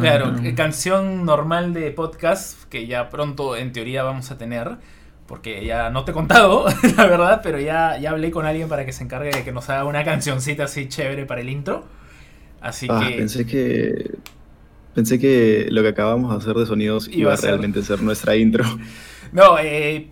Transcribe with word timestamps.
claro, 0.00 0.32
canción 0.56 1.24
normal 1.24 1.72
de 1.74 1.90
podcast 1.90 2.64
que 2.70 2.86
ya 2.86 3.10
pronto 3.10 3.56
en 3.56 3.72
teoría 3.72 4.02
vamos 4.02 4.30
a 4.30 4.38
tener. 4.38 4.76
Porque 5.26 5.64
ya 5.64 5.88
no 5.88 6.04
te 6.04 6.10
he 6.10 6.14
contado, 6.14 6.66
la 6.98 7.06
verdad, 7.06 7.40
pero 7.42 7.58
ya, 7.58 7.96
ya 7.98 8.10
hablé 8.10 8.30
con 8.30 8.44
alguien 8.44 8.68
para 8.68 8.84
que 8.84 8.92
se 8.92 9.04
encargue 9.04 9.30
de 9.30 9.42
que 9.42 9.52
nos 9.52 9.70
haga 9.70 9.84
una 9.86 10.04
cancioncita 10.04 10.64
así 10.64 10.86
chévere 10.86 11.24
para 11.24 11.40
el 11.40 11.48
intro. 11.48 11.84
Así 12.60 12.86
Ah, 12.90 13.00
que. 13.02 13.16
pensé 13.16 13.46
que. 13.46 14.18
Pensé 14.94 15.18
que 15.18 15.66
lo 15.70 15.80
que 15.82 15.88
acabamos 15.88 16.30
de 16.30 16.36
hacer 16.38 16.54
de 16.54 16.66
sonidos 16.66 17.08
Iba 17.08 17.30
a 17.30 17.34
a 17.34 17.36
ser- 17.38 17.48
realmente 17.50 17.82
ser 17.82 18.02
nuestra 18.02 18.36
intro. 18.36 18.64
No, 19.32 19.58
eh, 19.58 20.10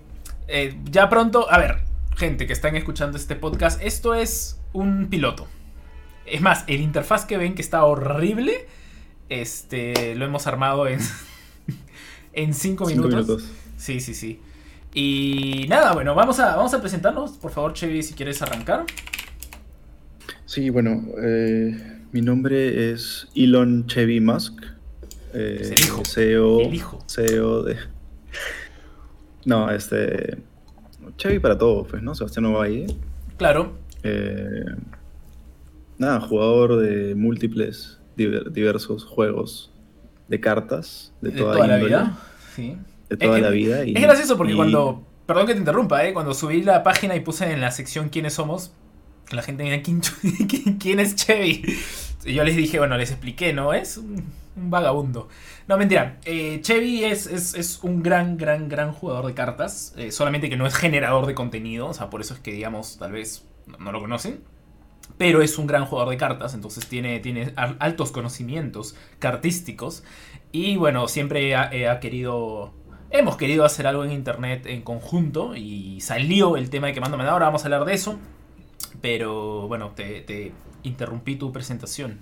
eh, 0.48 0.78
ya 0.90 1.08
pronto. 1.10 1.46
A 1.52 1.58
ver, 1.58 1.80
gente 2.16 2.46
que 2.46 2.52
están 2.54 2.74
escuchando 2.74 3.16
este 3.18 3.36
podcast, 3.36 3.80
esto 3.82 4.14
es 4.14 4.58
un 4.72 5.08
piloto. 5.08 5.46
Es 6.26 6.40
más, 6.40 6.64
el 6.66 6.80
interfaz 6.80 7.24
que 7.24 7.36
ven 7.36 7.54
que 7.54 7.62
está 7.62 7.84
horrible. 7.84 8.66
Este. 9.28 10.14
Lo 10.14 10.24
hemos 10.24 10.46
armado 10.46 10.86
en. 10.86 11.00
en 12.32 12.54
cinco 12.54 12.86
Cinco 12.86 13.08
minutos. 13.08 13.26
minutos. 13.42 13.50
Sí, 13.76 14.00
sí, 14.00 14.14
sí. 14.14 14.40
Y 14.94 15.66
nada, 15.68 15.92
bueno, 15.94 16.14
vamos 16.14 16.38
a, 16.38 16.54
vamos 16.56 16.72
a 16.74 16.80
presentarnos. 16.80 17.32
Por 17.32 17.50
favor, 17.50 17.72
Chevy, 17.72 18.02
si 18.02 18.14
quieres 18.14 18.42
arrancar. 18.42 18.84
Sí, 20.44 20.68
bueno, 20.70 21.02
eh, 21.22 22.00
mi 22.12 22.20
nombre 22.20 22.92
es 22.92 23.28
Elon 23.34 23.86
Chevy 23.86 24.20
Musk. 24.20 24.62
eh, 25.32 25.58
Es 25.60 25.70
el 25.70 25.80
hijo. 25.80 26.02
CEO, 26.04 26.60
El 26.60 26.74
hijo. 26.74 26.98
CEO 27.08 27.62
de. 27.62 27.76
No, 29.44 29.70
este. 29.70 30.38
Chevy 31.16 31.38
para 31.40 31.56
todo, 31.58 31.84
pues, 31.84 32.02
¿no? 32.02 32.14
Sebastián 32.14 32.44
Ovalle. 32.46 32.86
Claro. 33.38 33.72
Eh, 34.02 34.64
nada, 35.98 36.20
jugador 36.20 36.76
de 36.78 37.14
múltiples, 37.14 37.98
diver- 38.16 38.50
diversos 38.50 39.04
juegos 39.04 39.72
de 40.28 40.40
cartas 40.40 41.12
de 41.20 41.30
De 41.30 41.38
toda, 41.38 41.54
toda 41.54 41.66
la 41.66 41.76
vida. 41.78 42.18
Sí. 42.54 42.76
De 43.08 43.16
toda 43.16 43.36
Es- 43.36 43.42
la 43.42 43.50
vida. 43.50 43.84
y- 43.84 43.94
Es 43.94 44.02
gracioso 44.02 44.36
porque 44.36 44.52
y- 44.52 44.56
cuando. 44.56 45.06
Perdón 45.26 45.46
que 45.46 45.52
te 45.54 45.60
interrumpa, 45.60 46.04
¿eh? 46.04 46.12
Cuando 46.12 46.34
subí 46.34 46.62
la 46.62 46.82
página 46.82 47.14
y 47.14 47.20
puse 47.20 47.50
en 47.52 47.60
la 47.60 47.70
sección 47.70 48.08
quiénes 48.08 48.34
somos, 48.34 48.72
la 49.30 49.42
gente 49.42 49.62
decía, 49.62 49.82
¿quién, 49.82 50.00
quién- 50.48 50.78
quién 50.78 51.00
es 51.00 51.14
Chevy? 51.14 51.62
Y 52.24 52.34
yo 52.34 52.44
les 52.44 52.56
dije, 52.56 52.78
bueno, 52.78 52.96
les 52.98 53.10
expliqué, 53.10 53.52
¿no? 53.52 53.72
Es 53.72 53.96
un, 53.98 54.24
un 54.56 54.70
vagabundo. 54.70 55.28
No, 55.68 55.78
mentira. 55.78 56.18
Eh, 56.24 56.58
Chevy 56.60 57.04
es, 57.04 57.26
es, 57.26 57.54
es 57.54 57.78
un 57.82 58.02
gran, 58.02 58.36
gran, 58.36 58.68
gran 58.68 58.92
jugador 58.92 59.26
de 59.26 59.34
cartas. 59.34 59.94
eh, 59.96 60.10
solamente 60.10 60.50
que 60.50 60.56
no 60.56 60.66
es 60.66 60.74
generador 60.74 61.26
de 61.26 61.34
contenido. 61.34 61.86
O 61.88 61.94
sea, 61.94 62.10
por 62.10 62.20
eso 62.20 62.34
es 62.34 62.40
que, 62.40 62.52
digamos, 62.52 62.98
tal 62.98 63.12
vez 63.12 63.44
no, 63.66 63.78
no 63.78 63.92
lo 63.92 64.00
conocen. 64.00 64.40
Pero 65.22 65.40
es 65.40 65.56
un 65.56 65.68
gran 65.68 65.84
jugador 65.86 66.10
de 66.10 66.16
cartas, 66.16 66.52
entonces 66.52 66.84
tiene, 66.88 67.20
tiene 67.20 67.52
al- 67.54 67.76
altos 67.78 68.10
conocimientos 68.10 68.96
cartísticos. 69.20 70.02
Y 70.50 70.74
bueno, 70.76 71.06
siempre 71.06 71.54
ha, 71.54 71.70
ha 71.92 72.00
querido. 72.00 72.72
Hemos 73.10 73.36
querido 73.36 73.64
hacer 73.64 73.86
algo 73.86 74.04
en 74.04 74.10
internet 74.10 74.66
en 74.66 74.82
conjunto. 74.82 75.54
Y 75.54 76.00
salió 76.00 76.56
el 76.56 76.70
tema 76.70 76.88
de 76.88 76.94
Quemando 76.94 77.16
Manada. 77.16 77.34
Ahora 77.34 77.46
vamos 77.46 77.62
a 77.62 77.66
hablar 77.66 77.84
de 77.84 77.94
eso. 77.94 78.18
Pero 79.00 79.68
bueno, 79.68 79.92
te, 79.94 80.22
te 80.22 80.50
interrumpí 80.82 81.36
tu 81.36 81.52
presentación. 81.52 82.18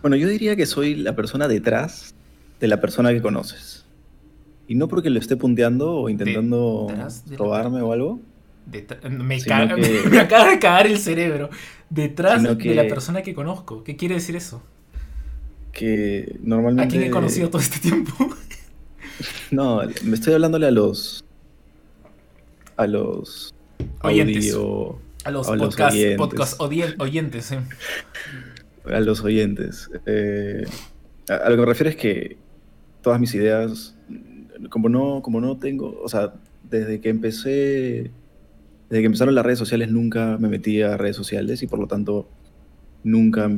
Bueno, 0.00 0.14
yo 0.16 0.28
diría 0.28 0.54
que 0.54 0.66
soy 0.66 0.94
la 0.94 1.16
persona 1.16 1.48
detrás 1.48 2.14
de 2.60 2.68
la 2.68 2.80
persona 2.80 3.10
que 3.10 3.22
conoces. 3.22 3.86
Y 4.68 4.76
no 4.76 4.86
porque 4.86 5.10
lo 5.10 5.18
esté 5.18 5.36
punteando 5.36 5.90
o 5.92 6.08
intentando 6.08 6.86
Detrás 6.88 7.24
de 7.26 7.32
la- 7.32 7.38
robarme 7.38 7.82
o 7.82 7.92
algo, 7.92 8.20
me, 9.10 9.38
caga- 9.40 9.74
que- 9.76 10.08
me 10.08 10.20
acaba 10.20 10.48
de 10.50 10.58
cagar 10.58 10.86
el 10.86 10.98
cerebro. 10.98 11.50
Detrás 11.94 12.42
de 12.42 12.74
la 12.74 12.88
persona 12.88 13.22
que 13.22 13.34
conozco. 13.34 13.84
¿Qué 13.84 13.96
quiere 13.96 14.14
decir 14.16 14.36
eso? 14.36 14.62
que 15.72 16.32
¿A 16.36 16.38
normalmente... 16.42 16.88
quién 16.96 17.02
he 17.08 17.10
conocido 17.10 17.50
todo 17.50 17.60
este 17.62 17.78
tiempo? 17.80 18.12
No, 19.52 19.80
me 20.02 20.14
estoy 20.16 20.34
hablándole 20.34 20.66
a 20.66 20.70
los... 20.72 21.24
A 22.76 22.86
los... 22.88 23.54
Oyentes. 24.02 24.52
audio- 24.54 24.98
A 25.24 25.30
los 25.30 25.48
A 25.48 25.54
los 25.56 25.68
podcast, 25.68 25.94
oyentes. 25.94 26.18
podcast 26.18 26.60
oyentes, 26.60 27.52
eh. 27.52 27.60
a 28.92 29.00
los 29.00 29.22
oyentes. 29.22 29.90
Eh, 30.06 30.64
a, 31.28 31.34
a 31.34 31.48
lo 31.50 31.54
que 31.56 31.60
me 31.60 31.66
refiero 31.66 31.90
es 31.90 31.96
que 31.96 32.36
todas 33.02 33.20
mis 33.20 33.32
ideas, 33.34 33.94
como 34.70 34.88
no, 34.88 35.22
como 35.22 35.40
no 35.40 35.58
tengo, 35.58 36.00
o 36.02 36.08
sea, 36.08 36.34
desde 36.68 37.00
que 37.00 37.08
empecé, 37.10 38.10
desde 38.94 39.02
que 39.02 39.06
empezaron 39.06 39.34
las 39.34 39.44
redes 39.44 39.58
sociales 39.58 39.90
nunca 39.90 40.36
me 40.38 40.48
metí 40.48 40.80
a 40.80 40.96
redes 40.96 41.16
sociales 41.16 41.64
y 41.64 41.66
por 41.66 41.80
lo 41.80 41.88
tanto 41.88 42.28
nunca 43.02 43.50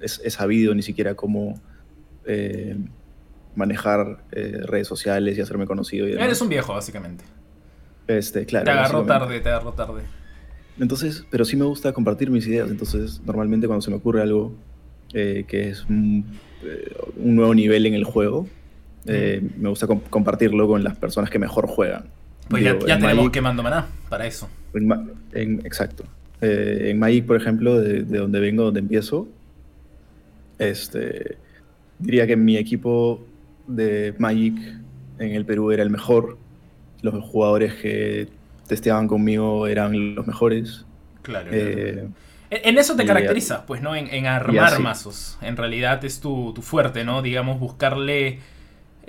he, 0.00 0.04
he 0.04 0.30
sabido 0.30 0.76
ni 0.76 0.82
siquiera 0.82 1.16
cómo 1.16 1.60
eh, 2.24 2.76
manejar 3.56 4.22
eh, 4.30 4.60
redes 4.62 4.86
sociales 4.86 5.36
y 5.36 5.40
hacerme 5.40 5.66
conocido. 5.66 6.06
Y. 6.08 6.12
Eres 6.12 6.40
un 6.40 6.48
viejo, 6.48 6.72
básicamente. 6.72 7.24
Este, 8.06 8.46
claro, 8.46 8.64
te 8.64 8.70
agarró 8.70 9.04
tarde, 9.04 9.40
te 9.40 9.48
agarró 9.48 9.72
tarde. 9.72 10.02
Entonces, 10.78 11.26
pero 11.32 11.44
sí 11.44 11.56
me 11.56 11.64
gusta 11.64 11.92
compartir 11.92 12.30
mis 12.30 12.46
ideas. 12.46 12.70
Entonces, 12.70 13.20
normalmente 13.26 13.66
cuando 13.66 13.82
se 13.82 13.90
me 13.90 13.96
ocurre 13.96 14.22
algo 14.22 14.54
eh, 15.12 15.46
que 15.48 15.70
es 15.70 15.84
un, 15.86 16.24
un 17.16 17.34
nuevo 17.34 17.56
nivel 17.56 17.86
en 17.86 17.94
el 17.94 18.04
juego, 18.04 18.46
me 19.04 19.68
gusta 19.68 19.88
com- 19.88 20.02
compartirlo 20.10 20.68
con 20.68 20.84
las 20.84 20.94
personas 20.96 21.28
que 21.28 21.40
mejor 21.40 21.66
juegan. 21.66 22.04
Pues 22.50 22.62
ya, 22.64 22.74
Digo, 22.74 22.86
ya 22.86 22.94
en 22.96 23.00
tenemos 23.00 23.24
Magic- 23.24 23.32
quemando 23.32 23.62
maná 23.62 23.86
para 24.10 24.26
eso. 24.26 24.50
en 24.74 24.86
Ma- 24.88 25.04
en- 25.32 25.64
exacto. 25.64 26.04
Eh, 26.42 26.88
en 26.90 26.98
Magic, 26.98 27.24
por 27.26 27.36
ejemplo, 27.36 27.78
de, 27.80 28.02
de 28.02 28.18
donde 28.18 28.40
vengo, 28.40 28.64
donde 28.64 28.80
empiezo, 28.80 29.26
este, 30.58 31.36
diría 31.98 32.26
que 32.26 32.36
mi 32.36 32.56
equipo 32.56 33.24
de 33.66 34.14
Magic 34.18 34.54
en 35.18 35.30
el 35.34 35.44
Perú 35.44 35.70
era 35.70 35.82
el 35.82 35.90
mejor. 35.90 36.38
Los 37.02 37.14
jugadores 37.24 37.74
que 37.74 38.28
testeaban 38.66 39.08
conmigo 39.08 39.66
eran 39.66 40.14
los 40.14 40.26
mejores. 40.26 40.84
Claro. 41.22 41.48
Eh, 41.52 42.08
En, 42.50 42.68
en 42.70 42.78
eso 42.78 42.96
te 42.96 43.04
y- 43.04 43.06
caracteriza, 43.06 43.64
pues, 43.66 43.80
¿no? 43.80 43.94
En, 43.94 44.08
en 44.12 44.26
armar 44.26 44.80
mazos. 44.80 45.38
En 45.40 45.56
realidad 45.56 46.04
es 46.04 46.20
tu, 46.20 46.52
tu 46.52 46.62
fuerte, 46.62 47.04
¿no? 47.04 47.22
Digamos, 47.22 47.60
buscarle 47.60 48.38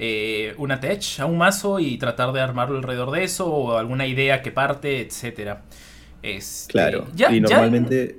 eh, 0.04 0.56
una 0.58 0.80
tech 0.80 1.04
a 1.20 1.26
un 1.28 1.38
mazo 1.38 1.80
y 1.80 1.98
tratar 2.00 2.32
de 2.34 2.42
armarlo 2.42 2.78
alrededor 2.78 3.12
de 3.12 3.24
eso, 3.24 3.46
o 3.48 3.78
alguna 3.78 4.08
idea 4.08 4.42
que 4.42 4.52
parte, 4.52 5.00
etcétera. 5.00 5.62
Este, 6.24 6.72
Claro. 6.72 7.06
ya- 7.16 7.32
y 7.32 7.36
ya- 7.36 7.42
normalmente 7.42 8.18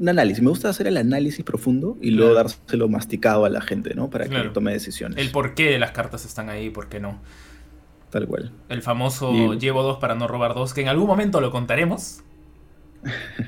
un 0.00 0.08
análisis. 0.08 0.42
Me 0.42 0.48
gusta 0.48 0.70
hacer 0.70 0.86
el 0.86 0.96
análisis 0.96 1.44
profundo 1.44 1.98
y 2.00 2.10
luego 2.12 2.32
Claro. 2.32 2.48
dárselo 2.48 2.88
masticado 2.88 3.44
a 3.44 3.50
la 3.50 3.60
gente, 3.60 3.94
¿no? 3.94 4.08
Para 4.08 4.26
Claro. 4.26 4.44
que 4.44 4.50
tome 4.54 4.72
decisiones. 4.72 5.18
el 5.18 5.30
por 5.30 5.54
qué 5.54 5.78
las 5.78 5.90
cartas 5.92 6.24
están 6.24 6.48
ahí, 6.48 6.70
por 6.70 6.88
qué 6.88 7.00
no. 7.00 7.20
Tal 8.10 8.26
cual. 8.26 8.50
El 8.70 8.80
famoso 8.82 9.32
Y- 9.32 9.58
llevo 9.58 9.82
dos 9.82 9.98
para 9.98 10.14
no 10.14 10.26
robar 10.26 10.54
dos, 10.54 10.72
que 10.74 10.80
en 10.80 10.88
algún 10.88 11.06
momento 11.06 11.40
lo 11.42 11.50
contaremos. 11.50 12.22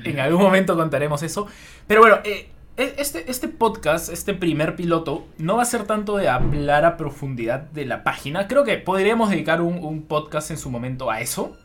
en 0.03 0.19
algún 0.19 0.41
momento 0.41 0.75
contaremos 0.75 1.21
eso. 1.23 1.47
Pero 1.87 2.01
bueno, 2.01 2.17
eh, 2.23 2.47
este, 2.77 3.29
este 3.29 3.47
podcast, 3.47 4.09
este 4.09 4.33
primer 4.33 4.75
piloto, 4.75 5.25
no 5.37 5.57
va 5.57 5.61
a 5.61 5.65
ser 5.65 5.85
tanto 5.85 6.17
de 6.17 6.29
hablar 6.29 6.85
a 6.85 6.97
profundidad 6.97 7.59
de 7.59 7.85
la 7.85 8.03
página. 8.03 8.47
Creo 8.47 8.63
que 8.63 8.77
podríamos 8.77 9.29
dedicar 9.29 9.61
un, 9.61 10.03
podcast 10.03 10.51
en 10.51 10.57
su 10.57 10.69
momento 10.69 11.11
a 11.11 11.21
eso. 11.21 11.55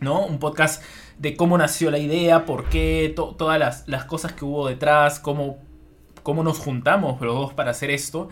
¿No? 0.00 0.24
Un 0.24 0.38
podcast 0.38 0.80
de 1.18 1.36
cómo 1.36 1.58
nació 1.58 1.90
la 1.90 1.98
idea, 1.98 2.46
por 2.46 2.68
qué, 2.68 3.12
to- 3.16 3.34
todas 3.36 3.58
las, 3.58 3.88
las 3.88 4.04
cosas 4.04 4.32
que 4.32 4.44
hubo 4.44 4.68
detrás, 4.68 5.18
cómo, 5.18 5.58
cómo 6.22 6.44
nos 6.44 6.58
juntamos 6.60 7.20
los 7.20 7.34
dos 7.34 7.52
para 7.52 7.72
hacer 7.72 7.90
esto. 7.90 8.28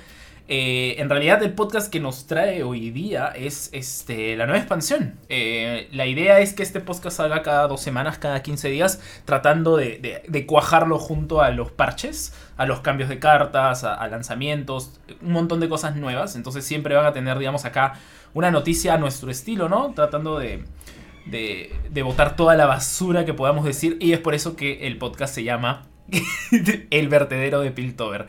Eh, 0.48 0.94
en 0.98 1.10
realidad 1.10 1.42
el 1.42 1.54
podcast 1.54 1.90
que 1.90 1.98
nos 1.98 2.28
trae 2.28 2.62
hoy 2.62 2.90
día 2.90 3.32
es 3.34 3.68
este, 3.72 4.36
la 4.36 4.46
nueva 4.46 4.58
expansión. 4.58 5.18
Eh, 5.28 5.88
la 5.92 6.06
idea 6.06 6.38
es 6.38 6.54
que 6.54 6.62
este 6.62 6.80
podcast 6.80 7.16
salga 7.16 7.42
cada 7.42 7.66
dos 7.66 7.80
semanas, 7.80 8.18
cada 8.18 8.42
15 8.42 8.68
días, 8.68 9.00
tratando 9.24 9.76
de, 9.76 10.44
cuajarlo 10.46 10.98
junto 10.98 11.40
a 11.40 11.50
los 11.50 11.72
parches, 11.72 12.32
a 12.56 12.64
los 12.64 12.80
cambios 12.80 13.08
de 13.08 13.18
cartas, 13.18 13.82
a, 13.82 13.94
a 13.94 14.08
lanzamientos, 14.08 15.00
un 15.20 15.32
montón 15.32 15.58
de 15.58 15.68
cosas 15.68 15.96
nuevas. 15.96 16.36
Entonces 16.36 16.64
siempre 16.64 16.94
van 16.94 17.06
a 17.06 17.12
tener, 17.12 17.38
digamos, 17.38 17.64
acá 17.64 17.94
una 18.32 18.50
noticia 18.52 18.94
a 18.94 18.98
nuestro 18.98 19.30
estilo, 19.30 19.68
¿no? 19.68 19.94
Tratando 19.94 20.38
de, 20.38 20.62
de, 21.26 21.74
de 21.90 22.02
botar 22.02 22.36
toda 22.36 22.54
la 22.54 22.66
basura 22.66 23.24
que 23.24 23.34
podamos 23.34 23.64
decir. 23.64 23.96
Y 24.00 24.12
es 24.12 24.20
por 24.20 24.34
eso 24.34 24.54
que 24.54 24.86
el 24.86 24.96
podcast 24.96 25.34
se 25.34 25.42
llama 25.42 25.86
El 26.90 27.08
vertedero 27.08 27.62
de 27.62 27.72
Piltover. 27.72 28.26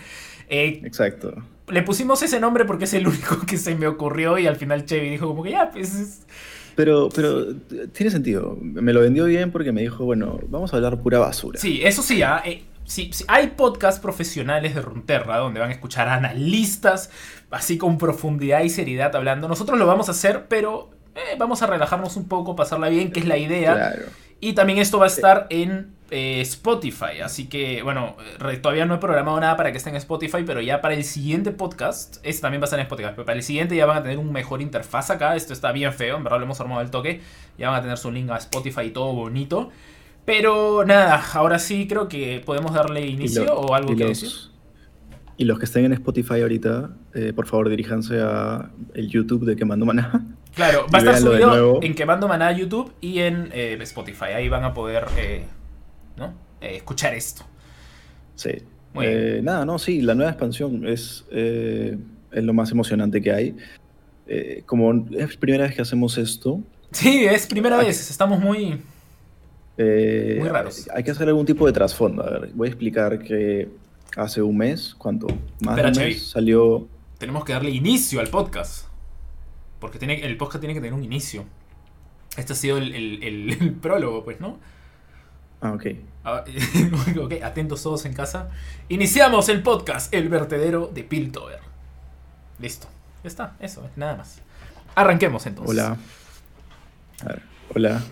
Eh, 0.50 0.82
Exacto. 0.84 1.36
Le 1.68 1.82
pusimos 1.84 2.22
ese 2.24 2.40
nombre 2.40 2.66
porque 2.66 2.86
es 2.86 2.94
el 2.94 3.08
único 3.08 3.40
que 3.46 3.58
se 3.58 3.76
me 3.76 3.88
ocurrió 3.88 4.38
y 4.38 4.48
al 4.48 4.56
final 4.56 4.86
Chevy 4.86 5.10
dijo 5.10 5.28
como 5.28 5.44
que 5.44 5.52
ya, 5.52 5.70
pues... 5.72 5.96
es- 5.96 6.26
Pero, 6.76 7.10
pero 7.14 7.56
tiene 7.94 8.12
sentido. 8.12 8.58
Me 8.62 8.94
lo 8.94 9.02
vendió 9.02 9.26
bien 9.26 9.52
porque 9.52 9.72
me 9.72 9.82
dijo, 9.82 10.06
bueno, 10.06 10.40
vamos 10.50 10.74
a 10.74 10.78
hablar 10.78 11.00
pura 11.02 11.20
basura. 11.20 11.60
Sí, 11.60 11.82
eso 11.84 12.04
sí, 12.04 12.22
ah, 12.22 12.42
eh, 12.46 12.64
sí, 12.86 13.10
sí, 13.12 13.26
hay 13.28 13.48
podcasts 13.48 14.00
profesionales 14.00 14.76
de 14.76 14.82
Runterra 14.82 15.38
donde 15.38 15.60
van 15.60 15.70
a 15.70 15.74
escuchar 15.74 16.08
analistas 16.08 17.10
así 17.50 17.78
con 17.78 17.98
profundidad 17.98 18.62
y 18.62 18.70
seriedad 18.70 19.16
hablando. 19.16 19.48
Nosotros 19.48 19.80
lo 19.80 19.88
vamos 19.88 20.08
a 20.08 20.12
hacer, 20.12 20.46
pero 20.48 20.92
eh, 21.16 21.36
vamos 21.40 21.64
a 21.64 21.68
relajarnos 21.68 22.16
un 22.16 22.28
poco, 22.28 22.56
pasarla 22.56 22.90
bien, 22.90 23.12
que 23.12 23.22
es 23.22 23.26
la 23.26 23.38
idea. 23.38 23.74
Claro. 23.74 24.04
Y 24.40 24.54
también 24.54 24.78
esto 24.78 25.00
va 25.00 25.06
a 25.06 25.08
estar 25.08 25.48
en 25.50 25.97
eh, 26.10 26.42
Spotify. 26.42 27.20
Así 27.24 27.48
que, 27.48 27.82
bueno, 27.84 28.16
todavía 28.62 28.86
no 28.86 28.96
he 28.96 28.98
programado 28.98 29.40
nada 29.40 29.58
para 29.58 29.72
que 29.72 29.78
esté 29.78 29.90
en 29.90 29.96
Spotify, 29.98 30.44
pero 30.46 30.62
ya 30.62 30.82
para 30.82 30.94
el 30.94 31.04
siguiente 31.04 31.52
podcast, 31.52 32.18
este 32.24 32.42
también 32.42 32.62
va 32.62 32.66
a 32.66 32.68
estar 32.68 32.80
en 32.80 32.86
Spotify, 32.86 33.10
pero 33.12 33.26
para 33.26 33.38
el 33.38 33.44
siguiente 33.44 33.76
ya 33.76 33.86
van 33.86 33.98
a 33.98 34.04
tener 34.04 34.18
un 34.18 34.32
mejor 34.32 34.62
interfaz 34.62 35.10
acá. 35.10 35.36
Esto 35.36 35.54
está 35.54 35.72
bien 35.72 35.94
feo, 35.94 36.18
en 36.18 36.24
verdad 36.24 36.40
lo 36.40 36.46
hemos 36.46 36.60
armado 36.62 36.82
el 36.82 36.92
toque. 36.92 37.22
Ya 37.58 37.70
van 37.70 37.80
a 37.80 37.82
tener 37.82 37.98
su 37.98 38.12
link 38.12 38.30
a 38.30 38.38
Spotify 38.38 38.82
y 38.82 38.92
todo 38.92 39.14
bonito. 39.14 39.70
Pero 40.26 40.84
nada, 40.86 41.24
ahora 41.34 41.58
sí 41.58 41.88
creo 41.88 42.10
que 42.10 42.42
podemos 42.46 42.74
darle 42.74 43.06
inicio 43.08 43.54
o 43.56 43.74
algo 43.74 43.96
que 43.96 44.06
decir. 44.06 44.30
Y 45.38 45.46
los 45.46 45.60
que 45.60 45.66
estén 45.66 45.86
en 45.86 45.94
Spotify 45.94 46.42
ahorita, 46.42 46.90
eh, 47.14 47.32
por 47.34 47.46
favor 47.46 47.70
diríjanse 47.70 48.20
a 48.22 48.72
el 48.96 49.08
YouTube 49.08 49.46
de 49.46 49.56
Quemando 49.56 49.86
Maná. 49.86 50.26
Claro, 50.56 50.88
va 50.94 50.98
a 50.98 51.02
estar 51.02 51.18
subido 51.20 51.80
en 51.82 51.94
Quemando 51.94 52.28
Maná 52.28 52.52
YouTube 52.52 52.92
y 53.02 53.20
en 53.20 53.50
eh, 53.54 53.78
Spotify. 53.82 54.32
Ahí 54.36 54.50
van 54.50 54.64
a 54.64 54.74
poder 54.74 55.06
¿no? 56.18 56.34
Eh, 56.62 56.76
escuchar 56.78 57.14
esto. 57.14 57.44
Sí. 58.36 58.52
Eh, 59.00 59.42
nada, 59.44 59.64
no, 59.64 59.78
sí, 59.78 60.02
la 60.02 60.16
nueva 60.16 60.32
expansión 60.32 60.88
es, 60.88 61.26
eh, 61.32 61.98
es 62.32 62.44
lo 62.44 62.54
más 62.54 62.72
emocionante 62.72 63.22
que 63.22 63.32
hay. 63.32 63.56
como 64.66 65.06
es 65.12 65.38
primera 65.38 65.66
vez 65.66 65.76
que 65.76 65.82
hacemos 65.82 66.18
esto. 66.18 66.62
Sí, 66.92 67.26
es 67.26 67.46
primera 67.46 67.78
vez, 67.78 68.10
estamos 68.10 68.40
muy... 68.40 68.82
muy 69.78 70.50
raros. 70.50 70.90
Hay 70.94 71.04
que 71.04 71.12
hacer 71.12 71.28
algún 71.28 71.46
tipo 71.46 71.66
de 71.68 71.74
trasfondo. 71.74 72.24
A 72.24 72.40
ver, 72.40 72.50
voy 72.54 72.68
a 72.68 72.72
explicar 72.72 73.20
que 73.20 73.70
hace 74.16 74.42
un 74.42 74.58
mes, 74.58 74.96
¿cuánto? 74.98 75.28
Más 75.62 75.76
de 75.76 75.84
un 75.84 75.98
mes 75.98 76.28
salió... 76.28 76.88
Tenemos 77.20 77.46
que 77.46 77.54
darle 77.54 77.72
inicio 77.72 78.20
al 78.20 78.28
podcast. 78.30 78.88
Porque 79.80 80.00
tiene, 80.00 80.22
el 80.22 80.38
podcast 80.38 80.62
tiene 80.62 80.74
que 80.74 80.80
tener 80.80 80.94
un 80.94 81.04
inicio. 81.04 81.46
Este 82.36 82.54
ha 82.54 82.56
sido 82.56 82.78
el 82.78 83.78
prólogo, 83.82 84.24
pues, 84.24 84.40
¿no? 84.40 84.58
Ah, 85.62 85.72
ok. 85.74 85.86
Ah, 86.24 86.44
ok, 87.22 87.34
atentos 87.44 87.82
todos 87.82 88.06
en 88.06 88.14
casa. 88.14 88.50
Iniciamos 88.90 89.50
el 89.50 89.64
podcast, 89.64 90.14
El 90.14 90.30
vertedero 90.30 90.88
de 90.94 91.04
Piltover. 91.04 91.60
Listo. 92.60 92.88
Ya 93.24 93.28
está, 93.28 93.56
eso, 93.60 93.90
nada 93.96 94.16
más. 94.16 94.42
Arranquemos 94.96 95.46
entonces. 95.46 95.72
Hola. 95.72 95.98
A 97.22 97.28
ver, 97.28 97.42
hola. 97.74 98.04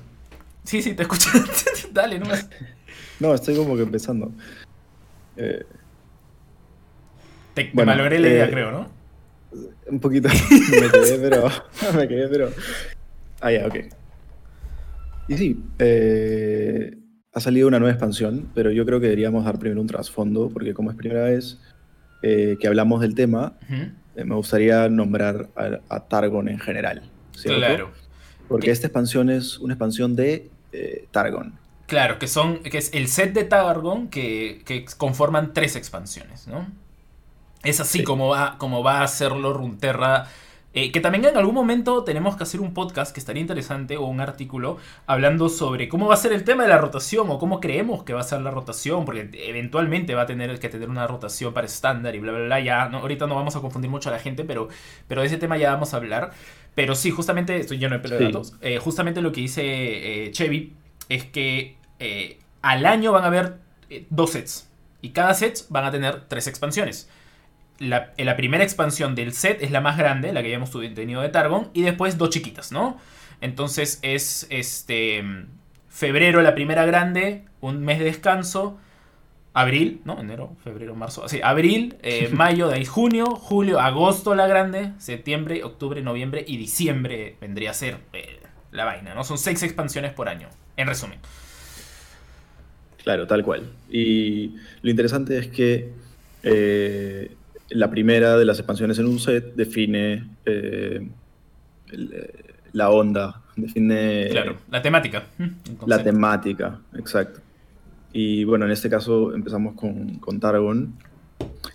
Sí, 0.63 0.81
sí, 0.81 0.93
te 0.93 1.03
escucho. 1.03 1.29
Dale, 1.91 2.19
no 2.19 2.27
No, 3.19 3.33
estoy 3.33 3.55
como 3.55 3.75
que 3.75 3.83
empezando. 3.83 4.31
Eh, 5.37 5.65
te, 7.53 7.71
malogré 7.73 8.19
la 8.19 8.27
idea, 8.27 8.45
eh, 8.45 8.49
creo, 8.49 8.71
¿no? 8.71 8.89
Un 9.87 9.99
poquito. 9.99 10.27
me 10.29 10.89
quedé, 10.89 11.19
pero. 11.19 11.49
me 11.95 12.07
quedé, 12.07 12.27
pero. 12.27 12.51
Ah, 13.39 13.51
ya, 13.51 13.67
ok. 13.67 13.75
Y 15.27 15.37
sí, 15.37 15.63
eh, 15.79 16.97
ha 17.35 17.41
salido 17.41 17.67
una 17.67 17.79
nueva 17.79 17.91
expansión, 17.91 18.49
pero 18.55 18.71
yo 18.71 18.85
creo 18.85 19.01
que 19.01 19.07
deberíamos 19.07 19.43
dar 19.43 19.59
primero 19.59 19.81
un 19.81 19.87
trasfondo, 19.87 20.49
porque 20.49 20.73
como 20.73 20.89
es 20.89 20.95
primera 20.95 21.23
vez 21.23 21.59
eh, 22.21 22.55
que 22.61 22.65
hablamos 22.65 23.01
del 23.01 23.13
tema, 23.13 23.53
eh, 24.15 24.23
me 24.23 24.35
gustaría 24.35 24.87
nombrar 24.87 25.49
a, 25.89 25.99
Targon 25.99 26.47
en 26.47 26.59
general. 26.59 27.03
Claro. 27.43 27.91
Porque 28.47 28.71
esta 28.71 28.87
expansión 28.87 29.29
es 29.29 29.59
una 29.59 29.73
expansión 29.73 30.15
de 30.15 30.49
eh, 30.71 31.07
Targon. 31.11 31.59
Claro, 31.87 32.19
que 32.19 32.29
son 32.29 32.59
que 32.59 32.77
es 32.77 32.93
el 32.93 33.09
set 33.09 33.33
de 33.33 33.43
Targon 33.43 34.07
que, 34.07 34.85
conforman 34.95 35.53
tres 35.53 35.75
expansiones, 35.75 36.47
¿no? 36.47 36.65
Es 37.65 37.81
así 37.81 38.03
como, 38.03 38.29
va, 38.29 38.57
como 38.57 38.81
va 38.81 38.99
a 38.99 39.03
hacerlo 39.03 39.51
Runterra 39.51 40.27
eh, 40.75 40.91
que 40.91 40.99
también 40.99 41.23
en 41.23 41.37
algún 41.37 41.55
momento 41.55 42.03
tenemos 42.03 42.35
que 42.35 42.43
hacer 42.43 42.59
un 42.59 42.73
podcast 42.73 43.13
que 43.13 43.21
estaría 43.21 43.39
interesante 43.39 43.95
o 43.95 44.05
un 44.05 44.19
artículo 44.19 44.77
hablando 45.07 45.47
sobre 45.47 45.87
cómo 45.87 46.07
va 46.07 46.15
a 46.15 46.17
ser 46.17 46.33
el 46.33 46.43
tema 46.43 46.63
de 46.63 46.69
la 46.69 46.77
rotación 46.77 47.29
o 47.29 47.39
cómo 47.39 47.61
creemos 47.61 48.03
que 48.03 48.11
va 48.11 48.19
a 48.19 48.23
ser 48.23 48.41
la 48.41 48.51
rotación, 48.51 49.05
porque 49.05 49.29
eventualmente 49.47 50.13
va 50.15 50.23
a 50.23 50.25
tener 50.25 50.59
que 50.59 50.67
tener 50.67 50.89
una 50.89 51.07
rotación 51.07 51.53
para 51.53 51.65
estándar 51.65 52.13
y 52.13 52.19
bla, 52.19 52.33
bla, 52.33 52.43
bla. 52.43 52.59
Ya, 52.59 52.83
ahorita 52.83 53.25
no 53.25 53.35
vamos 53.35 53.55
a 53.55 53.61
confundir 53.61 53.89
mucho 53.89 54.09
a 54.09 54.11
la 54.11 54.19
gente, 54.19 54.43
pero, 54.43 54.67
pero 55.07 55.21
de 55.21 55.27
ese 55.27 55.37
tema 55.37 55.55
ya 55.55 55.71
vamos 55.71 55.93
a 55.93 55.97
hablar. 55.97 56.31
Pero 56.75 56.93
sí, 56.93 57.09
justamente, 57.09 57.57
estoy 57.57 57.77
lleno 57.77 57.95
de 57.95 58.01
pelo 58.01 58.17
de 58.17 58.25
datos, 58.25 58.53
eh, 58.59 58.77
justamente 58.77 59.21
lo 59.21 59.31
que 59.31 59.39
dice 59.39 59.63
eh, 60.25 60.31
Chevy 60.31 60.73
es 61.07 61.23
que 61.23 61.77
al 62.61 62.85
año 62.85 63.13
van 63.13 63.23
a 63.23 63.27
haber 63.27 63.59
dos 64.09 64.31
sets 64.31 64.69
y 65.01 65.11
cada 65.11 65.33
set 65.35 65.65
van 65.69 65.85
a 65.85 65.91
tener 65.91 66.25
tres 66.27 66.47
expansiones 66.47 67.07
la, 67.79 68.13
la, 68.17 68.35
primera 68.37 68.63
expansión 68.63 69.15
del 69.15 69.33
set 69.33 69.61
es 69.61 69.71
la 69.71 69.81
más 69.81 69.97
grande, 69.97 70.33
la 70.33 70.41
que 70.41 70.47
habíamos 70.47 70.71
tenido 70.71 71.21
de 71.21 71.29
Targon, 71.29 71.69
y 71.73 71.81
después 71.81 72.17
dos 72.17 72.29
chiquitas, 72.29 72.71
¿no? 72.71 72.97
Entonces 73.41 73.99
es 74.01 74.47
este 74.49 75.23
febrero 75.89 76.41
la 76.41 76.55
primera 76.55 76.85
grande, 76.85 77.45
un 77.61 77.83
mes 77.83 77.99
de 77.99 78.05
descanso, 78.05 78.77
abril, 79.53 80.01
¿no? 80.03 80.19
Enero, 80.19 80.55
febrero, 80.63 80.95
marzo, 80.95 81.23
así, 81.23 81.39
abril, 81.41 81.95
eh, 82.03 82.29
mayo, 82.33 82.67
de 82.67 82.75
ahí 82.75 82.85
junio, 82.85 83.25
julio, 83.27 83.79
agosto 83.79 84.35
la 84.35 84.47
grande, 84.47 84.91
septiembre, 84.97 85.63
octubre, 85.63 86.01
noviembre 86.01 86.43
y 86.45 86.57
diciembre 86.57 87.37
vendría 87.39 87.71
a 87.71 87.73
ser 87.73 87.99
eh, 88.13 88.39
la 88.71 88.83
vaina, 88.83 89.15
¿no? 89.15 89.23
Son 89.23 89.37
seis 89.37 89.63
expansiones 89.63 90.11
por 90.11 90.27
año, 90.27 90.49
en 90.75 90.87
resumen. 90.87 91.19
Claro, 93.03 93.27
tal 93.27 93.43
cual. 93.43 93.71
Y 93.89 94.55
lo 94.81 94.89
interesante 94.89 95.37
es 95.37 95.47
que 95.47 95.91
eh, 96.43 97.34
la 97.69 97.89
primera 97.89 98.37
de 98.37 98.45
las 98.45 98.59
expansiones 98.59 98.99
en 98.99 99.07
un 99.07 99.19
set 99.19 99.55
define 99.55 100.27
eh, 100.45 101.07
la 102.73 102.89
onda, 102.89 103.41
define... 103.55 104.27
Claro, 104.29 104.57
la 104.69 104.81
temática. 104.81 105.23
La 105.85 106.03
temática, 106.03 106.79
exacto. 106.95 107.39
Y 108.11 108.43
bueno, 108.43 108.65
en 108.65 108.71
este 108.71 108.89
caso 108.89 109.33
empezamos 109.33 109.75
con, 109.75 110.19
con 110.19 110.39
Targon. 110.39 110.93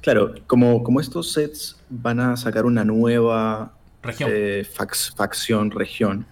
Claro, 0.01 0.35
como, 0.47 0.83
como 0.83 1.01
estos 1.01 1.33
sets 1.33 1.79
van 1.89 2.21
a 2.21 2.37
sacar 2.37 2.65
una 2.65 2.85
nueva 2.85 3.75
región. 4.03 4.31
Eh, 4.33 4.65
facción, 4.65 5.71
región, 5.71 6.27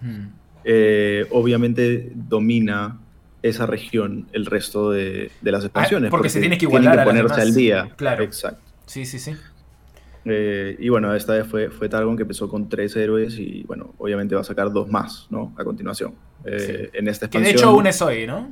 eh, 0.63 1.27
obviamente 1.31 2.11
domina 2.15 2.99
esa 3.41 3.65
región 3.65 4.27
el 4.33 4.45
resto 4.45 4.91
de, 4.91 5.31
las 5.41 5.63
ah, 5.63 5.67
expansiones. 5.67 6.09
porque, 6.09 6.29
se 6.29 6.39
tiene 6.39 6.57
que 6.57 6.65
igualar 6.65 7.03
ponerse 7.03 7.41
al 7.41 7.53
día. 7.53 7.89
Claro. 7.95 8.23
Exacto. 8.23 8.68
Sí, 8.89 9.05
sí, 9.05 9.19
sí. 9.19 9.35
Eh, 10.25 10.75
y 10.79 10.89
bueno, 10.89 11.13
esta 11.13 11.33
vez 11.33 11.45
fue, 11.45 11.69
fue 11.69 11.87
Targon 11.89 12.17
que 12.17 12.23
empezó 12.23 12.49
con 12.49 12.67
tres 12.69 12.95
héroes 12.95 13.37
y 13.37 13.63
bueno, 13.67 13.93
obviamente 13.99 14.33
va 14.33 14.41
a 14.41 14.43
sacar 14.43 14.71
dos 14.71 14.89
más, 14.89 15.27
¿no? 15.29 15.53
A 15.57 15.63
continuación. 15.63 16.15
Eh, 16.43 16.89
en 16.93 17.07
esta 17.07 17.27
expansión. 17.27 17.43
Que 17.43 17.49
de 17.49 17.51
hecho 17.51 17.75
una 17.75 17.91
es 17.91 18.01
hoy, 18.01 18.25
¿no? 18.25 18.49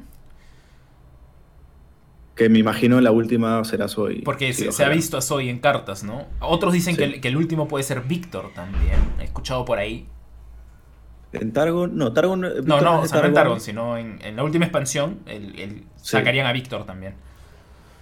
Que 2.35 2.49
me 2.49 2.59
imagino 2.59 3.01
la 3.01 3.09
última 3.09 3.63
será 3.63 3.87
Zoe. 3.87 4.21
Porque 4.23 4.53
se, 4.53 4.83
ha 4.83 4.89
visto 4.89 5.17
a 5.17 5.21
Zoe 5.21 5.49
en 5.49 5.57
cartas, 5.57 6.03
¿no? 6.03 6.27
Otros 6.39 6.71
dicen 6.71 6.95
que, 6.95 7.05
el, 7.05 7.19
que, 7.19 7.29
el, 7.29 7.35
último 7.35 7.67
puede 7.67 7.83
ser 7.83 8.01
Víctor 8.01 8.51
también. 8.53 8.99
He 9.19 9.23
escuchado 9.23 9.65
por 9.65 9.79
ahí. 9.79 10.07
¿En 11.33 11.51
Targon? 11.51 11.97
No, 11.97 12.13
Targon. 12.13 12.41
no, 12.41 12.79
no, 12.79 13.01
o 13.01 13.07
sea, 13.07 13.21
no 13.21 13.27
en 13.27 13.33
Targon, 13.33 13.59
sino 13.59 13.97
en, 13.97 14.19
en, 14.21 14.35
la 14.35 14.43
última 14.43 14.65
expansión 14.65 15.19
el, 15.25 15.85
sacarían 15.95 16.45
a 16.45 16.53
Víctor 16.53 16.85
también. 16.85 17.15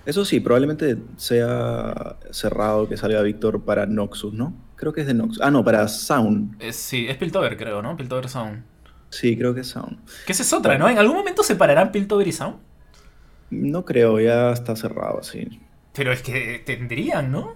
Eso 0.06 0.24
sí, 0.24 0.40
probablemente 0.40 0.98
sea 1.18 2.18
cerrado 2.30 2.88
que 2.88 2.98
salga 2.98 3.22
Víctor 3.22 3.64
para 3.64 3.86
Noxus, 3.86 4.34
¿no? 4.34 4.54
Creo 4.76 4.94
que 4.94 5.02
es 5.02 5.08
de 5.08 5.14
Noxus. 5.14 5.42
Ah, 5.42 5.52
no, 5.52 5.64
para 5.64 5.88
Sound. 5.88 6.62
sí, 6.72 7.08
es 7.08 7.18
Piltover, 7.18 7.58
creo, 7.58 7.82
¿no? 7.82 7.98
Piltover 7.98 8.30
Sound. 8.30 8.64
Sí, 9.10 9.38
creo 9.38 9.54
que 9.54 9.62
es 9.62 9.68
Sound. 9.68 10.00
Que 10.26 10.34
esa 10.34 10.44
es 10.44 10.54
otra, 10.54 10.78
¿no? 10.78 10.90
¿En 10.90 10.98
algún 10.98 11.18
momento 11.18 11.42
separarán 11.42 11.92
Piltover 11.92 12.28
y 12.28 12.32
Sound? 12.32 12.58
No 13.50 13.86
creo, 13.86 14.20
ya 14.20 14.52
está 14.52 14.76
cerrado 14.76 15.20
así. 15.20 15.60
Pero 15.94 16.12
es 16.12 16.22
que 16.22 16.62
tendrían, 16.66 17.32
¿no? 17.32 17.56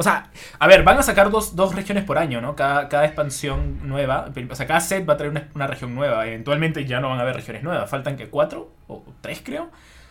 O 0.00 0.02
sea, 0.02 0.30
a 0.58 0.66
ver, 0.66 0.82
van 0.82 0.96
a 0.98 1.02
sacar 1.02 1.30
dos, 1.30 1.74
regiones 1.74 2.04
por 2.04 2.16
año, 2.16 2.40
¿no? 2.40 2.56
Cada, 2.56 2.88
cada, 2.88 3.04
expansión 3.04 3.86
nueva. 3.86 4.32
O 4.48 4.54
sea, 4.54 4.66
cada 4.66 4.80
set 4.80 5.06
va 5.06 5.12
a 5.12 5.16
traer 5.18 5.48
una, 5.54 5.66
región 5.66 5.94
nueva. 5.94 6.26
Eventualmente 6.26 6.86
ya 6.86 7.00
no 7.00 7.10
van 7.10 7.18
a 7.18 7.22
haber 7.22 7.36
regiones 7.36 7.62
nuevas. 7.62 7.90
Faltan 7.90 8.16
que 8.16 8.28
cuatro 8.28 8.72
o 8.88 9.04
tres, 9.20 9.42
creo. 9.44 9.70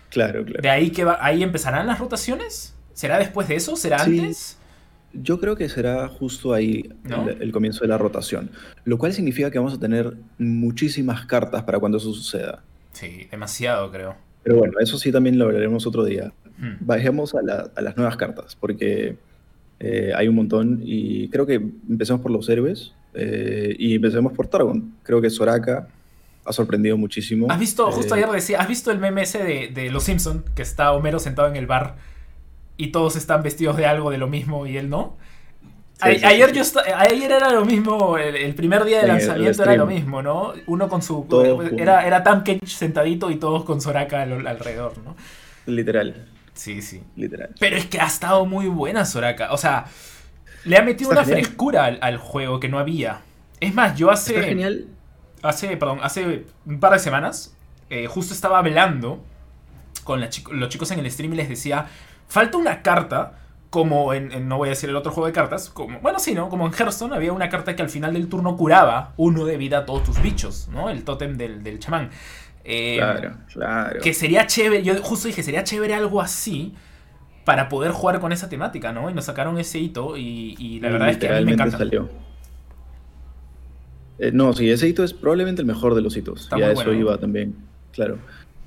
Claro, 0.10 0.44
claro. 0.44 0.62
¿De 0.62 0.70
ahí 0.70 0.92
que 0.92 1.04
va, 1.04 1.18
ahí 1.22 1.44
empezarán 1.44 1.88
las 1.88 2.00
rotaciones? 2.00 2.76
¿Será 2.94 3.18
después 3.20 3.48
de 3.48 3.56
eso? 3.56 3.76
¿Será 3.76 4.02
antes? 4.02 4.58
Yo 5.14 5.40
creo 5.40 5.56
que 5.56 5.70
será 5.70 6.08
justo 6.08 6.54
ahí 6.54 6.90
el, 7.40 7.52
comienzo 7.52 7.82
de 7.82 7.88
la 7.88 7.98
rotación. 7.98 8.52
Lo 8.84 8.98
cual 8.98 9.14
significa 9.14 9.50
que 9.50 9.58
vamos 9.58 9.74
a 9.74 9.80
tener 9.80 10.16
muchísimas 10.38 11.26
cartas 11.26 11.64
para 11.64 11.80
cuando 11.80 11.98
eso 11.98 12.14
suceda. 12.14 12.62
Sí, 12.94 13.28
demasiado 13.32 13.90
creo. 13.92 14.16
Pero 14.44 14.58
bueno, 14.58 14.74
eso 14.80 14.98
sí 14.98 15.12
también 15.12 15.40
lo 15.40 15.46
hablaremos 15.46 15.88
otro 15.88 16.04
día. 16.04 16.32
Hmm. 16.58 16.74
Bajemos 16.82 17.34
a, 17.36 17.42
las 17.42 17.98
nuevas 17.98 18.18
cartas, 18.18 18.56
porque 18.56 19.18
eh, 19.80 20.12
hay 20.16 20.28
un 20.28 20.36
montón 20.36 20.82
y 20.84 21.30
creo 21.30 21.46
que 21.46 21.56
empecemos 21.56 22.22
por 22.22 22.32
los 22.32 22.48
héroes 22.50 22.94
eh, 23.14 23.76
y 23.80 23.96
empecemos 23.96 24.34
por 24.34 24.48
Targon. 24.48 24.94
Creo 25.04 25.22
que 25.22 25.30
Soraka 25.30 25.88
ha 26.50 26.54
sorprendido 26.54 26.98
muchísimo. 26.98 27.48
¿Has 27.50 27.60
visto, 27.60 27.92
justo 27.92 28.16
eh, 28.16 28.18
ayer 28.18 28.32
decía, 28.32 28.60
¿has 28.60 28.68
visto 28.68 28.90
el 28.92 28.98
meme 28.98 29.22
ese 29.22 29.44
de, 29.44 29.92
Los 29.92 30.04
Simpson 30.04 30.44
que 30.56 30.64
está 30.64 30.92
Homero 30.94 31.20
sentado 31.20 31.48
en 31.48 31.56
el 31.56 31.68
bar 31.68 31.98
y 32.76 32.88
todos 32.88 33.16
están 33.16 33.44
vestidos 33.44 33.78
de 33.78 33.86
algo 33.86 34.10
de 34.10 34.18
lo 34.18 34.28
mismo 34.28 34.66
y 34.66 34.78
él 34.78 34.90
no? 34.90 35.16
ayer, 36.02 36.52
Yo 36.54 36.64
ayer 36.96 37.32
era 37.32 37.52
lo 37.52 37.66
mismo, 37.66 38.18
el, 38.18 38.56
primer 38.56 38.84
día 38.86 39.02
de 39.02 39.08
lanzamiento 39.08 39.62
era 39.62 39.76
lo 39.76 39.86
mismo, 39.86 40.24
¿no? 40.24 40.54
Uno 40.66 40.90
con 40.90 41.04
su... 41.04 41.28
era, 41.78 42.08
era 42.08 42.24
Tam 42.24 42.44
sentadito 42.66 43.30
y 43.30 43.36
todos 43.36 43.64
con 43.64 43.80
Soraka 43.80 44.24
alrededor, 44.24 44.98
¿no? 45.04 45.16
Literal. 45.68 46.26
Sí, 46.56 46.82
sí. 46.82 47.04
Literal. 47.16 47.52
Pero 47.60 47.76
es 47.76 47.86
que 47.86 48.00
ha 48.00 48.08
estado 48.08 48.46
muy 48.46 48.68
buena 48.68 49.06
Soraka. 49.06 49.54
O 49.54 49.58
sea, 49.58 49.86
le 50.66 50.78
ha 50.78 50.82
metido 50.82 51.12
una 51.12 51.26
frescura 51.26 51.86
al, 51.86 52.18
juego 52.18 52.60
que 52.60 52.70
no 52.70 52.80
había. 52.80 53.22
Es 53.60 53.76
más, 53.76 53.98
yo 53.98 54.10
hace... 54.10 54.34
Está 54.34 54.48
genial. 54.48 54.88
Hace, 55.42 55.78
perdón, 55.78 56.00
hace 56.02 56.46
un 56.66 56.80
par 56.80 56.94
de 56.94 57.00
semanas, 57.00 57.56
eh, 57.90 58.08
justo 58.08 58.34
estaba 58.34 58.60
hablando 58.60 59.24
con 60.04 60.22
los 60.22 60.70
chicos 60.70 60.92
en 60.92 61.00
el 61.00 61.12
stream 61.12 61.34
y 61.34 61.38
les 61.38 61.50
decía, 61.50 61.88
falta 62.28 62.58
una 62.58 62.82
carta 62.82 63.40
como 63.70 64.14
en, 64.14 64.48
no 64.48 64.58
voy 64.58 64.70
a 64.70 64.72
decir 64.72 64.90
el 64.90 64.96
otro 64.96 65.12
juego 65.12 65.28
de 65.28 65.34
cartas, 65.34 65.70
como, 65.70 66.00
bueno, 66.00 66.20
sí, 66.20 66.34
¿no? 66.34 66.50
Como 66.50 66.66
en 66.66 66.74
Hearthstone 66.74 67.16
había 67.16 67.32
una 67.34 67.50
carta 67.50 67.76
que 67.76 67.84
al 67.84 67.90
final 67.90 68.14
del 68.14 68.28
turno 68.28 68.58
curaba 68.58 69.14
uno 69.18 69.46
de 69.46 69.58
vida 69.58 69.80
a 69.80 69.86
todos 69.86 70.04
tus 70.04 70.22
bichos, 70.22 70.68
¿no? 70.72 70.90
El 70.90 71.04
tótem 71.04 71.38
del, 71.38 71.64
del 71.64 71.80
chamán. 71.80 72.10
Eh, 72.64 72.96
claro, 72.98 73.38
claro. 73.54 74.00
Que 74.02 74.14
sería 74.14 74.48
chévere, 74.48 74.84
yo 74.84 75.00
justo 75.04 75.28
dije, 75.28 75.44
sería 75.44 75.64
chévere 75.64 75.94
algo 75.94 76.22
así 76.22 76.74
para 77.46 77.70
poder 77.70 77.92
jugar 77.92 78.20
con 78.20 78.32
esa 78.32 78.50
temática, 78.50 78.92
¿no? 78.92 79.10
Y 79.10 79.14
nos 79.14 79.26
sacaron 79.26 79.58
ese 79.60 79.80
hito 79.80 80.18
y, 80.18 80.80
la 80.82 80.90
verdad 80.90 81.10
es 81.10 81.18
que 81.18 81.30
a 81.30 81.40
mí 81.40 81.46
me 81.46 81.52
encanta. 81.54 81.78
Salió. 81.78 82.10
Eh, 84.20 84.32
no, 84.34 84.54
sí, 84.54 84.70
ese 84.70 84.88
hito 84.88 85.04
es 85.04 85.14
probablemente 85.14 85.62
el 85.62 85.68
mejor 85.68 85.96
de 85.96 86.02
los 86.02 86.16
hitos. 86.16 86.50
y 86.56 86.62
a 86.62 86.72
eso 86.72 86.94
iba 86.94 87.18
también, 87.18 87.56
claro. 87.94 88.20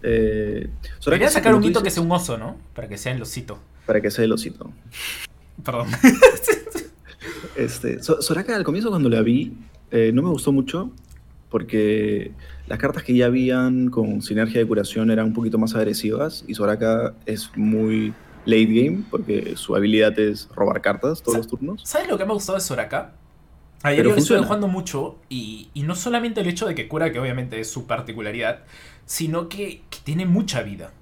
Eh, 0.02 0.68
Debería 1.04 1.28
sacar 1.28 1.54
un 1.54 1.62
hito 1.62 1.82
que 1.82 1.90
sea 1.90 2.02
un 2.02 2.10
oso, 2.10 2.38
¿no? 2.38 2.56
Para 2.74 2.88
que 2.88 2.98
sea 2.98 3.12
el 3.12 3.22
osito. 3.22 3.58
Para 3.86 4.00
que 4.00 4.10
sea 4.10 4.24
el 4.24 4.32
osito. 4.32 4.72
Perdón. 5.64 5.88
este, 7.56 8.02
Soraka 8.02 8.56
al 8.56 8.64
comienzo 8.64 8.90
cuando 8.90 9.08
la 9.08 9.22
vi, 9.22 9.52
eh, 9.90 10.10
no 10.12 10.22
me 10.22 10.30
gustó 10.30 10.52
mucho 10.52 10.90
porque 11.50 12.32
las 12.66 12.78
cartas 12.78 13.02
que 13.02 13.14
ya 13.14 13.26
habían 13.26 13.90
con 13.90 14.22
sinergia 14.22 14.60
de 14.60 14.66
curación 14.66 15.10
eran 15.10 15.26
un 15.26 15.32
poquito 15.34 15.58
más 15.58 15.74
agresivas 15.74 16.44
y 16.48 16.54
Soraka 16.54 17.14
es 17.26 17.50
muy 17.54 18.14
late 18.46 18.64
game 18.66 19.04
porque 19.10 19.54
su 19.56 19.76
habilidad 19.76 20.18
es 20.18 20.48
robar 20.54 20.80
cartas 20.80 21.22
todos 21.22 21.38
los 21.38 21.48
turnos. 21.48 21.82
¿Sabes 21.84 22.08
lo 22.08 22.16
que 22.16 22.24
me 22.24 22.30
ha 22.30 22.34
gustado 22.34 22.56
de 22.58 22.64
Soraka? 22.64 23.12
Ayer 23.82 24.06
yo 24.06 24.14
estuve 24.14 24.38
jugando 24.38 24.68
mucho 24.68 25.18
y, 25.28 25.68
y, 25.74 25.82
no 25.82 25.94
solamente 25.94 26.40
el 26.40 26.46
hecho 26.46 26.66
de 26.66 26.74
que 26.74 26.86
cura, 26.88 27.10
que 27.12 27.18
obviamente 27.18 27.58
es 27.58 27.68
su 27.68 27.86
particularidad, 27.86 28.60
sino 29.06 29.48
que, 29.48 29.82
tiene 30.04 30.26
mucha 30.26 30.62
vida. 30.62 30.92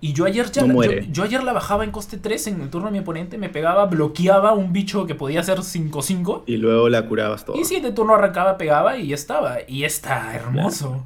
Y 0.00 0.12
yo 0.12 0.24
ayer, 0.24 0.50
ya, 0.50 0.66
yo, 1.10 1.22
ayer 1.22 1.42
la 1.44 1.52
bajaba 1.52 1.84
en 1.84 1.90
coste 1.90 2.18
3 2.18 2.48
en 2.48 2.60
el 2.60 2.70
turno 2.70 2.88
de 2.88 2.92
mi 2.92 2.98
oponente, 2.98 3.38
me 3.38 3.48
pegaba, 3.48 3.86
bloqueaba 3.86 4.52
un 4.52 4.72
bicho 4.72 5.06
que 5.06 5.14
podía 5.14 5.42
ser 5.42 5.58
5-5. 5.58 6.42
Y 6.46 6.56
luego 6.56 6.88
la 6.88 7.06
curabas 7.06 7.44
todo. 7.44 7.58
Y 7.58 7.64
si 7.64 7.80
de 7.80 7.92
turno 7.92 8.14
arrancaba, 8.14 8.58
pegaba 8.58 8.98
y 8.98 9.08
ya 9.08 9.14
estaba. 9.14 9.58
Y 9.66 9.84
está 9.84 10.34
hermoso. 10.34 11.04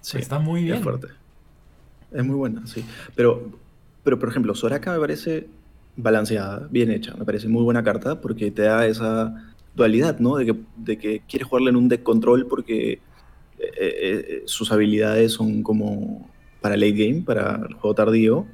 Sí, 0.00 0.18
está 0.18 0.38
muy 0.38 0.64
bien. 0.64 0.76
Es 0.76 0.82
fuerte. 0.82 1.08
Es 2.12 2.24
muy 2.24 2.36
buena, 2.36 2.66
sí. 2.66 2.84
Pero, 3.14 3.50
pero, 4.04 4.18
por 4.18 4.28
ejemplo, 4.28 4.54
Soraka 4.54 4.92
me 4.92 4.98
parece 4.98 5.48
balanceada, 5.96 6.68
bien 6.70 6.90
hecha. 6.90 7.14
Me 7.14 7.24
parece 7.24 7.48
muy 7.48 7.62
buena 7.62 7.82
carta 7.82 8.20
porque 8.20 8.50
te 8.50 8.62
da 8.62 8.86
esa 8.86 9.52
dualidad, 9.78 10.18
¿no? 10.18 10.36
De 10.36 10.46
que, 10.46 10.54
de 10.76 10.98
que 10.98 11.22
quieres 11.26 11.48
jugarle 11.48 11.70
en 11.70 11.76
un 11.76 11.88
deck 11.88 12.02
control 12.02 12.46
porque 12.46 13.00
eh, 13.58 13.70
eh, 13.76 14.42
sus 14.46 14.70
habilidades 14.70 15.32
son 15.32 15.62
como 15.62 16.30
para 16.60 16.76
late 16.76 16.92
game, 16.92 17.22
para 17.22 17.56
el 17.68 17.74
juego 17.74 17.94
tardío, 17.94 18.46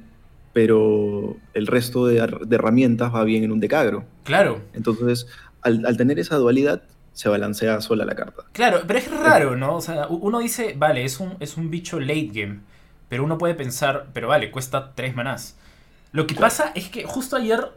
pero 0.53 1.37
el 1.53 1.67
resto 1.67 2.07
de, 2.07 2.17
herramientas 2.49 3.13
va 3.13 3.23
bien 3.23 3.43
en 3.43 3.51
un 3.51 3.59
decagro. 3.59 4.05
Claro. 4.23 4.61
Entonces, 4.73 5.27
al, 5.61 5.97
tener 5.97 6.17
esa 6.17 6.37
dualidad, 6.37 6.83
se 7.13 7.29
balancea 7.29 7.81
sola 7.81 8.05
la 8.05 8.15
carta. 8.15 8.43
Claro, 8.51 8.81
pero 8.87 8.99
es 8.99 9.11
raro, 9.11 9.55
¿no? 9.55 9.75
O 9.75 9.81
sea, 9.81 10.07
uno 10.07 10.39
dice, 10.39 10.75
vale, 10.77 11.05
es 11.05 11.19
un, 11.19 11.35
es 11.39 11.57
un 11.57 11.69
bicho 11.69 11.99
late 11.99 12.29
game, 12.33 12.59
pero 13.09 13.23
uno 13.23 13.37
puede 13.37 13.53
pensar, 13.53 14.07
pero 14.13 14.27
vale, 14.27 14.51
cuesta 14.51 14.93
3 14.95 15.15
manás. 15.15 15.57
Lo 16.11 16.27
que 16.27 16.35
pasa 16.35 16.71
es 16.75 16.89
que 16.89 17.03
justo 17.03 17.35
ayer 17.35 17.71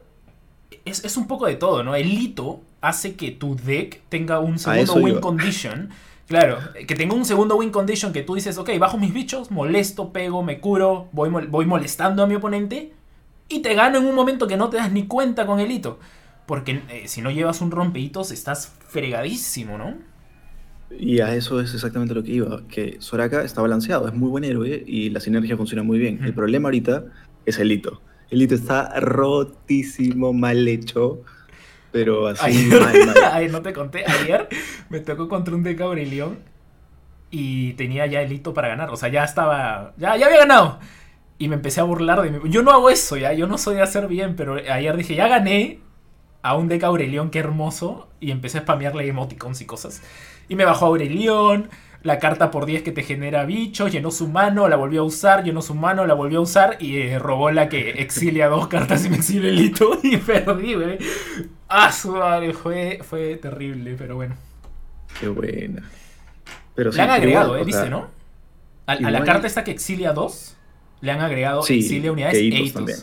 es, 0.85 1.05
es, 1.05 1.17
un 1.17 1.26
poco 1.26 1.47
de 1.47 1.57
todo, 1.57 1.83
¿no? 1.83 1.95
El 1.97 2.12
hito 2.12 2.61
hace 2.81 3.17
que 3.17 3.31
tu 3.31 3.57
deck 3.57 4.03
tenga 4.09 4.41
un 4.41 4.59
segundo 4.59 4.95
win 4.95 5.21
condition 5.21 5.91
Claro, 6.29 6.59
que 6.87 6.95
tengo 6.95 7.17
un 7.17 7.25
segundo 7.25 7.57
win 7.57 7.71
condition 7.71 8.13
que 8.13 8.23
tú 8.23 8.35
dices, 8.35 8.59
ok, 8.59 8.79
bajo 8.79 8.99
mis 8.99 9.15
bichos, 9.15 9.51
molesto, 9.51 10.13
pego, 10.13 10.43
me 10.43 10.61
curo, 10.61 11.09
voy, 11.13 11.31
voy 11.31 11.65
molestando 11.65 12.23
a 12.23 12.27
mi 12.27 12.35
oponente 12.35 12.93
y 13.49 13.61
te 13.61 13.75
gano 13.75 13.97
en 13.97 14.05
un 14.05 14.15
momento 14.15 14.47
que 14.47 14.59
no 14.59 14.69
te 14.69 14.77
das 14.77 14.93
ni 14.93 15.07
cuenta 15.07 15.47
con 15.47 15.59
el 15.59 15.71
hito. 15.71 15.99
Porque 16.45 16.83
eh, 16.91 17.05
si 17.07 17.23
no 17.23 17.31
llevas 17.31 17.63
un 17.63 17.71
rompehitos 17.71 18.31
estás 18.31 18.75
fregadísimo, 18.89 19.79
¿no? 19.79 19.95
Y 20.91 21.21
a 21.21 21.35
eso 21.35 21.61
es 21.63 21.73
exactamente 21.73 22.15
lo 22.15 22.23
que 22.23 22.33
iba, 22.33 22.63
que 22.69 22.97
Soraka 23.01 23.43
está 23.43 23.63
balanceado, 23.63 24.07
es 24.07 24.15
muy 24.15 24.29
buen 24.29 24.45
héroe 24.45 24.85
y 24.87 25.09
la 25.09 25.21
sinergia 25.21 25.57
funciona 25.57 25.83
muy 25.83 25.99
bien. 25.99 26.23
El 26.23 26.35
problema 26.35 26.69
ahorita 26.69 27.05
es 27.47 27.59
el 27.59 27.73
hito. 27.73 28.03
El 28.29 28.43
hito 28.43 28.55
está 28.55 29.01
rotísimo, 29.01 30.35
mal 30.35 30.69
hecho 30.69 31.23
pero 31.99 32.28
así 32.28 32.71
Ay, 33.33 33.49
no 33.49 33.61
te 33.61 33.73
conté. 33.73 34.05
Ayer 34.07 34.49
me 34.88 35.00
tocó 35.00 35.28
contra 35.28 35.52
un 35.52 35.64
Deca 35.64 35.83
Aurelión 35.83 36.38
y 37.28 37.73
tenía 37.73 38.07
ya 38.07 38.23
el 38.23 38.31
hito 38.31 38.55
para 38.55 38.69
ganar. 38.69 38.90
O 38.90 38.97
sea, 38.97 39.09
ya 39.09 39.25
estaba. 39.25 39.95
Ya, 39.97 40.17
ya 40.17 40.26
había 40.26 40.38
ganado. 40.38 40.78
Y 41.38 41.49
me 41.49 41.57
empecé 41.57 41.81
a 41.81 41.85
burlar 41.85 42.23
de 42.23 42.31
mí. 42.31 42.38
Yo 42.50 42.62
no 42.62 42.71
hago 42.71 42.88
eso, 42.88 43.17
ya. 43.17 43.33
Yo 43.33 43.49
no 43.49 43.59
soy 43.59 43.75
de 43.75 43.83
hacer 43.83 44.07
bien, 44.07 44.37
pero 44.37 44.55
ayer 44.55 44.97
dije, 44.97 45.17
ya 45.17 45.26
gané 45.26 45.81
a 46.43 46.55
un 46.55 46.69
Deca 46.69 46.87
Aurelión, 46.87 47.31
qué 47.31 47.40
hermoso. 47.40 48.09
Y 48.21 48.31
empecé 48.31 48.59
a 48.59 48.61
spamearle 48.61 49.09
emoticons 49.09 49.61
y 49.61 49.67
cosas. 49.67 50.00
Y 50.49 50.55
me 50.55 50.64
bajó 50.64 50.87
Aurelión 50.87 51.69
la 52.09 52.19
carta 52.19 52.50
por 52.50 52.65
10 52.65 52.83
que 52.83 52.91
te 52.91 53.03
genera 53.03 53.45
bichos, 53.45 53.93
llenó 53.93 54.11
su 54.11 54.29
mano, 54.29 54.67
la 54.67 54.77
volvió 54.77 55.03
a 55.03 55.05
usar, 55.05 55.45
llenó 55.45 55.61
su 55.61 55.75
mano, 55.75 56.07
la 56.07 56.15
volvió 56.15 56.38
a 56.38 56.41
usar 56.41 56.79
y 56.81 56.97
eh, 56.97 57.19
robó 57.19 57.50
la 57.50 57.69
que 57.69 57.91
exilia 58.03 58.49
dos 58.49 58.67
cartas 58.67 59.05
y 59.05 59.11
me 59.11 59.17
exilia 59.17 59.50
el 59.50 59.61
hito 59.61 60.00
y 60.03 60.17
perdí, 60.17 60.75
güey. 60.75 60.99
Ah, 61.69 61.93
su 61.93 62.12
madre, 62.12 62.55
fue, 62.55 63.00
fue 63.03 63.37
terrible, 63.37 63.95
pero 63.99 64.17
bueno. 64.17 64.35
Qué 65.21 65.29
buena. 65.29 65.83
Pero 66.75 66.91
le 66.91 67.03
han 67.03 67.11
agregado, 67.11 67.59
¿eh? 67.59 67.65
¿Viste, 67.65 67.91
no? 67.91 68.09
A, 68.87 68.95
la 68.95 69.23
carta 69.23 69.47
esta 69.47 69.62
que 69.62 69.71
exilia 69.71 70.15
dos, 70.15 70.57
le 71.03 71.12
han 71.12 71.21
agregado 71.21 71.61
exilia 71.61 72.11
unidades 72.11 72.37
e 72.37 72.45
hitos. 72.45 72.73
También. 72.73 72.99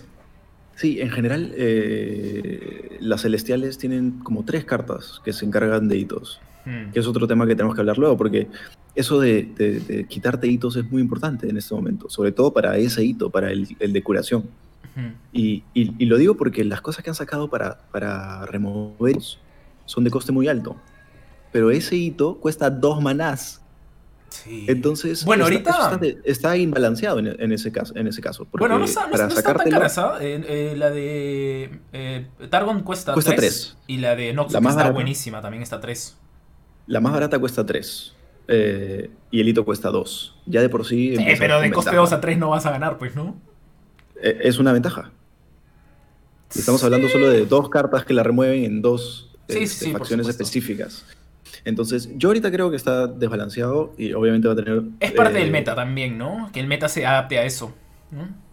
Sí, 0.75 0.99
en 0.99 1.11
general, 1.11 1.53
eh, 1.55 2.97
las 2.99 3.21
celestiales 3.21 3.77
tienen 3.77 4.19
como 4.23 4.43
tres 4.43 4.65
cartas 4.65 5.21
que 5.23 5.31
se 5.31 5.45
encargan 5.45 5.87
de 5.87 5.97
hitos. 5.97 6.41
Hmm. 6.65 6.91
Que 6.91 6.99
es 6.99 7.07
otro 7.07 7.27
tema 7.27 7.45
que 7.45 7.55
tenemos 7.55 7.75
que 7.75 7.81
hablar 7.81 7.97
luego, 7.97 8.17
porque 8.17 8.47
eso 8.95 9.19
de, 9.19 10.05
quitarte 10.09 10.47
hitos 10.47 10.75
es 10.75 10.89
muy 10.89 11.01
importante 11.01 11.47
en 11.49 11.57
este 11.57 11.75
momento, 11.75 12.09
sobre 12.09 12.31
todo 12.31 12.51
para 12.51 12.77
ese 12.77 13.03
hito, 13.03 13.29
para 13.29 13.51
el, 13.51 13.67
de 13.67 14.03
curación. 14.03 14.45
y, 15.31 15.63
lo 16.05 16.17
digo 16.17 16.35
porque 16.35 16.63
las 16.63 16.81
cosas 16.81 17.03
que 17.03 17.09
han 17.09 17.15
sacado 17.15 17.49
para, 17.49 17.79
para 17.91 18.45
remover 18.45 19.17
son 19.85 20.03
de 20.03 20.09
coste 20.09 20.31
muy 20.31 20.47
alto. 20.47 20.75
Pero 21.51 21.71
ese 21.71 21.95
hito 21.95 22.37
cuesta 22.39 22.69
dos 22.69 23.01
manás. 23.01 23.61
Sí. 24.29 24.65
Entonces, 24.67 25.23
bueno, 25.23 25.45
ahorita 25.45 25.97
está, 26.25 26.57
imbalanceado 26.57 27.19
en, 27.19 27.51
ese 27.53 27.71
caso. 27.71 27.95
En 27.95 28.07
ese 28.07 28.21
caso 28.21 28.45
bueno, 28.51 28.77
no, 28.77 28.83
está, 28.83 29.09
para 29.09 29.29
tan 29.29 29.69
cara 29.69 30.17
eh, 30.19 30.73
la 30.75 30.89
de 30.89 31.79
eh, 31.93 32.27
Targon 32.49 32.81
cuesta, 32.81 33.13
cuesta 33.13 33.33
3, 33.35 33.77
Y 33.87 33.99
la 33.99 34.15
de 34.15 34.33
Noxus 34.33 34.55
está 34.55 34.91
buenísima, 34.91 35.41
también 35.41 35.63
está 35.63 35.79
3. 35.79 36.17
La 36.87 37.01
más 37.01 37.13
barata 37.13 37.39
cuesta 37.39 37.65
3. 37.65 38.13
Eh, 38.47 39.09
y 39.31 39.41
el 39.41 39.47
hito 39.47 39.65
cuesta 39.65 39.89
2. 39.89 40.35
Ya 40.45 40.61
de 40.61 40.69
por 40.69 40.85
sí. 40.85 41.15
Sí, 41.15 41.25
pero 41.39 41.59
de 41.59 41.71
coste 41.71 41.95
2 41.95 42.13
a 42.13 42.21
3 42.21 42.37
no 42.37 42.49
vas 42.49 42.65
a 42.65 42.71
ganar, 42.71 42.97
pues, 42.97 43.15
¿no? 43.15 43.35
Eh, 44.21 44.39
es 44.43 44.59
una 44.59 44.71
ventaja. 44.71 45.11
Estamos 46.53 46.83
hablando 46.83 47.09
solo 47.09 47.29
de 47.29 47.45
dos 47.45 47.69
cartas 47.69 48.05
que 48.05 48.13
la 48.13 48.23
remueven 48.23 48.63
en 48.63 48.81
dos 48.81 49.35
este, 49.47 49.91
facciones 49.91 50.27
específicas. 50.27 51.05
Entonces, 51.65 52.09
yo 52.15 52.29
ahorita 52.29 52.51
creo 52.51 52.69
que 52.69 52.77
está 52.77 53.07
desbalanceado 53.07 53.93
y 53.97 54.13
obviamente 54.13 54.47
va 54.47 54.53
a 54.53 54.57
tener. 54.57 54.83
Es 54.99 55.11
parte 55.11 55.39
del 55.39 55.49
eh, 55.49 55.51
meta 55.51 55.75
también, 55.75 56.17
¿no? 56.17 56.49
Que 56.53 56.59
el 56.59 56.67
meta 56.67 56.87
se 56.87 57.05
adapte 57.05 57.39
a 57.39 57.45
eso. 57.45 57.73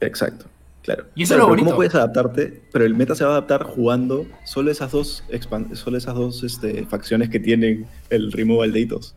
Exacto. 0.01 0.47
Claro. 0.83 1.05
Y 1.15 1.23
eso 1.23 1.35
es 1.35 1.41
lo 1.41 1.47
bonito. 1.47 1.67
¿Cómo 1.67 1.77
puedes 1.77 1.95
adaptarte? 1.95 2.63
Pero 2.73 2.85
el 2.85 2.95
meta 2.95 3.15
se 3.15 3.25
va 3.25 3.31
a 3.31 3.33
adaptar 3.35 3.63
jugando 3.63 4.27
solo 4.45 4.71
esas 4.71 4.91
dos, 4.91 5.25
solo 5.75 5.97
esas 5.97 6.15
dos 6.15 6.43
este, 6.43 6.85
facciones 6.87 7.31
que 7.31 7.39
tienen 7.39 7.87
el 8.11 8.33
removal 8.33 8.73
de 8.73 8.81
hitos. 8.81 9.15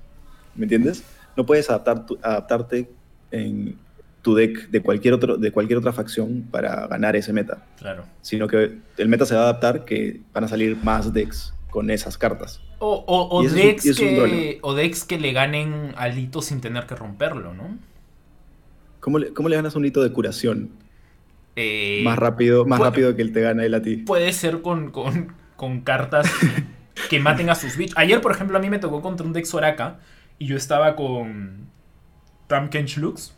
¿Me 0.55 0.63
entiendes? 0.65 1.03
No 1.36 1.45
puedes 1.45 1.69
adaptar 1.69 2.05
adaptarte 2.22 2.89
en 3.31 3.77
tu 4.22 4.36
deck 4.36 4.69
de 4.69 4.81
cualquier, 4.81 5.13
otro, 5.13 5.38
de 5.38 5.51
cualquier 5.51 5.77
otra 5.77 5.93
facción 5.93 6.48
para 6.50 6.88
ganar 6.88 7.15
ese 7.15 7.34
meta. 7.34 7.63
Claro. 7.77 8.05
Sino 8.22 8.48
que 8.48 8.79
el 8.98 9.10
meta 9.10 9.25
se 9.25 9.36
va 9.36 9.41
a 9.41 9.43
adaptar 9.43 9.86
que 9.86 10.22
van 10.34 10.43
a 10.43 10.48
salir 10.48 10.77
más 10.84 11.13
decks 11.13 11.53
con 11.69 11.89
esas 11.89 12.17
cartas. 12.17 12.62
O, 12.79 13.43
decks, 13.43 13.98
que, 13.98 14.60
o 14.62 14.74
decks 14.74 15.03
que 15.03 15.19
le 15.19 15.31
ganen 15.31 15.93
al 15.98 16.17
hito 16.17 16.41
sin 16.41 16.62
tener 16.62 16.86
que 16.86 16.95
romperlo, 16.95 17.53
¿no? 17.53 17.77
¿Cómo 19.00 19.19
le, 19.19 19.34
cómo 19.34 19.50
le 19.50 19.55
ganas 19.55 19.75
un 19.75 19.86
hito 19.86 20.01
de 20.01 20.12
curación? 20.12 20.72
Eh, 21.56 22.02
más 22.04 22.18
rápido, 22.18 22.66
más 22.66 22.80
rápido 22.80 23.16
que 23.16 23.22
él 23.22 23.32
te 23.32 23.42
gana 23.42 23.66
él 23.66 23.74
a 23.74 23.82
ti. 23.82 23.98
Puede 23.98 24.34
ser 24.34 24.62
con, 24.62 24.92
con, 24.92 25.34
con 25.56 25.82
cartas 25.82 26.30
que 27.10 27.20
maten 27.20 27.50
a 27.50 27.56
sus 27.56 27.78
bichos. 27.78 27.98
Ayer, 27.98 28.22
por 28.22 28.32
ejemplo, 28.32 28.58
a 28.58 28.62
mí 28.62 28.70
me 28.70 28.80
tocó 28.80 29.02
contra 29.02 29.26
un 29.26 29.34
deck 29.34 29.46
Soraka 29.46 30.00
y 30.38 30.48
yo 30.48 30.58
estaba 30.58 30.96
con 30.96 31.70
Tamkench 32.48 32.98
Lux 32.98 33.36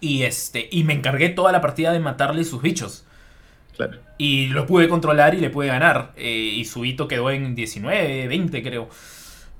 y 0.00 0.22
este 0.22 0.68
y 0.70 0.84
me 0.84 0.94
encargué 0.94 1.28
toda 1.28 1.52
la 1.52 1.60
partida 1.60 1.92
de 1.92 2.00
matarle 2.00 2.44
sus 2.44 2.62
bichos. 2.62 3.06
Claro. 3.76 3.98
Y 4.18 4.48
lo 4.48 4.66
pude 4.66 4.88
controlar 4.88 5.34
y 5.34 5.38
le 5.40 5.48
pude 5.48 5.68
ganar. 5.68 6.12
Eh, 6.16 6.52
y 6.54 6.64
su 6.66 6.84
hito 6.84 7.08
quedó 7.08 7.30
en 7.30 7.54
19, 7.54 8.28
20 8.28 8.62
creo. 8.62 8.88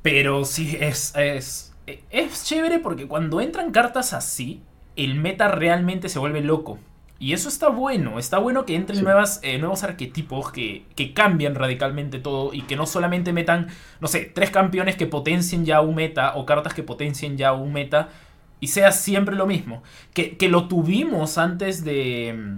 Pero 0.02 0.44
sí, 0.44 0.76
es, 0.78 1.14
es, 1.16 1.74
es 1.86 2.44
chévere 2.44 2.78
porque 2.78 3.06
cuando 3.06 3.40
entran 3.40 3.70
cartas 3.70 4.12
así, 4.12 4.62
el 4.96 5.14
meta 5.14 5.48
realmente 5.48 6.08
se 6.08 6.18
vuelve 6.18 6.42
loco. 6.42 6.78
Y 7.22 7.34
eso 7.34 7.48
está 7.48 7.68
bueno, 7.68 8.18
está 8.18 8.38
bueno 8.38 8.66
que 8.66 8.74
entren 8.74 9.04
nuevas, 9.04 9.38
eh, 9.44 9.56
nuevos 9.56 9.84
arquetipos 9.84 10.50
que, 10.50 10.86
que 10.96 11.14
cambian 11.14 11.54
radicalmente 11.54 12.18
todo 12.18 12.52
y 12.52 12.62
que 12.62 12.74
no 12.74 12.84
solamente 12.84 13.32
metan, 13.32 13.68
no 14.00 14.08
sé, 14.08 14.24
tres 14.24 14.50
campeones 14.50 14.96
que 14.96 15.06
potencien 15.06 15.64
ya 15.64 15.82
un 15.82 15.94
meta 15.94 16.34
o 16.34 16.44
cartas 16.44 16.74
que 16.74 16.82
potencien 16.82 17.36
ya 17.36 17.52
un 17.52 17.72
meta 17.72 18.08
y 18.58 18.66
sea 18.66 18.90
siempre 18.90 19.36
lo 19.36 19.46
mismo. 19.46 19.84
Que, 20.14 20.36
que 20.36 20.48
lo 20.48 20.66
tuvimos 20.66 21.38
antes 21.38 21.84
de, 21.84 22.56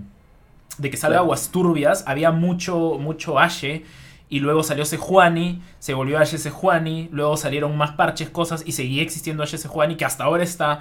de 0.78 0.90
que 0.90 0.96
salga 0.96 1.18
Aguas 1.18 1.50
Turbias, 1.50 2.02
había 2.06 2.30
mucho, 2.30 2.96
mucho 2.98 3.38
Ashe 3.38 3.84
y 4.30 4.40
luego 4.40 4.62
salió 4.62 4.86
Sejuani, 4.86 5.60
se 5.78 5.92
volvió 5.92 6.18
Ashe 6.18 6.38
Sejuani, 6.38 7.10
luego 7.12 7.36
salieron 7.36 7.76
más 7.76 7.90
parches, 7.96 8.30
cosas 8.30 8.62
y 8.66 8.72
seguía 8.72 9.02
existiendo 9.02 9.42
Ashe 9.42 9.58
Sejuani 9.58 9.96
que 9.96 10.06
hasta 10.06 10.24
ahora 10.24 10.42
está 10.42 10.80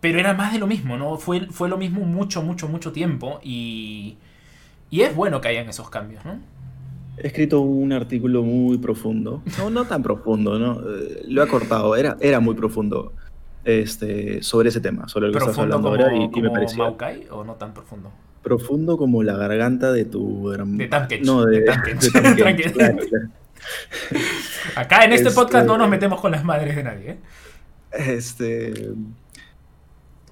pero 0.00 0.18
era 0.20 0.32
más 0.34 0.52
de 0.52 0.58
lo 0.58 0.66
mismo, 0.66 0.96
¿no? 0.96 1.16
Fue, 1.18 1.46
fue 1.50 1.68
lo 1.68 1.76
mismo 1.76 2.00
mucho, 2.02 2.42
mucho, 2.42 2.68
mucho 2.68 2.92
tiempo 2.92 3.40
y, 3.42 4.16
y 4.90 5.00
es 5.02 5.14
bueno 5.14 5.40
que 5.40 5.48
hayan 5.48 5.68
esos 5.68 5.90
cambios, 5.90 6.24
¿no? 6.24 6.38
He 7.16 7.26
escrito 7.26 7.60
un 7.60 7.92
artículo 7.92 8.42
muy 8.44 8.78
profundo, 8.78 9.42
no, 9.58 9.70
no 9.70 9.84
tan 9.86 10.02
profundo, 10.04 10.58
¿no? 10.58 10.80
Eh, 10.88 11.22
lo 11.26 11.42
he 11.42 11.48
cortado, 11.48 11.96
era, 11.96 12.16
era 12.20 12.38
muy 12.38 12.54
profundo 12.54 13.12
este, 13.64 14.40
sobre 14.42 14.68
ese 14.68 14.80
tema, 14.80 15.08
sobre 15.08 15.26
lo 15.26 15.32
que 15.32 15.38
estás 15.38 15.58
hablando 15.58 15.90
como, 15.90 16.02
ahora 16.02 16.16
y, 16.16 16.30
como 16.30 16.44
me 16.44 16.50
parecía... 16.50 16.78
Maokai 16.78 17.26
o 17.30 17.42
no 17.42 17.54
tan 17.54 17.74
profundo? 17.74 18.12
Profundo 18.42 18.96
como 18.96 19.24
la 19.24 19.36
garganta 19.36 19.90
de 19.90 20.04
tu... 20.04 20.50
De 20.50 20.86
Tankech. 20.86 21.24
No, 21.24 21.44
de, 21.44 21.58
de 21.58 21.64
Tankech. 21.66 22.00
de 22.00 22.10
Tankech, 22.10 22.36
Tranquilo. 22.44 22.72
claro, 22.72 22.96
claro. 22.98 23.28
Acá 24.76 25.04
en 25.04 25.12
este, 25.12 25.28
Este- 25.28 25.40
podcast 25.40 25.66
no 25.66 25.76
nos 25.76 25.88
metemos 25.90 26.20
con 26.20 26.30
las 26.30 26.44
madres 26.44 26.76
de 26.76 26.82
nadie, 26.84 27.10
¿eh? 27.10 27.18
Este, 27.90 28.90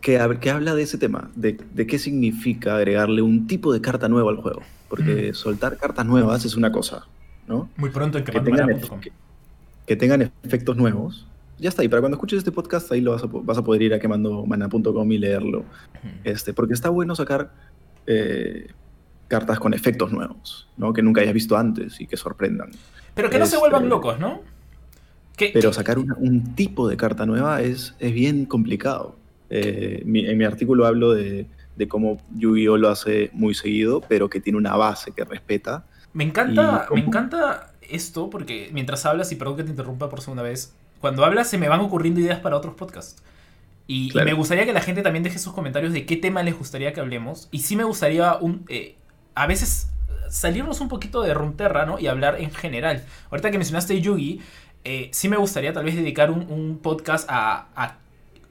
que, 0.01 0.21
hab- 0.21 0.39
que 0.39 0.51
habla 0.51 0.75
de 0.75 0.83
ese 0.83 0.99
tema, 0.99 1.31
de, 1.35 1.59
de 1.75 1.87
qué 1.87 1.99
significa 1.99 2.77
agregarle 2.77 3.23
un 3.23 3.47
tipo 3.47 3.73
de 3.73 3.81
carta 3.81 4.09
nueva 4.09 4.31
al 4.31 4.37
juego. 4.37 4.63
Porque 4.89 5.31
Mm. 5.31 5.35
soltar 5.35 5.77
cartas 5.79 6.07
nuevas 6.07 6.45
es 6.45 6.57
una 6.57 6.71
cosa, 6.71 7.07
¿no? 7.49 7.69
Muy 7.77 7.91
pronto 7.91 8.19
en 8.19 8.25
Que 8.25 8.33
tengan, 8.33 8.55
quemadmana.com. 8.69 8.99
ef- 8.99 9.03
que, 9.03 9.13
que 9.87 9.97
tengan 9.97 10.31
efectos 10.45 10.77
nuevos. 10.77 11.27
Ya 11.59 11.71
está, 11.71 11.83
y 11.83 11.89
para 11.89 12.01
cuando 12.03 12.17
escuches 12.17 12.39
este 12.39 12.53
podcast, 12.53 12.93
ahí 12.93 13.01
lo 13.01 13.13
vas 13.13 13.23
a, 13.25 13.27
vas 13.31 13.59
a 13.59 13.65
poder 13.65 13.83
ir 13.83 13.95
a 13.95 13.99
quemandomana.com 13.99 15.11
y 15.13 15.19
leerlo. 15.19 15.65
Este, 16.23 16.53
porque 16.53 16.75
está 16.75 16.91
bueno 16.91 17.17
sacar 17.17 17.51
eh, 18.07 18.69
cartas 19.29 19.59
con 19.59 19.75
efectos 19.75 20.13
nuevos, 20.13 20.69
¿no? 20.77 20.93
Que 20.93 21.03
nunca 21.03 21.23
hayas 21.23 21.35
visto 21.35 21.57
antes 21.57 22.01
y 22.01 22.07
que 22.07 22.17
sorprendan. 22.17 22.71
Pero 23.15 23.31
que 23.31 23.39
no 23.39 23.47
se 23.47 23.57
Este- 23.57 23.61
vuelvan 23.69 23.89
locos, 23.89 24.21
¿no? 24.21 24.43
Que, 25.37 25.51
Pero 25.53 25.71
que- 25.71 25.75
sacar 25.75 25.99
una- 25.99 26.15
un 26.19 26.55
tipo 26.55 26.89
de 26.89 26.97
carta 26.97 27.27
nueva 27.27 27.61
es, 27.63 27.95
es 27.99 28.13
bien 28.13 28.45
complicado. 28.45 29.17
Eh, 29.51 30.03
mi- 30.05 30.27
en 30.27 30.37
mi 30.39 30.45
artículo 30.45 30.87
hablo 30.87 31.13
de, 31.13 31.47
de 31.77 31.89
cómo 31.89 32.21
Yu-Gi-Oh 32.35 32.77
lo 32.77 32.89
hace 32.89 33.31
muy 33.33 33.55
seguido, 33.55 34.01
pero 34.09 34.29
que 34.29 34.41
tiene 34.41 34.59
una 34.59 34.77
base 34.77 35.13
que 35.13 35.25
respeta. 35.25 35.85
Me 36.13 36.25
encanta, 36.25 36.89
me 36.93 37.01
encanta 37.01 37.73
esto 37.83 38.31
porque 38.31 38.71
mientras 38.73 39.05
hablas, 39.07 39.31
y 39.33 39.37
perdón 39.37 39.57
que 39.59 39.65
te 39.65 39.71
interrumpa 39.71 40.09
por 40.09 40.21
segunda 40.21 40.43
vez, 40.43 40.75
cuando 41.01 41.25
hablas 41.25 41.49
se 41.51 41.59
me 41.59 41.69
van 41.69 41.81
ocurriendo 41.81 42.21
ideas 42.21 42.41
para 42.41 42.57
otros 42.57 42.75
podcasts. 42.75 43.23
Y, 43.87 44.11
me 44.25 44.33
gustaría 44.33 44.65
que 44.65 44.73
la 44.73 44.81
gente 44.81 45.03
también 45.03 45.23
deje 45.23 45.39
sus 45.39 45.53
comentarios 45.53 45.93
de 45.93 46.07
qué 46.07 46.17
tema 46.17 46.43
les 46.43 46.59
gustaría 46.59 46.93
que 46.93 47.01
hablemos. 47.01 47.49
Y 47.53 47.61
sí 47.61 47.77
me 47.77 47.85
gustaría 47.85 48.35
un, 48.37 48.65
eh, 48.69 48.97
a 49.37 49.47
veces 49.47 49.91
salirnos 50.29 50.81
un 50.81 50.89
poquito 50.89 51.23
de 51.23 51.35
Runterra, 51.35 51.87
¿no? 51.87 52.01
Y 52.01 52.09
hablar 52.09 52.41
en 52.41 52.51
general. 52.51 53.05
Ahorita 53.31 53.53
que 53.53 53.59
mencionaste 53.59 54.01
Yugi, 54.01 54.41
eh, 54.85 55.09
sí 55.13 55.29
me 55.29 55.37
gustaría 55.37 55.73
tal 55.73 55.85
vez 55.85 55.95
dedicar 55.95 56.33
un, 56.33 56.51
un 56.51 56.79
podcast 56.79 57.29
a, 57.31 57.69
a 57.77 57.99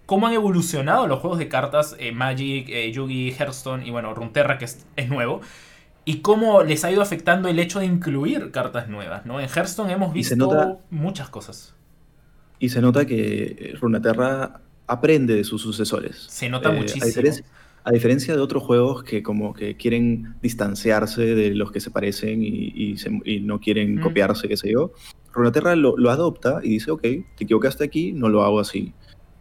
cómo 0.05 0.27
han 0.27 0.33
evolucionado 0.33 1.07
los 1.07 1.19
juegos 1.19 1.39
de 1.39 1.47
cartas 1.47 1.95
eh, 1.99 2.11
Magic, 2.11 2.67
eh, 2.69 2.91
Yugi, 2.91 3.31
Hearthstone 3.31 3.85
y 3.85 3.91
bueno, 3.91 4.13
Runterra 4.13 4.57
que 4.57 4.65
es, 4.65 4.85
es 4.95 5.09
nuevo. 5.09 5.41
Y 6.07 6.17
cómo 6.19 6.61
les 6.63 6.85
ha 6.85 6.91
ido 6.91 7.01
afectando 7.01 7.49
el 7.49 7.57
hecho 7.57 7.79
de 7.79 7.85
incluir 7.87 8.51
cartas 8.51 8.87
nuevas, 8.87 9.25
¿no? 9.25 9.39
En 9.39 9.47
Hearthstone 9.49 9.91
hemos 9.91 10.13
visto 10.13 10.35
nota- 10.35 10.77
muchas 10.91 11.29
cosas. 11.29 11.73
Y 12.59 12.69
se 12.69 12.79
nota 12.81 13.05
que 13.05 13.73
Runeterra 13.81 14.61
aprende 14.87 15.33
de 15.35 15.43
sus 15.43 15.61
sucesores. 15.63 16.25
Se 16.29 16.47
nota 16.47 16.69
Eh, 16.69 16.73
muchísimo. 16.77 17.03
A 17.03 17.07
diferencia, 17.07 17.45
a 17.83 17.91
diferencia 17.91 18.35
de 18.35 18.39
otros 18.41 18.61
juegos 18.63 19.03
que 19.03 19.23
como 19.23 19.53
que 19.53 19.75
quieren 19.77 20.35
distanciarse 20.43 21.21
de 21.33 21.55
los 21.55 21.71
que 21.71 21.79
se 21.79 21.89
parecen 21.89 22.43
y, 22.43 22.71
y 22.75 22.97
se- 22.97 23.21
y 23.25 23.39
no 23.39 23.59
quieren 23.59 23.95
Mm. 23.95 24.01
copiarse, 24.01 24.47
qué 24.47 24.57
sé 24.57 24.71
yo, 24.71 24.91
Runeterra 25.33 25.75
lo, 25.75 25.97
lo 25.97 26.11
adopta 26.11 26.59
y 26.63 26.69
dice, 26.69 26.91
ok, 26.91 27.01
te 27.01 27.25
equivocaste 27.39 27.83
aquí, 27.83 28.13
no 28.13 28.29
lo 28.29 28.43
hago 28.43 28.59
así. 28.59 28.93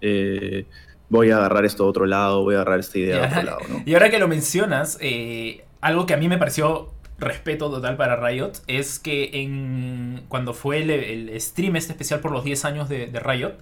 Eh, 0.07 0.67
voy 1.09 1.31
a 1.31 1.39
agarrar 1.39 1.65
esto 1.65 1.85
a 1.85 1.87
otro 1.87 2.05
lado, 2.05 2.43
voy 2.43 2.55
a 2.55 2.59
agarrar 2.59 2.81
esta 2.81 2.99
idea 2.99 3.25
a 3.25 3.29
otro 3.29 3.43
lado, 3.43 3.59
¿no? 3.69 3.83
Y 3.87 3.95
ahora 3.95 4.11
que 4.11 4.19
lo 4.19 4.29
mencionas, 4.29 4.99
eh, 5.01 5.65
algo 5.81 6.05
que 6.07 6.15
a 6.15 6.17
mí 6.17 6.29
me 6.29 6.37
pareció 6.37 6.93
respeto 7.19 7.71
total 7.71 7.97
para 7.97 8.17
Riot 8.17 8.53
es 8.67 8.99
que 8.99 9.31
en 9.33 10.25
cuando 10.29 10.53
fue 10.53 10.83
el, 10.83 10.91
el 10.91 11.41
stream 11.41 11.77
este 11.77 11.93
especial 11.93 12.21
por 12.21 12.33
los 12.33 12.45
10 12.45 12.65
años 12.65 12.89
de, 12.89 13.07
de 13.07 13.21
Riot 13.21 13.55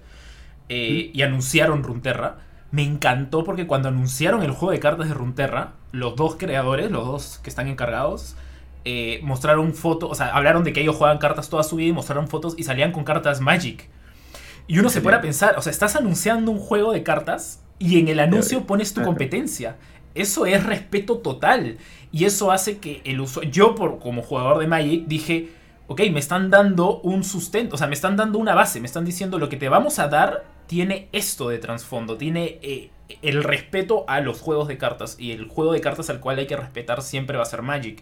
eh, 0.69 1.11
y 1.13 1.21
anunciaron 1.21 1.83
Runterra, 1.83 2.37
me 2.71 2.83
encantó 2.83 3.43
porque 3.43 3.67
cuando 3.67 3.89
anunciaron 3.89 4.41
el 4.41 4.51
juego 4.51 4.71
de 4.71 4.79
cartas 4.79 5.07
de 5.07 5.13
Runterra, 5.13 5.73
los 5.91 6.15
dos 6.15 6.35
creadores, 6.35 6.89
los 6.89 7.05
dos 7.05 7.39
que 7.43 7.49
están 7.49 7.67
encargados, 7.67 8.35
eh, 8.85 9.19
mostraron 9.23 9.73
fotos, 9.73 10.11
o 10.11 10.15
sea, 10.15 10.35
hablaron 10.35 10.63
de 10.63 10.73
que 10.73 10.81
ellos 10.81 10.95
juegan 10.95 11.17
cartas 11.17 11.49
toda 11.49 11.63
su 11.63 11.75
vida 11.75 11.89
y 11.89 11.93
mostraron 11.93 12.27
fotos 12.27 12.55
y 12.57 12.63
salían 12.63 12.91
con 12.91 13.03
cartas 13.03 13.41
Magic. 13.41 13.89
Y 14.67 14.79
uno 14.79 14.89
se 14.89 15.01
pone 15.01 15.17
a 15.17 15.21
pensar, 15.21 15.55
o 15.57 15.61
sea, 15.61 15.71
estás 15.71 15.95
anunciando 15.95 16.51
un 16.51 16.59
juego 16.59 16.93
de 16.93 17.03
cartas 17.03 17.61
y 17.79 17.99
en 17.99 18.07
el 18.07 18.19
anuncio 18.19 18.65
pones 18.65 18.93
tu 18.93 19.01
competencia. 19.03 19.75
Eso 20.15 20.45
es 20.45 20.63
respeto 20.63 21.17
total. 21.17 21.77
Y 22.11 22.25
eso 22.25 22.51
hace 22.51 22.77
que 22.77 23.01
el 23.03 23.19
usuario. 23.19 23.51
Yo, 23.51 23.75
por, 23.75 23.99
como 23.99 24.21
jugador 24.21 24.59
de 24.59 24.67
Magic, 24.67 25.05
dije. 25.07 25.49
Ok, 25.87 25.99
me 26.13 26.19
están 26.21 26.49
dando 26.49 27.01
un 27.01 27.25
sustento. 27.25 27.75
O 27.75 27.77
sea, 27.77 27.87
me 27.87 27.93
están 27.93 28.15
dando 28.15 28.39
una 28.39 28.55
base. 28.55 28.79
Me 28.79 28.85
están 28.87 29.03
diciendo 29.03 29.37
lo 29.37 29.49
que 29.49 29.57
te 29.57 29.67
vamos 29.67 29.99
a 29.99 30.07
dar 30.07 30.45
tiene 30.65 31.09
esto 31.11 31.49
de 31.49 31.57
trasfondo. 31.57 32.15
Tiene 32.17 32.57
eh, 32.61 32.89
el 33.21 33.43
respeto 33.43 34.05
a 34.07 34.21
los 34.21 34.39
juegos 34.39 34.69
de 34.69 34.77
cartas. 34.77 35.17
Y 35.19 35.31
el 35.33 35.47
juego 35.49 35.73
de 35.73 35.81
cartas 35.81 36.09
al 36.09 36.21
cual 36.21 36.39
hay 36.39 36.47
que 36.47 36.55
respetar 36.55 37.01
siempre 37.01 37.35
va 37.35 37.43
a 37.43 37.47
ser 37.47 37.63
Magic. 37.63 38.01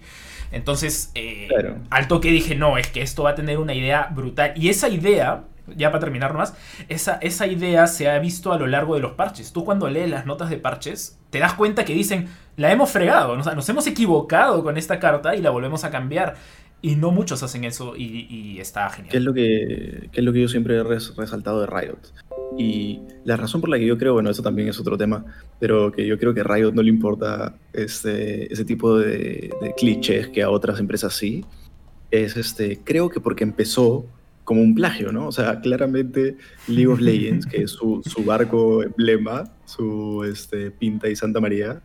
Entonces, 0.52 1.12
eh, 1.16 1.48
Claro. 1.50 1.78
al 1.90 2.08
toque 2.08 2.30
dije, 2.30 2.56
no, 2.56 2.78
es 2.78 2.88
que 2.88 3.02
esto 3.02 3.24
va 3.24 3.32
a 3.32 3.36
tener 3.36 3.58
una 3.58 3.74
idea 3.74 4.10
brutal. 4.14 4.54
Y 4.56 4.70
esa 4.70 4.88
idea, 4.88 5.46
ya 5.76 5.92
para 5.92 6.00
terminar 6.02 6.32
nomás, 6.32 6.54
esa, 6.90 7.16
esa 7.22 7.48
idea 7.48 7.88
se 7.88 8.10
ha 8.10 8.18
visto 8.20 8.52
a 8.54 8.58
lo 8.58 8.68
largo 8.68 8.96
de 8.96 9.02
los 9.02 9.14
parches. 9.14 9.52
Tú 9.54 9.64
cuando 9.66 9.90
lees 9.90 10.10
las 10.10 10.26
notas 10.26 10.50
de 10.50 10.58
parches, 10.58 11.20
te 11.30 11.40
das 11.40 11.54
cuenta 11.54 11.86
que 11.86 11.94
dicen, 11.94 12.28
la 12.58 12.72
hemos 12.72 12.90
fregado, 12.92 13.36
nos 13.38 13.70
hemos 13.70 13.88
equivocado 13.88 14.64
con 14.64 14.78
esta 14.78 15.00
carta 15.00 15.36
y 15.36 15.42
la 15.42 15.50
volvemos 15.50 15.84
a 15.84 15.92
cambiar. 15.92 16.36
Y 16.84 16.96
no 16.96 17.12
muchos 17.12 17.44
hacen 17.44 17.64
eso 17.64 17.94
y, 17.96 18.58
está 18.60 18.88
¿Qué 18.90 19.02
es 19.02 19.12
genial. 19.12 19.24
lo 19.26 19.34
que, 19.36 20.10
es 20.12 20.24
lo 20.24 20.34
que 20.34 20.42
yo 20.42 20.48
siempre 20.48 20.78
he 20.78 20.84
res- 20.84 21.16
resaltado 21.16 21.62
de 21.62 21.68
Riot? 21.68 22.00
Y 22.58 23.02
la 23.24 23.38
razón 23.38 23.62
por 23.62 23.70
la 23.70 23.78
que 23.78 23.86
yo 23.86 24.00
creo, 24.00 24.14
bueno, 24.14 24.32
eso 24.32 24.42
también 24.42 24.68
es 24.68 24.80
otro 24.80 24.98
tema, 24.98 25.24
pero 25.60 25.92
que 25.92 26.08
yo 26.08 26.18
creo 26.18 26.34
que 26.34 26.42
a 26.42 26.44
Riot 26.44 26.72
no 26.74 26.82
le 26.82 26.90
importa 26.90 27.54
este, 27.72 28.52
ese 28.52 28.66
tipo 28.66 28.98
de, 28.98 29.52
de 29.62 29.74
clichés 29.78 30.30
que 30.30 30.42
a 30.42 30.50
otras 30.50 30.80
empresas 30.80 31.14
sí, 31.14 31.46
es 32.10 32.36
este, 32.36 32.80
creo 32.84 33.10
que 33.10 33.20
porque 33.22 33.44
empezó 33.44 34.06
como 34.44 34.62
un 34.62 34.74
plagio, 34.76 35.12
¿no? 35.12 35.28
O 35.28 35.32
sea, 35.32 35.60
claramente 35.62 36.36
League 36.68 36.88
of 36.88 37.00
Legends, 37.00 37.46
que 37.46 37.64
es 37.64 37.72
su, 37.72 38.02
su 38.04 38.24
barco 38.24 38.84
emblema, 38.84 39.44
su 39.66 40.24
este, 40.24 40.72
Pinta 40.72 41.08
y 41.10 41.16
Santa 41.16 41.40
María, 41.40 41.82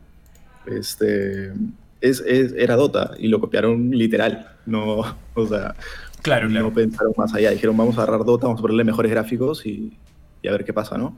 este, 0.66 1.52
es, 2.00 2.20
es- 2.26 2.52
era 2.56 2.76
Dota 2.76 3.12
y 3.18 3.28
lo 3.28 3.40
copiaron 3.40 3.90
literal, 3.90 4.48
no, 4.66 5.02
o 5.34 5.46
sea, 5.46 5.74
Claro, 6.22 6.48
claro. 6.48 6.66
no 6.66 6.74
pensaron 6.74 7.12
más 7.16 7.32
allá. 7.34 7.50
Dijeron, 7.50 7.76
vamos 7.76 7.96
a 7.98 8.02
agarrar 8.02 8.24
Dota, 8.24 8.46
vamos 8.46 8.58
a 8.58 8.62
ponerle 8.62 8.82
mejores 8.82 9.12
gráficos 9.12 9.64
y, 9.64 9.96
y 10.42 10.48
a 10.48 10.50
ver 10.50 10.64
qué 10.64 10.72
pasa, 10.72 10.98
¿no? 10.98 11.16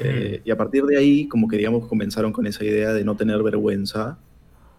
Eh, 0.00 0.40
y 0.44 0.50
a 0.50 0.56
partir 0.56 0.82
de 0.86 0.96
ahí, 0.96 1.28
como 1.28 1.46
que, 1.46 1.56
digamos, 1.56 1.86
comenzaron 1.86 2.32
con 2.32 2.46
esa 2.48 2.64
idea 2.64 2.92
de 2.92 3.04
no 3.04 3.14
tener 3.16 3.40
vergüenza, 3.44 4.18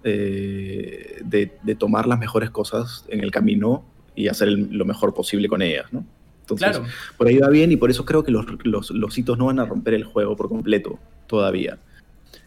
eh, 0.03 1.21
de, 1.23 1.53
de 1.63 1.75
tomar 1.75 2.07
las 2.07 2.19
mejores 2.19 2.49
cosas 2.49 3.05
en 3.07 3.21
el 3.21 3.31
camino 3.31 3.85
y 4.15 4.27
hacer 4.27 4.47
el- 4.49 4.69
lo 4.71 4.85
mejor 4.85 5.13
posible 5.13 5.47
con 5.47 5.61
ellas, 5.61 5.85
¿no? 5.91 6.05
Entonces, 6.41 6.69
Claro. 6.69 6.85
por 7.17 7.27
ahí 7.27 7.37
va 7.37 7.47
bien 7.49 7.71
y 7.71 7.77
por 7.77 7.89
eso 7.91 8.03
creo 8.05 8.23
que 8.23 8.31
los, 8.31 8.45
los, 8.63 8.91
los 8.91 9.17
hitos 9.17 9.37
no 9.37 9.45
van 9.45 9.59
a 9.59 9.65
romper 9.65 9.93
el 9.93 10.03
juego 10.03 10.35
por 10.35 10.49
completo 10.49 10.99
todavía. 11.27 11.77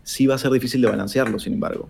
Sí 0.03 0.27
va 0.27 0.35
a 0.35 0.39
ser 0.39 0.51
difícil 0.51 0.83
de 0.83 0.89
balancearlo, 0.89 1.39
sin 1.39 1.55
embargo. 1.55 1.89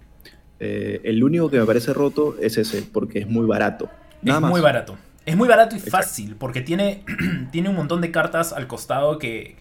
Eh, 0.61 1.01
el 1.05 1.25
único 1.25 1.51
que 1.51 1.59
me 1.59 1.67
parece 1.67 1.93
roto 1.93 2.37
es 2.41 2.57
ese, 2.59 2.83
porque 2.83 3.19
es 3.21 3.27
muy 3.29 3.47
barato. 3.47 3.91
Nada 4.23 4.39
es 4.39 4.43
más. 4.43 4.51
muy 4.53 4.61
barato. 4.61 4.97
Es 5.27 5.37
muy 5.37 5.49
barato 5.49 5.75
y 5.75 5.79
Exacto. 5.79 5.97
fácil, 5.97 6.37
porque 6.37 6.61
tiene, 6.61 7.03
tiene 7.51 7.69
un 7.71 7.75
montón 7.77 8.01
de 8.01 8.11
cartas 8.11 8.53
al 8.53 8.67
costado 8.69 9.19
que... 9.19 9.57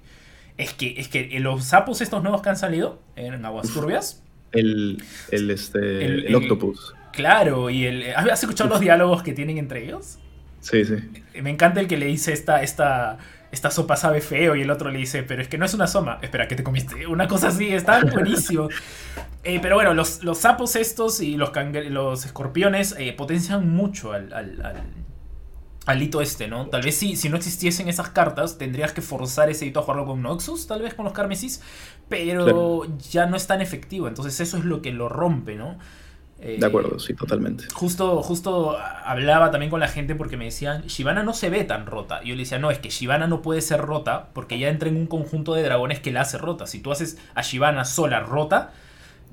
Es 0.56 0.74
que, 0.74 0.94
es 1.00 1.08
que 1.08 1.40
los 1.40 1.64
sapos 1.66 2.02
estos 2.02 2.22
nuevos 2.22 2.44
que 2.44 2.50
han 2.50 2.58
salido 2.58 3.00
en 3.16 3.44
Aguas 3.44 3.70
Turbias, 3.74 4.22
El, 4.52 5.02
el, 5.32 5.50
este, 5.50 5.80
El- 6.06 6.12
el, 6.20 6.26
el- 6.28 6.36
Octopus. 6.36 6.94
Claro, 7.14 7.70
y 7.70 7.86
el... 7.86 8.14
¿Has 8.16 8.44
escuchado 8.44 8.70
los 8.70 8.80
diálogos 8.82 9.24
que 9.24 9.34
tienen 9.34 9.58
entre 9.58 9.86
ellos? 9.86 10.20
Sí, 10.60 10.84
sí. 10.86 10.96
Me 11.42 11.50
encanta 11.50 11.80
el 11.80 11.88
que 11.88 11.98
le 11.98 12.06
dice 12.08 12.34
esta, 12.34 12.62
esta, 12.64 13.18
esta 13.52 13.70
sopa 13.72 13.96
sabe 13.98 14.22
feo 14.22 14.56
y 14.56 14.62
el 14.62 14.72
otro 14.72 14.90
le 14.92 15.00
dice, 15.00 15.24
pero 15.24 15.42
es 15.42 15.48
que 15.48 15.58
no 15.58 15.66
es 15.66 15.74
una 15.74 15.88
soma. 15.88 16.20
Espera, 16.22 16.48
¿qué 16.48 16.56
te 16.56 16.64
comiste? 16.64 17.08
Una 17.08 17.28
cosa 17.28 17.50
así, 17.50 17.74
está 17.74 18.02
buenísimo. 18.14 18.70
Eh, 19.44 19.60
pero 19.62 19.76
bueno, 19.76 19.94
los, 19.94 20.24
los 20.24 20.38
sapos 20.40 20.76
estos 20.76 21.20
y 21.22 21.36
los, 21.38 21.52
los 21.90 22.26
escorpiones 22.26 22.96
eh, 22.98 23.14
potencian 23.14 23.70
mucho 23.76 24.14
al, 24.14 24.32
al, 24.34 24.62
al- 24.66 24.84
al 25.86 26.02
hito 26.02 26.22
este, 26.22 26.48
¿no? 26.48 26.68
Tal 26.68 26.82
vez 26.82 26.96
si, 26.96 27.18
si 27.18 27.28
no 27.28 27.36
existiesen 27.36 27.90
esas 27.90 28.10
cartas, 28.10 28.58
tendrías 28.58 28.94
que 28.94 29.02
forzar 29.02 29.50
ese 29.50 29.66
hito 29.66 29.82
a 29.82 29.84
jugarlo 29.84 30.06
con 30.06 30.22
Noxus, 30.22 30.66
tal 30.66 30.82
vez 30.82 30.94
con 30.94 31.04
los 31.04 31.14
Carmesis, 31.14 31.62
pero 32.08 32.46
Claro. 32.46 32.88
ya 33.12 33.26
no 33.26 33.36
es 33.36 33.48
tan 33.48 33.60
efectivo. 33.60 34.08
Entonces 34.08 34.40
eso 34.40 34.58
es 34.58 34.64
lo 34.64 34.82
que 34.82 34.94
lo 34.94 35.10
rompe, 35.10 35.56
¿no? 35.56 35.78
Eh, 36.46 36.58
De 36.60 36.66
acuerdo, 36.66 37.00
sí, 37.00 37.14
totalmente. 37.14 37.64
Justo, 37.74 38.22
justo 38.22 38.78
hablaba 38.78 39.50
también 39.50 39.70
con 39.70 39.80
la 39.80 39.88
gente 39.88 40.14
porque 40.14 40.36
me 40.36 40.46
decían, 40.46 40.84
Shivana 40.88 41.24
no 41.24 41.34
se 41.34 41.50
ve 41.50 41.64
tan 41.64 41.86
rota. 41.86 42.20
Y 42.22 42.30
yo 42.30 42.36
le 42.36 42.42
decía, 42.42 42.60
no, 42.60 42.70
es 42.70 42.80
que 42.80 42.90
Shivana 42.90 43.28
no 43.28 43.42
puede 43.42 43.62
ser 43.62 43.80
rota 43.80 44.28
porque 44.34 44.60
ya 44.60 44.68
entra 44.68 44.90
en 44.90 44.98
un 44.98 45.08
conjunto 45.08 45.54
de 45.54 45.64
dragones 45.64 46.02
que 46.02 46.12
la 46.12 46.22
hace 46.22 46.38
rota. 46.38 46.68
Si 46.68 46.80
tú 46.80 46.92
haces 46.92 47.18
a 47.34 47.44
Shivana 47.44 47.86
sola 47.86 48.20
rota, 48.20 48.74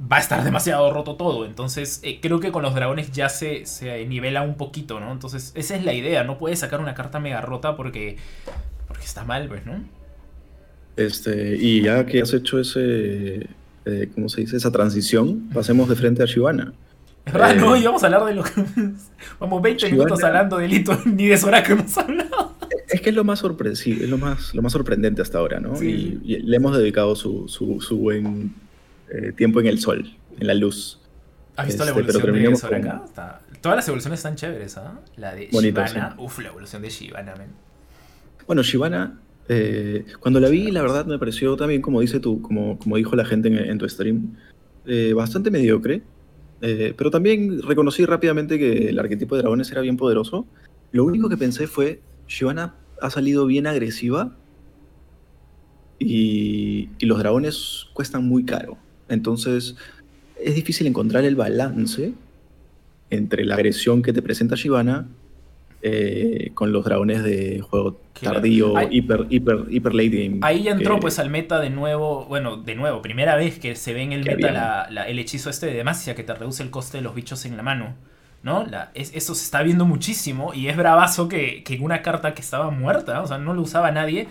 va 0.00 0.18
a 0.18 0.20
estar 0.20 0.44
demasiado 0.44 0.92
roto 0.92 1.16
todo. 1.16 1.46
Entonces, 1.46 1.98
eh, 2.04 2.20
creo 2.22 2.38
que 2.38 2.52
con 2.52 2.62
los 2.62 2.76
dragones 2.76 3.10
ya 3.10 3.28
se, 3.28 3.66
se 3.66 4.06
nivela 4.06 4.42
un 4.42 4.54
poquito, 4.56 5.00
¿no? 5.00 5.10
Entonces, 5.10 5.50
esa 5.56 5.74
es 5.74 5.84
la 5.84 5.94
idea. 5.94 6.22
No 6.22 6.38
puedes 6.38 6.60
sacar 6.60 6.80
una 6.80 6.94
carta 6.94 7.18
mega 7.18 7.40
rota 7.40 7.76
porque, 7.76 8.18
porque 8.86 9.04
está 9.04 9.24
mal, 9.24 9.48
pues, 9.48 9.66
¿no? 9.66 9.82
Este, 10.96 11.56
y 11.56 11.82
ya 11.82 12.06
que 12.06 12.22
has 12.22 12.32
hecho 12.34 12.60
ese, 12.60 13.48
eh, 13.84 14.10
¿cómo 14.14 14.28
se 14.28 14.42
dice? 14.42 14.56
Esa 14.56 14.70
transición, 14.70 15.48
pasemos 15.52 15.88
de 15.88 15.96
frente 15.96 16.22
a 16.22 16.26
Shivana. 16.26 16.72
Es 17.30 17.32
verdad, 17.34 17.52
Eh, 17.56 17.60
no, 17.60 17.76
y 17.76 17.84
vamos 17.84 18.02
a 18.02 18.06
hablar 18.06 18.24
de 18.24 18.34
lo 18.34 18.42
que... 18.42 18.50
Vamos 19.40 19.62
20 19.62 19.86
Shivana- 19.86 19.90
minutos 19.92 20.24
hablando 20.24 20.58
de 20.58 20.66
hito, 20.68 20.98
ni 21.06 21.26
de 21.26 21.36
Soraka 21.38 21.72
hemos 21.72 21.96
hablado. 21.98 22.54
Es 22.88 23.00
que 23.00 23.10
es 23.10 23.14
lo 23.16 23.24
más 23.24 23.38
sorpresivo, 23.38 24.02
es 24.02 24.10
lo 24.10 24.18
más, 24.18 24.54
lo 24.54 24.62
más 24.62 24.72
sorprendente 24.72 25.22
hasta 25.22 25.38
ahora, 25.38 25.60
¿no? 25.60 25.76
Sí. 25.76 26.20
Y, 26.24 26.34
y 26.34 26.38
le 26.42 26.56
hemos 26.56 26.76
dedicado 26.76 27.14
su, 27.14 27.46
su, 27.48 27.80
su 27.80 27.98
buen 27.98 28.52
eh, 29.10 29.32
tiempo 29.36 29.60
en 29.60 29.66
el 29.66 29.78
sol, 29.78 30.10
en 30.38 30.46
la 30.46 30.54
luz. 30.54 30.98
¿Has 31.56 31.66
visto 31.66 31.84
la 31.84 31.90
Este, 31.90 32.00
evolución 32.00 32.52
de 32.52 32.56
Soraka? 32.56 32.96
con- 32.98 33.04
Está- 33.06 33.40
Todas 33.60 33.76
las 33.76 33.86
evoluciones 33.88 34.18
están 34.20 34.36
chéveres, 34.36 34.76
¿ah? 34.78 34.98
La 35.16 35.34
de 35.34 35.48
Bonito, 35.52 35.84
Shivana. 35.84 36.14
sí. 36.16 36.22
Uf, 36.22 36.38
la 36.38 36.48
evolución 36.48 36.80
de 36.82 36.88
Shivana, 36.88 37.34
men. 37.36 37.48
Bueno, 38.46 38.62
Shivana, 38.62 39.18
eh, 39.48 40.06
cuando 40.18 40.40
la 40.40 40.48
vi, 40.48 40.70
la 40.70 40.80
verdad 40.80 41.04
me 41.06 41.18
pareció 41.18 41.56
también, 41.56 41.82
como 41.82 42.00
dice 42.00 42.20
tú, 42.20 42.40
como, 42.40 42.78
como 42.78 42.96
dijo 42.96 43.14
la 43.16 43.24
gente 43.26 43.48
en, 43.48 43.58
en 43.58 43.78
tu 43.78 43.86
stream, 43.88 44.36
eh, 44.86 45.12
bastante 45.14 45.50
mediocre. 45.50 46.02
Eh, 46.62 46.94
pero 46.96 47.10
también 47.10 47.62
reconocí 47.62 48.04
rápidamente 48.04 48.58
que 48.58 48.88
el 48.88 48.98
arquetipo 48.98 49.34
de 49.34 49.42
dragones 49.42 49.70
era 49.70 49.80
bien 49.80 49.96
poderoso. 49.96 50.46
Lo 50.92 51.04
único 51.04 51.28
que 51.28 51.36
pensé 51.36 51.66
fue, 51.66 52.00
Shivana 52.28 52.74
ha 53.00 53.10
salido 53.10 53.46
bien 53.46 53.66
agresiva 53.66 54.36
y, 55.98 56.88
y 56.98 57.06
los 57.06 57.18
dragones 57.18 57.86
cuestan 57.92 58.24
muy 58.24 58.44
caro. 58.44 58.76
Entonces 59.08 59.76
es 60.36 60.54
difícil 60.54 60.86
encontrar 60.86 61.24
el 61.24 61.36
balance 61.36 62.14
entre 63.10 63.44
la 63.44 63.54
agresión 63.54 64.02
que 64.02 64.12
te 64.12 64.22
presenta 64.22 64.54
Shivana 64.54 65.08
eh, 65.82 66.50
con 66.54 66.72
los 66.72 66.84
dragones 66.84 67.22
de 67.22 67.60
juego 67.60 67.98
Claro. 68.12 68.36
tardío, 68.36 68.76
Ahí- 68.76 68.88
hiper, 68.90 69.26
hiper, 69.30 69.64
hiper 69.70 69.94
late 69.94 70.08
game. 70.24 70.38
Ahí 70.42 70.64
ya 70.64 70.72
entró 70.72 70.96
que- 70.96 71.00
pues 71.02 71.18
al 71.18 71.30
meta 71.30 71.58
de 71.58 71.70
nuevo, 71.70 72.26
bueno, 72.26 72.58
de 72.58 72.74
nuevo, 72.74 73.00
primera 73.00 73.34
vez 73.36 73.58
que 73.58 73.74
se 73.76 73.94
ve 73.94 74.02
en 74.02 74.12
el 74.12 74.24
meta 74.24 74.48
había. 74.48 74.52
la- 74.52 74.86
la- 74.90 75.08
el 75.08 75.18
hechizo 75.18 75.48
este 75.48 75.66
de 75.66 75.72
Demacia 75.74 76.14
que 76.14 76.22
te 76.22 76.34
reduce 76.34 76.62
el 76.62 76.68
coste 76.70 76.98
de 76.98 77.02
los 77.02 77.14
bichos 77.14 77.44
en 77.46 77.56
la 77.56 77.62
mano. 77.62 77.94
¿No? 78.42 78.64
La- 78.66 78.90
es- 78.94 79.12
eso 79.14 79.34
se 79.34 79.44
está 79.44 79.62
viendo 79.62 79.84
muchísimo 79.84 80.54
y 80.54 80.68
es 80.68 80.76
bravazo 80.76 81.28
que, 81.28 81.62
que 81.62 81.78
una 81.78 82.00
carta 82.00 82.32
que 82.32 82.40
estaba 82.40 82.70
muerta, 82.70 83.20
o 83.22 83.26
sea, 83.26 83.36
no 83.36 83.52
lo 83.52 83.60
usaba 83.60 83.90
nadie, 83.90 84.28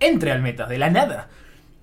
entre 0.00 0.32
al 0.32 0.42
meta, 0.42 0.66
de 0.66 0.76
la 0.78 0.90
nada. 0.90 1.28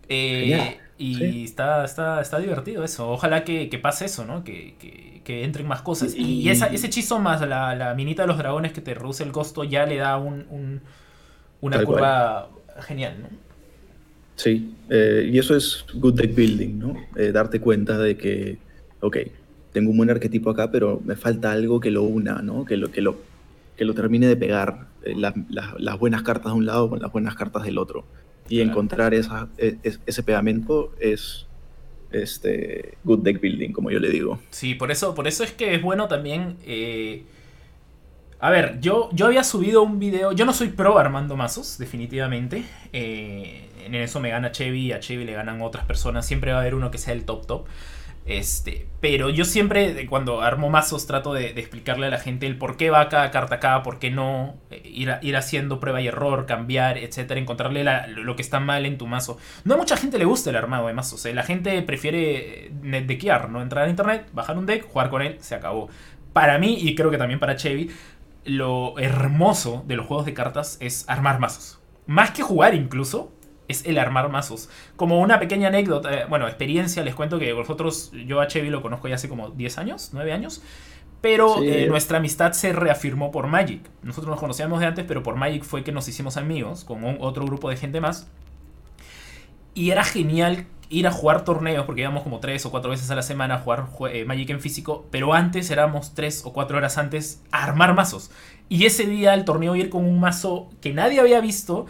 Eh, 0.10 0.78
y 1.02 1.16
sí. 1.16 1.44
está, 1.46 1.84
está, 1.86 2.22
está 2.22 2.40
divertido 2.40 2.84
eso. 2.84 3.10
Ojalá 3.12 3.44
que, 3.44 3.70
que 3.70 3.80
pase 3.80 4.06
eso, 4.06 4.26
¿no? 4.26 4.44
Que, 4.44 4.76
que- 4.80 5.22
que 5.24 5.44
entren 5.44 5.68
más 5.68 5.82
cosas. 5.84 6.16
Y, 6.16 6.50
esa- 6.50 6.68
ese 6.68 6.88
hechizo 6.88 7.20
más 7.20 7.42
la, 7.48 7.76
la 7.76 7.94
minita 7.94 8.24
de 8.24 8.28
los 8.28 8.38
dragones 8.38 8.72
que 8.74 8.82
te 8.82 8.94
reduce 8.96 9.24
el 9.24 9.32
costo 9.32 9.64
ya 9.64 9.86
le 9.86 9.98
da 9.98 10.18
un, 10.18 10.46
un- 10.50 10.82
una 11.62 11.78
Tal 11.78 11.86
cual. 11.86 11.96
curva 11.98 12.50
genial, 12.88 13.16
¿no? 13.22 13.28
Sí, 14.36 14.74
eh, 14.90 15.30
y 15.32 15.38
eso 15.38 15.56
es 15.56 15.86
good 15.94 16.16
deck 16.16 16.34
building, 16.34 16.80
¿no? 16.80 16.96
Eh, 17.16 17.32
darte 17.32 17.60
cuenta 17.60 17.98
de 18.00 18.18
que, 18.18 18.58
ok, 19.02 19.18
tengo 19.72 19.92
un 19.92 19.98
buen 19.98 20.10
arquetipo 20.10 20.50
acá, 20.50 20.72
pero 20.72 21.00
me 21.06 21.16
falta 21.16 21.52
algo 21.52 21.80
que 21.80 21.92
lo 21.92 22.04
una, 22.04 22.42
¿no? 22.42 22.66
Que 22.66 22.78
lo, 22.78 22.92
que 22.92 23.02
lo, 23.02 23.18
que 23.78 23.86
lo 23.86 23.94
termine 23.94 24.26
de 24.28 24.36
pegar 24.36 24.88
eh, 25.04 25.14
la- 25.16 25.34
la- 25.50 25.76
las 25.78 26.00
buenas 26.00 26.24
cartas 26.24 26.52
de 26.54 26.58
un 26.58 26.66
lado 26.66 26.90
con 26.90 27.00
las 27.00 27.12
buenas 27.12 27.36
cartas 27.36 27.64
del 27.64 27.78
otro. 27.78 28.06
Y 28.52 28.56
Claro. 28.58 28.70
encontrar 28.72 29.14
esa, 29.14 29.48
e- 29.58 29.78
es- 29.84 30.00
ese 30.06 30.24
pegamento 30.24 30.94
es 31.00 31.48
este, 32.12 32.98
good 33.06 33.20
deck 33.20 33.40
building, 33.40 33.72
como 33.72 33.90
yo 33.92 34.00
le 34.00 34.10
digo. 34.10 34.40
Sí, 34.50 34.76
por 34.76 34.92
eso, 34.92 35.16
por 35.16 35.28
eso 35.28 35.44
es 35.44 35.52
que 35.52 35.74
es 35.76 35.82
bueno 35.82 36.08
también. 36.08 36.58
eh, 36.66 37.24
A 38.44 38.50
ver, 38.50 38.80
yo, 38.82 39.10
yo 39.14 39.28
había 39.28 39.44
subido 39.44 39.84
un 39.84 40.00
video. 40.00 40.32
Yo 40.32 40.46
no 40.46 40.54
soy 40.54 40.70
pro 40.70 40.98
armando 40.98 41.38
mazos, 41.38 41.78
definitivamente. 41.78 42.64
eh, 42.92 43.70
en 43.86 43.96
eso 43.96 44.20
me 44.20 44.30
gana 44.30 44.52
Chevy, 44.52 44.92
a 44.94 45.00
Chevy 45.00 45.26
le 45.26 45.34
ganan 45.34 45.62
otras 45.62 45.86
personas. 45.86 46.26
Siempre 46.26 46.52
va 46.52 46.58
a 46.58 46.62
haber 46.62 46.76
uno 46.76 46.92
que 46.92 46.98
sea 46.98 47.14
el 47.14 47.24
top 47.24 47.46
top. 47.48 47.68
Este, 48.26 48.88
pero 49.00 49.30
yo 49.32 49.46
siempre, 49.46 50.06
cuando 50.06 50.42
armo 50.42 50.70
mazos, 50.70 51.08
trato 51.08 51.34
de, 51.34 51.48
explicarle 51.60 52.06
a 52.06 52.10
la 52.12 52.20
gente 52.20 52.46
el 52.46 52.56
por 52.56 52.78
qué 52.78 52.92
va 52.92 53.10
cada 53.10 53.32
carta 53.32 53.56
acá, 53.56 53.82
por 53.82 53.98
qué 53.98 54.12
no, 54.12 54.56
eh, 54.70 54.82
ir, 54.86 55.36
haciendo 55.36 55.80
prueba 55.80 56.02
y 56.02 56.08
error, 56.08 56.46
cambiar, 56.46 57.00
etcétera, 57.00 57.40
encontrarle 57.40 57.84
la- 57.84 58.06
lo 58.08 58.36
que 58.36 58.44
está 58.44 58.60
mal 58.60 58.86
en 58.86 58.98
tu 59.00 59.08
mazo. 59.08 59.38
No 59.64 59.74
a 59.74 59.78
mucha 59.78 59.98
gente 59.98 60.20
le 60.20 60.26
gusta 60.26 60.52
el 60.52 60.56
armado 60.56 60.88
de 60.88 60.94
mazos, 60.94 61.26
eh, 61.26 61.34
la 61.34 61.44
gente 61.44 61.82
prefiere 61.82 62.66
eh, 62.68 62.72
netdeckear, 62.84 63.50
¿no? 63.50 63.62
Entrar 63.62 63.86
a 63.86 63.90
internet, 63.90 64.28
bajar 64.34 64.58
un 64.58 64.68
deck, 64.68 64.86
jugar 64.88 65.10
con 65.10 65.24
él, 65.24 65.38
se 65.40 65.56
acabó. 65.56 65.90
Para 66.32 66.60
mí, 66.60 66.78
y 66.80 66.96
creo 66.96 67.10
que 67.10 67.18
también 67.18 67.40
para 67.40 67.56
Chevy, 67.56 67.90
lo 68.46 68.98
hermoso 69.00 69.84
de 69.88 69.96
los 69.96 70.06
juegos 70.06 70.26
de 70.26 70.34
cartas 70.34 70.78
es 70.80 71.08
armar 71.10 71.40
mazos. 71.40 71.80
Más 72.08 72.32
que 72.32 72.44
jugar 72.44 72.74
incluso, 72.76 73.32
es 73.72 73.86
el 73.86 73.98
armar 73.98 74.30
mazos. 74.30 74.70
Como 74.96 75.20
una 75.20 75.40
pequeña 75.40 75.70
anécdota, 75.70 76.14
eh, 76.14 76.26
bueno, 76.30 76.48
experiencia, 76.48 77.04
les 77.04 77.16
cuento 77.16 77.40
que 77.40 77.52
vosotros, 77.54 78.12
yo 78.28 78.40
a 78.42 78.48
Chevy 78.48 78.70
lo 78.70 78.82
conozco 78.82 79.08
ya 79.08 79.16
hace 79.16 79.28
como 79.30 79.50
10 79.50 79.78
años, 79.80 80.12
9 80.14 80.32
años. 80.34 80.62
Pero 81.22 81.58
Sí. 81.60 81.68
eh, 81.70 81.88
nuestra 81.88 82.18
amistad 82.18 82.52
se 82.54 82.74
reafirmó 82.74 83.32
por 83.32 83.46
Magic. 83.48 83.82
Nosotros 84.02 84.30
nos 84.32 84.40
conocíamos 84.40 84.80
de 84.80 84.88
antes, 84.88 85.06
pero 85.08 85.22
por 85.24 85.36
Magic 85.36 85.64
fue 85.64 85.84
que 85.84 85.92
nos 85.92 86.08
hicimos 86.08 86.36
amigos 86.38 86.84
con 86.84 87.04
un- 87.04 87.18
otro 87.20 87.46
grupo 87.46 87.70
de 87.70 87.78
gente 87.78 88.02
más. 88.02 88.28
Y 89.74 89.92
era 89.92 90.04
genial 90.04 90.66
ir 90.90 91.08
a 91.08 91.12
jugar 91.12 91.46
torneos, 91.46 91.86
porque 91.86 92.02
íbamos 92.02 92.24
como 92.24 92.40
tres 92.40 92.66
o 92.66 92.72
cuatro 92.72 92.92
veces 92.92 93.10
a 93.12 93.16
la 93.16 93.22
semana 93.22 93.56
a 93.56 93.58
jugar 93.60 93.86
eh, 94.12 94.26
Magic 94.26 94.50
en 94.50 94.60
físico, 94.60 95.06
pero 95.12 95.34
antes 95.34 95.72
éramos 95.72 96.14
tres 96.14 96.42
o 96.46 96.52
cuatro 96.52 96.78
horas 96.78 96.98
antes 96.98 97.42
a 97.52 97.64
armar 97.64 97.94
mazos. 97.94 98.32
Y 98.68 98.86
ese 98.86 99.06
día 99.06 99.32
al 99.32 99.46
torneo 99.46 99.76
ir 99.76 99.90
con 99.90 100.04
un 100.06 100.20
mazo 100.20 100.70
que 100.82 100.92
nadie 100.94 101.20
había 101.22 101.40
visto 101.40 101.86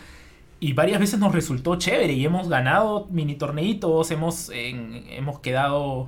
y 0.62 0.72
varias 0.74 1.00
veces 1.02 1.20
nos 1.20 1.34
resultó 1.34 1.76
chévere 1.76 2.14
y 2.14 2.24
hemos 2.24 2.48
ganado 2.48 3.08
mini 3.12 3.36
torneitos, 3.36 4.10
hemos, 4.12 4.50
en- 4.52 5.04
hemos 5.10 5.40
quedado... 5.40 6.08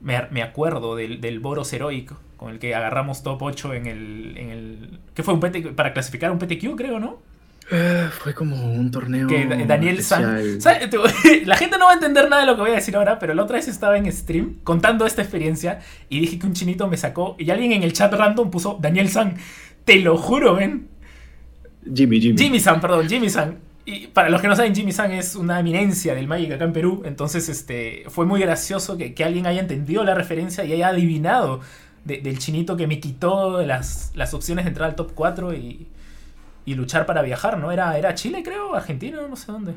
Me, 0.00 0.22
me 0.30 0.42
acuerdo 0.42 0.96
del, 0.96 1.20
del 1.20 1.40
Boros 1.40 1.70
Heroic 1.72 2.12
con 2.36 2.50
el 2.52 2.58
que 2.58 2.74
agarramos 2.74 3.22
top 3.22 3.42
8 3.42 3.74
en 3.74 3.86
el... 3.86 4.34
En 4.38 4.50
el 4.50 5.00
¿Qué 5.14 5.22
fue? 5.22 5.34
Un 5.34 5.40
PT 5.40 5.60
para 5.72 5.92
clasificar 5.92 6.30
un 6.30 6.38
PTQ, 6.38 6.76
creo, 6.76 6.98
¿no? 7.00 7.18
Eh, 7.70 8.08
fue 8.12 8.34
como 8.34 8.54
un 8.74 8.90
torneo. 8.90 9.26
que 9.26 9.46
Daniel 9.66 10.02
San. 10.02 10.58
La 11.46 11.56
gente 11.56 11.78
no 11.78 11.86
va 11.86 11.92
a 11.92 11.94
entender 11.94 12.28
nada 12.28 12.42
de 12.42 12.46
lo 12.46 12.56
que 12.56 12.60
voy 12.60 12.70
a 12.72 12.74
decir 12.74 12.94
ahora, 12.94 13.18
pero 13.18 13.32
la 13.32 13.42
otra 13.42 13.56
vez 13.56 13.66
estaba 13.68 13.96
en 13.96 14.10
stream 14.12 14.56
contando 14.64 15.06
esta 15.06 15.22
experiencia 15.22 15.80
y 16.10 16.20
dije 16.20 16.38
que 16.38 16.46
un 16.46 16.52
chinito 16.52 16.86
me 16.88 16.98
sacó 16.98 17.36
y 17.38 17.48
alguien 17.50 17.72
en 17.72 17.82
el 17.82 17.94
chat 17.94 18.12
random 18.12 18.50
puso 18.50 18.78
Daniel 18.80 19.08
San. 19.08 19.36
Te 19.86 19.96
lo 20.00 20.18
juro, 20.18 20.54
ven. 20.56 20.88
Jimmy, 21.94 22.20
Jimmy. 22.20 22.36
Jimmy 22.38 22.60
San, 22.60 22.80
perdón, 22.82 23.08
Jimmy 23.08 23.30
San. 23.30 23.58
Y 23.86 24.06
para 24.08 24.30
los 24.30 24.40
que 24.40 24.48
no 24.48 24.56
saben, 24.56 24.74
Jimmy 24.74 24.92
San 24.92 25.12
es 25.12 25.36
una 25.36 25.60
eminencia 25.60 26.14
del 26.14 26.26
Magic 26.26 26.52
acá 26.52 26.64
en 26.64 26.72
Perú. 26.72 27.02
Entonces, 27.04 27.48
este, 27.50 28.04
fue 28.08 28.24
muy 28.24 28.40
gracioso 28.40 28.96
que, 28.96 29.12
que 29.14 29.24
alguien 29.24 29.46
haya 29.46 29.60
entendido 29.60 30.04
la 30.04 30.14
referencia 30.14 30.64
y 30.64 30.72
haya 30.72 30.88
adivinado 30.88 31.60
de- 32.04 32.18
del 32.22 32.38
chinito 32.38 32.76
que 32.78 32.86
me 32.86 32.98
quitó 33.00 33.62
las, 33.62 34.12
las 34.14 34.32
opciones 34.32 34.64
de 34.64 34.70
entrar 34.70 34.88
al 34.90 34.96
top 34.96 35.12
4 35.14 35.52
y, 35.54 35.86
y 36.64 36.74
luchar 36.74 37.04
para 37.04 37.20
viajar, 37.20 37.58
¿no? 37.58 37.70
Era, 37.72 37.98
era 37.98 38.14
Chile, 38.14 38.42
creo, 38.42 38.74
Argentina, 38.74 39.18
no 39.28 39.36
sé 39.36 39.52
dónde. 39.52 39.74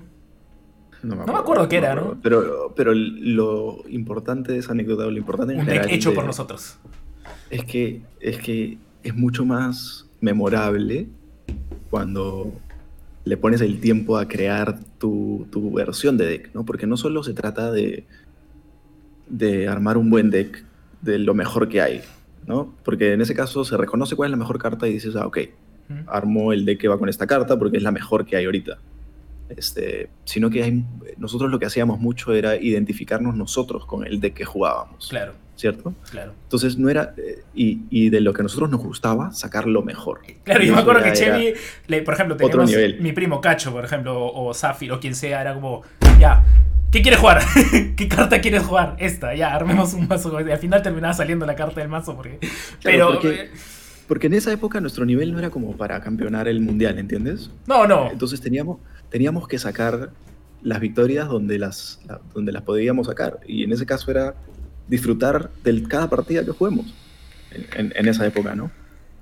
No 1.04 1.15
me 1.26 1.34
acuerdo 1.34 1.67
qué 1.67 1.78
era, 1.78 1.91
acuerdo. 1.91 2.15
¿no? 2.15 2.22
Pero, 2.22 2.74
pero 2.76 2.93
lo 2.96 3.84
importante 3.89 4.54
de 4.54 4.60
esa 4.60 4.72
anécdota, 4.72 5.04
lo 5.04 5.17
importante 5.17 5.54
en 5.54 5.60
Un 5.60 5.65
deck 5.65 5.76
general 5.76 5.96
hecho 5.96 6.13
por 6.13 6.26
nosotros. 6.26 6.78
Es 7.50 7.65
que, 7.65 8.02
es 8.22 8.38
que 8.39 8.78
es 9.04 9.13
mucho 9.15 9.46
más 9.46 10.08
memorable 10.22 11.08
cuando 11.89 12.52
le 13.28 13.38
pones 13.38 13.62
el 13.62 13.80
tiempo 13.80 14.18
a 14.18 14.28
crear 14.28 14.80
tu, 14.98 15.48
tu 15.52 15.74
versión 15.74 16.18
de 16.18 16.26
deck, 16.26 16.52
¿no? 16.54 16.66
Porque 16.66 16.88
no 16.88 16.98
solo 16.98 17.24
se 17.24 17.34
trata 17.34 17.72
de, 17.72 18.06
de 19.30 19.68
armar 19.68 19.98
un 19.98 20.10
buen 20.10 20.30
deck 20.30 20.63
de 21.02 21.20
lo 21.20 21.34
mejor 21.34 21.70
que 21.70 21.82
hay, 21.82 22.02
¿no? 22.46 22.74
Porque 22.84 23.13
en 23.13 23.22
ese 23.22 23.36
caso 23.36 23.63
se 23.66 23.78
reconoce 23.78 24.16
cuál 24.16 24.28
es 24.28 24.32
la 24.32 24.38
mejor 24.38 24.60
carta 24.60 24.88
y 24.88 24.94
dices, 24.94 25.16
ah, 25.16 25.28
ok, 25.28 25.40
armo 26.08 26.54
el 26.54 26.66
deck 26.66 26.80
que 26.80 26.88
va 26.88 26.98
con 26.98 27.10
esta 27.10 27.28
carta 27.28 27.58
porque 27.58 27.78
es 27.78 27.84
la 27.84 27.92
mejor 27.92 28.26
que 28.26 28.36
hay 28.38 28.46
ahorita. 28.46 28.78
Este, 29.50 30.10
sino 30.26 30.50
que 30.50 30.63
hay, 30.63 30.86
nosotros 31.18 31.50
lo 31.50 31.60
que 31.60 31.66
hacíamos 31.66 32.00
mucho 32.00 32.34
era 32.34 32.58
identificarnos 32.58 33.36
nosotros 33.36 33.86
con 33.86 34.06
el 34.06 34.20
deck 34.20 34.34
que 34.34 34.46
jugábamos. 34.46 35.08
Claro. 35.10 35.34
¿Cierto? 35.58 35.93
Claro. 36.12 36.34
Entonces 36.43 36.78
no 36.78 36.88
era. 36.88 37.13
eh, 37.17 37.43
y, 37.54 37.82
y 37.89 38.10
de 38.10 38.22
lo 38.22 38.32
que 38.32 38.41
a 38.41 38.43
nosotros 38.43 38.70
nos 38.70 38.80
gustaba, 38.82 39.32
sacar 39.32 39.65
lo 39.67 39.82
mejor. 39.82 40.22
Claro, 40.43 40.63
Y 40.63 40.67
yo 40.67 40.76
me 40.76 40.82
acuerdo 40.82 41.04
que 41.04 41.13
Chevy, 41.13 41.54
le- 41.88 42.02
por 42.04 42.13
ejemplo, 42.13 42.36
otro 42.36 42.48
teníamos 42.48 42.70
nivel. 42.70 43.02
mi 43.02 43.12
primo 43.12 43.41
Cacho, 43.41 43.72
por 43.72 43.84
ejemplo, 43.84 44.24
o 44.32 44.54
Zafir, 44.54 44.91
o 44.91 45.00
quien 45.00 45.15
sea, 45.15 45.41
era 45.41 45.54
como, 45.56 45.82
ya, 46.20 46.46
¿qué 46.91 47.02
quieres 47.02 47.20
jugar? 47.20 47.41
¿Qué 47.98 48.08
carta 48.08 48.39
quieres 48.39 48.62
jugar? 48.63 48.96
Esta, 49.00 49.34
ya, 49.36 49.54
armemos 49.54 49.93
un 49.96 50.08
mazo. 50.08 50.39
Y 50.39 50.52
al 50.52 50.60
final 50.60 50.82
terminaba 50.84 51.13
saliendo 51.15 51.46
la 51.48 51.56
carta 51.56 51.82
del 51.82 51.89
mazo, 51.89 52.15
porque... 52.15 52.38
Pero... 52.84 53.13
porque- 53.15 53.50
Porque 54.08 54.28
en 54.28 54.36
esa 54.36 54.54
época 54.54 54.80
nuestro 54.80 55.06
nivel 55.06 55.34
no 55.34 55.39
era 55.39 55.50
como 55.50 55.76
para 55.76 56.00
campeonar 56.02 56.48
el 56.48 56.62
mundial, 56.62 56.98
¿entiendes? 57.00 57.50
no, 57.65 57.86
no. 57.88 58.10
Entonces 58.12 58.39
teníamos, 58.39 58.78
teníamos 59.10 59.48
que 59.50 59.58
sacar 59.60 60.12
las 60.62 60.80
victorias 60.80 61.28
donde 61.28 61.58
las, 61.60 62.00
la- 62.08 62.22
donde 62.34 62.52
las 62.52 62.62
podíamos 62.62 63.08
sacar. 63.08 63.39
Y 63.48 63.63
en 63.63 63.72
ese 63.74 63.86
caso 63.88 64.10
era 64.12 64.36
disfrutar 64.88 65.50
de 65.63 65.84
cada 65.84 66.10
partida 66.10 66.43
que 66.45 66.52
juguemos. 66.52 66.93
En, 67.76 68.08
esa 68.08 68.26
época, 68.28 68.56
¿no? 68.56 68.69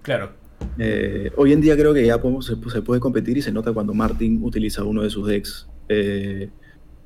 Claro. 0.02 0.32
Eh, 0.80 1.32
hoy 1.38 1.54
en 1.54 1.62
día 1.62 1.76
creo 1.76 1.94
que 1.94 2.06
ya 2.06 2.20
podemos- 2.20 2.46
se, 2.46 2.56
se 2.70 2.82
puede 2.82 3.00
competir 3.00 3.38
y 3.38 3.42
se 3.42 3.52
nota 3.52 3.72
cuando 3.72 3.94
Martin 3.94 4.40
utiliza 4.44 4.84
uno 4.84 5.04
de 5.04 5.10
sus 5.10 5.28
decks 5.28 5.68
eh, 5.90 6.50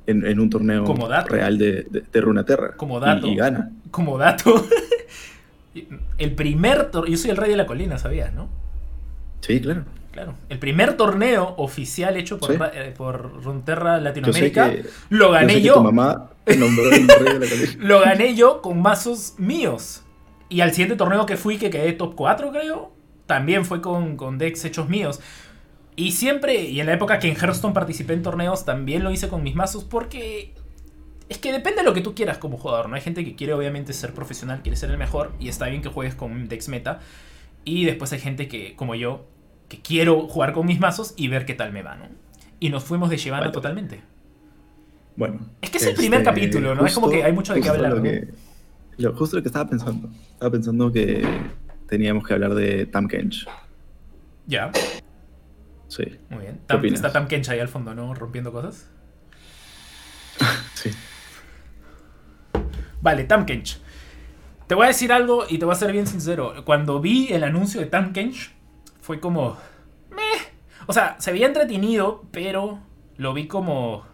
en, 0.06 0.26
en 0.26 0.40
un 0.40 0.48
torneo 0.50 0.84
Como 0.84 1.08
dato. 1.08 1.34
real 1.34 1.58
de, 1.58 1.86
de, 1.90 2.02
de 2.10 2.20
Runeterra. 2.20 2.76
Como 2.76 2.98
Y- 2.98 3.00
dato. 3.00 3.26
Y, 3.26 3.36
gana. 3.36 3.70
Como 3.90 4.18
dato, 4.18 4.64
el 6.18 6.34
primer... 6.34 6.90
tor- 6.90 7.08
Yo 7.08 7.16
soy 7.16 7.30
el 7.30 7.36
rey 7.36 7.50
de 7.50 7.56
la 7.56 7.66
colina, 7.66 7.98
¿sabías, 7.98 8.32
no? 8.34 8.48
Sí, 9.40 9.60
claro. 9.60 9.84
Claro. 10.10 10.34
El 10.48 10.58
primer 10.58 10.96
torneo 10.96 11.54
oficial 11.56 12.16
hecho 12.16 12.38
por, 12.38 12.52
Sí. 12.52 12.58
Eh, 12.74 12.94
por 12.96 13.40
sé 13.42 14.00
Latinoamérica 14.00 14.70
que, 14.70 14.84
lo 15.10 15.26
yo 15.26 15.30
gané 15.30 15.54
que 15.54 15.62
yo. 15.62 15.74
tu 15.74 15.82
mamá 15.84 16.30
nombró 16.58 16.90
el 16.90 17.08
rey 17.08 17.38
de 17.38 17.38
la 17.38 17.48
colina. 17.48 17.72
Lo 17.78 18.00
gané 18.00 18.34
yo 18.34 18.60
con 18.60 18.82
mazos 18.82 19.34
míos. 19.38 20.02
Y 20.48 20.62
al 20.62 20.72
siguiente 20.72 20.96
torneo 20.96 21.26
que 21.26 21.36
fui, 21.36 21.58
que 21.58 21.70
quedé 21.70 21.92
top 21.92 22.16
4, 22.16 22.50
creo, 22.50 22.92
también 23.26 23.64
fue 23.64 23.80
con, 23.80 24.16
con 24.16 24.36
decks 24.36 24.64
hechos 24.64 24.88
míos. 24.88 25.20
Y 25.94 26.12
siempre, 26.12 26.64
y 26.64 26.80
en 26.80 26.86
la 26.86 26.94
época 26.94 27.18
que 27.20 27.28
en 27.28 27.36
Hearthstone 27.36 27.72
participé 27.72 28.14
en 28.14 28.22
torneos, 28.22 28.64
también 28.64 29.04
lo 29.04 29.10
hice 29.12 29.28
con 29.28 29.42
mis 29.42 29.54
mazos 29.54 29.84
porque... 29.84 30.54
Es 31.28 31.38
que 31.38 31.52
depende 31.52 31.82
de 31.82 31.84
lo 31.84 31.94
que 31.94 32.00
tú 32.00 32.12
quieras 32.12 32.38
como 32.38 32.56
jugador, 32.56 32.88
¿no? 32.88 32.96
Hay 32.96 33.02
gente 33.02 33.24
que 33.24 33.36
quiere 33.36 33.52
obviamente 33.52 33.92
ser 33.92 34.12
profesional, 34.12 34.62
quiere 34.62 34.76
ser 34.76 34.90
el 34.90 34.98
mejor, 34.98 35.32
y 35.38 35.48
está 35.48 35.66
bien 35.66 35.80
que 35.80 35.88
juegues 35.88 36.16
con 36.16 36.48
decks 36.48 36.68
meta. 36.68 36.98
Y 37.64 37.84
después 37.84 38.12
hay 38.12 38.18
gente 38.18 38.48
que, 38.48 38.74
como 38.74 38.96
yo, 38.96 39.26
que 39.70 39.80
quiero 39.80 40.26
jugar 40.28 40.52
con 40.52 40.66
mis 40.66 40.80
mazos 40.80 41.14
y 41.16 41.28
ver 41.28 41.46
qué 41.46 41.54
tal 41.54 41.72
me 41.72 41.82
va, 41.82 41.94
¿no? 41.94 42.06
Y 42.58 42.68
nos 42.70 42.84
fuimos 42.84 43.08
de 43.08 43.30
Vale. 43.30 43.50
totalmente. 43.50 44.02
Bueno. 45.16 45.38
Es 45.62 45.70
que 45.70 45.78
es 45.78 45.86
el 45.86 45.94
primer 45.94 46.22
capítulo, 46.24 46.74
¿no? 46.74 46.84
Es 46.84 46.92
como 46.92 47.08
que 47.08 47.22
hay 47.24 47.32
mucho 47.32 47.54
de 47.54 47.60
qué 47.62 47.68
hablar, 47.68 47.92
lo 47.92 47.96
¿no? 47.98 48.02
que- 48.02 48.28
lo- 48.98 49.14
justo 49.14 49.36
lo 49.36 49.42
que 49.42 49.48
estaba 49.48 49.70
pensando. 49.70 50.10
Estaba 50.32 50.50
pensando 50.50 50.92
que 50.92 51.24
teníamos 51.86 52.26
que 52.26 52.34
hablar 52.34 52.54
de 52.54 52.84
Tam 52.86 53.06
Kench. 53.06 53.46
Ya. 54.46 54.72
Sí. 55.88 56.02
Muy 56.28 56.40
bien. 56.40 56.60
Está 56.92 57.12
Tam 57.12 57.28
Kench 57.28 57.48
ahí 57.48 57.60
al 57.60 57.68
fondo, 57.68 57.94
¿no? 57.94 58.12
Rompiendo 58.14 58.52
cosas. 58.52 58.88
Sí. 60.74 60.90
Vale, 63.02 63.24
Tam 63.24 63.46
Kench. 63.46 63.78
Te 64.66 64.74
voy 64.74 64.84
a 64.84 64.88
decir 64.88 65.12
algo 65.12 65.44
y 65.48 65.58
te 65.58 65.64
voy 65.64 65.72
a 65.72 65.76
ser 65.76 65.92
bien 65.92 66.06
sincero. 66.06 66.64
Cuando 66.64 67.00
vi 67.00 67.28
el 67.32 67.44
anuncio 67.44 67.80
de 67.80 67.86
Tam 67.86 68.12
Kench, 68.12 68.50
fue 69.10 69.18
como. 69.18 69.56
Meh. 70.10 70.40
O 70.86 70.92
sea, 70.92 71.16
se 71.18 71.32
veía 71.32 71.48
entretenido, 71.48 72.22
pero 72.30 72.78
lo 73.16 73.34
vi 73.34 73.48
como. 73.48 74.04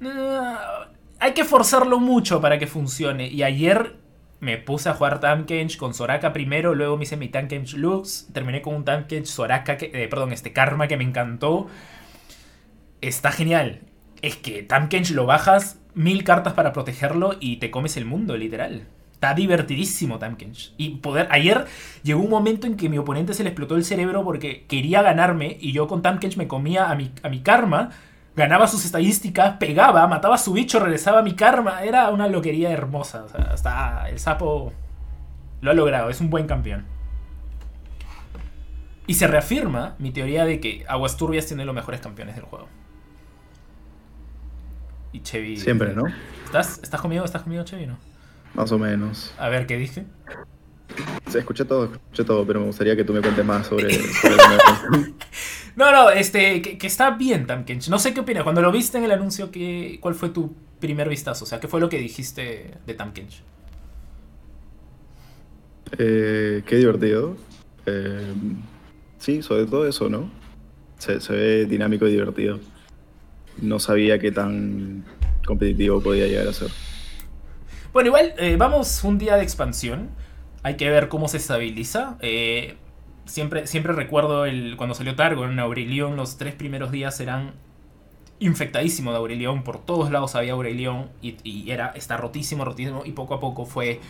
"Ah, 0.00 0.86
hay 1.18 1.32
que 1.32 1.42
forzarlo 1.42 1.98
mucho 1.98 2.40
para 2.40 2.60
que 2.60 2.68
funcione. 2.68 3.26
Y 3.26 3.42
ayer 3.42 3.96
me 4.38 4.58
puse 4.58 4.90
a 4.90 4.94
jugar 4.94 5.18
Kench 5.44 5.76
con 5.76 5.92
Soraka 5.92 6.32
primero, 6.32 6.76
luego 6.76 6.96
me 6.96 7.02
hice 7.02 7.16
mi 7.16 7.30
Kench 7.30 7.74
Lux, 7.74 8.28
terminé 8.32 8.62
con 8.62 8.76
un 8.76 8.84
Kench 8.84 9.26
Soraka, 9.26 9.76
que, 9.76 9.90
eh, 9.92 10.06
perdón, 10.06 10.32
este 10.32 10.52
Karma 10.52 10.86
que 10.86 10.96
me 10.96 11.02
encantó. 11.02 11.66
Está 13.00 13.32
genial. 13.32 13.80
Es 14.20 14.36
que 14.36 14.68
Kench 14.88 15.10
lo 15.10 15.26
bajas 15.26 15.80
mil 15.94 16.22
cartas 16.22 16.52
para 16.52 16.72
protegerlo 16.72 17.34
y 17.40 17.56
te 17.56 17.72
comes 17.72 17.96
el 17.96 18.04
mundo, 18.04 18.36
literal. 18.36 18.86
Está 19.22 19.34
divertidísimo 19.34 20.18
Kench. 20.18 20.74
Y 20.78 20.96
poder. 20.96 21.28
Ayer 21.30 21.66
llegó 22.02 22.20
un 22.22 22.28
momento 22.28 22.66
en 22.66 22.76
que 22.76 22.88
mi 22.88 22.98
oponente 22.98 23.34
se 23.34 23.44
le 23.44 23.50
explotó 23.50 23.76
el 23.76 23.84
cerebro 23.84 24.24
porque 24.24 24.66
quería 24.66 25.00
ganarme 25.00 25.58
y 25.60 25.70
yo 25.70 25.86
con 25.86 26.02
Kench 26.02 26.36
me 26.36 26.48
comía 26.48 26.90
a 26.90 26.96
mi, 26.96 27.12
a 27.22 27.28
mi 27.28 27.40
karma, 27.40 27.90
ganaba 28.34 28.66
sus 28.66 28.84
estadísticas, 28.84 29.58
pegaba, 29.58 30.04
mataba 30.08 30.34
a 30.34 30.38
su 30.38 30.52
bicho, 30.52 30.80
regresaba 30.80 31.20
a 31.20 31.22
mi 31.22 31.36
karma. 31.36 31.84
Era 31.84 32.10
una 32.10 32.26
loquería 32.26 32.72
hermosa. 32.72 33.22
O 33.22 33.28
sea, 33.28 33.52
está. 33.54 34.08
El 34.08 34.18
sapo 34.18 34.72
lo 35.60 35.70
ha 35.70 35.74
logrado, 35.74 36.10
es 36.10 36.20
un 36.20 36.28
buen 36.28 36.48
campeón. 36.48 36.84
Y 39.06 39.14
se 39.14 39.28
reafirma 39.28 39.94
mi 40.00 40.10
teoría 40.10 40.44
de 40.44 40.58
que 40.58 40.84
Aguas 40.88 41.16
Turbias 41.16 41.46
tiene 41.46 41.64
los 41.64 41.76
mejores 41.76 42.00
campeones 42.00 42.34
del 42.34 42.44
juego. 42.44 42.66
Y 45.12 45.20
Chevy. 45.20 45.58
Siempre, 45.58 45.94
¿no? 45.94 46.06
¿Estás, 46.44 46.80
¿Estás 46.82 47.00
conmigo? 47.00 47.24
¿Estás 47.24 47.42
conmigo, 47.42 47.62
Chevy? 47.62 47.86
No. 47.86 48.11
Más 48.54 48.70
o 48.72 48.78
menos. 48.78 49.32
A 49.38 49.48
ver, 49.48 49.66
¿qué 49.66 49.76
dije? 49.76 50.04
Sí, 51.28 51.38
escuché 51.38 51.64
todo, 51.64 51.84
escuché 51.84 52.24
todo, 52.24 52.46
pero 52.46 52.60
me 52.60 52.66
gustaría 52.66 52.94
que 52.94 53.04
tú 53.04 53.12
me 53.12 53.20
cuentes 53.20 53.44
más 53.44 53.66
sobre, 53.66 53.94
sobre 53.94 54.36
canción. 54.66 55.14
No, 55.74 55.90
no, 55.90 56.10
este, 56.10 56.60
que, 56.60 56.76
que 56.76 56.86
está 56.86 57.10
bien 57.10 57.46
Tam 57.46 57.64
Kench. 57.64 57.88
No 57.88 57.98
sé 57.98 58.12
qué 58.12 58.20
opinas. 58.20 58.42
Cuando 58.42 58.60
lo 58.60 58.70
viste 58.70 58.98
en 58.98 59.04
el 59.04 59.12
anuncio, 59.12 59.50
¿qué, 59.50 59.98
¿cuál 60.00 60.14
fue 60.14 60.28
tu 60.28 60.54
primer 60.80 61.08
vistazo? 61.08 61.44
O 61.44 61.48
sea, 61.48 61.60
¿qué 61.60 61.68
fue 61.68 61.80
lo 61.80 61.88
que 61.88 61.98
dijiste 61.98 62.74
de 62.86 62.94
Tam 62.94 63.12
Kench? 63.12 63.42
Eh, 65.98 66.62
qué 66.66 66.76
divertido. 66.76 67.36
Eh, 67.86 68.34
sí, 69.18 69.42
sobre 69.42 69.64
todo 69.64 69.86
eso, 69.86 70.10
¿no? 70.10 70.30
Se, 70.98 71.20
se 71.20 71.32
ve 71.32 71.66
dinámico 71.66 72.06
y 72.06 72.12
divertido. 72.12 72.60
No 73.60 73.78
sabía 73.78 74.18
qué 74.18 74.30
tan 74.30 75.04
competitivo 75.46 76.02
podía 76.02 76.26
llegar 76.26 76.48
a 76.48 76.52
ser. 76.52 76.70
Bueno, 77.92 78.06
igual, 78.06 78.32
eh, 78.38 78.56
vamos 78.56 79.04
un 79.04 79.18
día 79.18 79.36
de 79.36 79.42
expansión. 79.42 80.08
Hay 80.62 80.76
que 80.76 80.88
ver 80.88 81.08
cómo 81.08 81.28
se 81.28 81.36
estabiliza. 81.36 82.16
Eh, 82.20 82.76
siempre, 83.26 83.66
siempre 83.66 83.92
recuerdo 83.92 84.46
el, 84.46 84.76
cuando 84.78 84.94
salió 84.94 85.14
Targo 85.14 85.44
en 85.44 85.58
Aurelion, 85.58 86.16
los 86.16 86.38
tres 86.38 86.54
primeros 86.54 86.90
días 86.90 87.20
eran 87.20 87.52
infectadísimo 88.38 89.10
de 89.12 89.18
Aurelion. 89.18 89.62
Por 89.62 89.84
todos 89.84 90.10
lados 90.10 90.34
había 90.36 90.54
Aurelion 90.54 91.10
y, 91.20 91.70
era, 91.70 91.88
está 91.94 92.16
rotísimo, 92.16 92.64
rotísimo. 92.64 93.02
Y 93.04 93.12
poco 93.12 93.34
a 93.34 93.40
poco 93.40 93.66
fue 93.66 94.00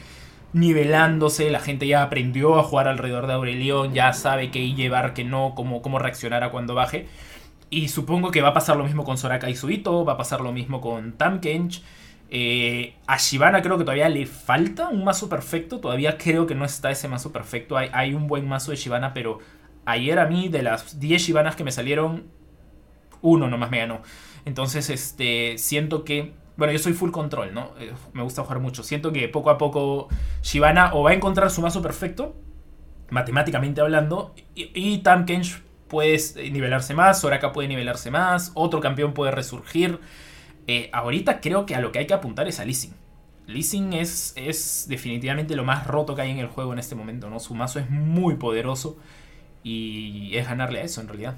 nivelándose. 0.53 1.51
La 1.51 1.59
gente 1.59 1.89
ya 1.89 2.05
aprendió 2.05 2.61
a 2.61 2.63
jugar 2.63 2.87
alrededor 2.87 3.27
de 3.27 3.33
Aurelion. 3.33 3.95
Ya 3.95 4.13
sabe 4.13 4.53
qué 4.53 4.75
llevar, 4.75 5.13
qué 5.13 5.25
no, 5.25 5.55
cómo, 5.57 5.83
cómo 5.83 5.99
reaccionar 5.99 6.45
a 6.45 6.53
cuando 6.53 6.77
baje. 6.77 7.09
Y 7.69 7.89
supongo 7.89 8.31
que 8.31 8.43
va 8.43 8.51
a 8.51 8.55
pasar 8.55 8.77
lo 8.77 8.85
mismo 8.85 9.03
con 9.03 9.19
Soraka 9.19 9.51
y 9.51 9.57
Suito. 9.57 10.05
Va 10.05 10.13
a 10.13 10.17
pasar 10.17 10.41
lo 10.41 10.53
mismo 10.53 10.81
con 10.81 11.15
Tam 11.15 11.41
Kench. 11.41 11.83
Eh, 12.35 12.95
a 13.07 13.19
Shivana 13.19 13.61
creo 13.61 13.77
que 13.77 13.85
todavía 13.85 14.09
le 14.09 14.25
falta 14.25 14.89
un 14.89 15.05
mazo 15.05 15.29
perfecto. 15.29 15.81
Todavía 15.81 16.17
creo 16.17 16.47
que 16.47 16.55
no 16.55 16.65
está 16.65 16.91
ese 16.91 17.07
mazo 17.07 17.31
perfecto. 17.31 17.77
Hay, 17.77 18.15
un 18.15 18.27
buen 18.27 18.49
mazo 18.49 18.71
de 18.71 18.79
Shivana, 18.79 19.13
pero 19.13 19.41
ayer 19.85 20.19
a 20.19 20.25
mí 20.25 20.49
de 20.49 20.63
las 20.63 20.99
10 20.99 21.21
Shivanas 21.21 21.57
que 21.57 21.65
me 21.65 21.73
salieron, 21.73 22.25
uno 23.21 23.49
nomás 23.49 23.71
me 23.71 23.81
ganó. 23.81 24.01
Entonces, 24.47 24.89
este, 24.89 25.59
siento 25.59 26.05
que... 26.05 26.33
Bueno, 26.57 26.73
yo 26.73 26.79
soy 26.79 26.95
full 26.95 27.11
control, 27.11 27.53
¿no? 27.53 27.73
Eh, 27.79 27.93
me 28.15 28.23
gusta 28.23 28.43
jugar 28.43 28.61
mucho. 28.61 28.83
Siento 28.83 29.13
que 29.13 29.29
poco 29.29 29.51
a 29.51 29.59
poco 29.59 30.09
Shivana 30.41 30.95
o 30.95 31.03
va 31.03 31.11
a 31.11 31.15
encontrar 31.15 31.51
su 31.51 31.61
mazo 31.61 31.83
perfecto, 31.83 32.35
matemáticamente 33.11 33.83
hablando, 33.83 34.35
y, 34.55 34.71
y 34.75 34.99
Tam 34.99 35.27
puede 35.87 36.19
nivelarse 36.51 36.95
más, 36.95 37.21
Soraka 37.21 37.53
puede 37.53 37.69
nivelarse 37.69 38.11
más, 38.11 38.53
otro 38.55 38.81
campeón 38.81 39.13
puede 39.13 39.33
resurgir. 39.33 40.01
Eh, 40.67 40.91
ahorita 40.93 41.41
creo 41.41 41.67
que 41.67 41.75
a 41.75 41.81
lo 41.81 41.93
que 41.93 41.99
hay 42.01 42.07
que 42.07 42.15
apuntar 42.15 42.47
es 42.49 42.61
a 42.61 42.65
Lee 42.65 42.75
Sin. 42.75 42.93
Lee 43.47 43.63
Sin 43.63 43.93
es, 43.93 44.33
es 44.37 44.87
definitivamente 44.89 45.57
lo 45.57 45.65
más 45.65 45.87
roto 45.87 46.15
que 46.15 46.23
hay 46.23 46.31
en 46.31 46.39
el 46.39 46.47
juego 46.47 46.73
en 46.73 46.79
este 46.79 46.95
momento, 46.95 47.29
¿no? 47.29 47.41
Su 47.41 47.55
mazo 47.55 47.79
es 47.81 47.91
muy 47.91 48.37
poderoso 48.37 48.97
y 49.65 50.37
es 50.37 50.47
ganarle 50.47 50.81
a 50.81 50.83
eso 50.85 51.01
en 51.01 51.09
realidad. 51.09 51.37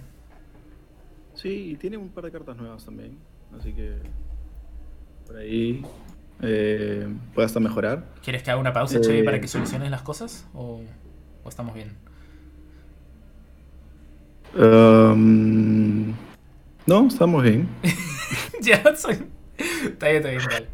Sí, 1.34 1.70
y 1.72 1.76
tiene 1.76 1.96
un 1.96 2.10
par 2.10 2.24
de 2.24 2.30
cartas 2.30 2.56
nuevas 2.56 2.84
también. 2.84 3.18
Así 3.58 3.72
que 3.72 3.98
por 5.26 5.36
ahí 5.36 5.84
eh, 6.42 7.08
puede 7.34 7.46
hasta 7.46 7.60
mejorar. 7.60 8.04
¿Quieres 8.22 8.42
que 8.42 8.50
haga 8.50 8.60
una 8.60 8.72
pausa, 8.72 8.98
Eh. 8.98 9.00
Chevy, 9.00 9.22
para 9.22 9.40
que 9.40 9.48
soluciones 9.48 9.90
las 9.90 10.02
cosas? 10.02 10.46
O... 10.54 10.80
¿O 11.42 11.48
estamos 11.48 11.74
bien? 11.74 11.92
Um, 14.56 16.14
no, 16.86 17.06
estamos 17.08 17.42
bien. 17.42 17.68
ya 18.84 18.96
soy. 18.96 19.16
Está 19.84 20.08
bien, 20.08 20.16
está 20.16 20.28
bien. 20.30 20.42
Vale. 20.46 20.66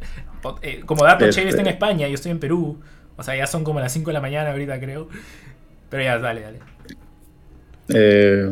Eh, 0.62 0.82
como 0.86 1.04
dato, 1.04 1.24
Este- 1.24 1.36
Chevy 1.40 1.50
está 1.50 1.60
en 1.62 1.68
España, 1.68 2.08
yo 2.08 2.14
estoy 2.14 2.30
en 2.32 2.38
Perú. 2.38 2.78
O 3.16 3.22
sea, 3.22 3.36
ya 3.36 3.46
son 3.46 3.64
como 3.64 3.80
las 3.80 3.92
5 3.92 4.08
de 4.10 4.14
la 4.14 4.20
mañana 4.20 4.50
ahorita, 4.52 4.80
creo. 4.80 5.08
Pero 5.90 6.02
ya, 6.02 6.18
dale, 6.18 6.40
dale. 6.40 6.58
Eh, 7.88 8.48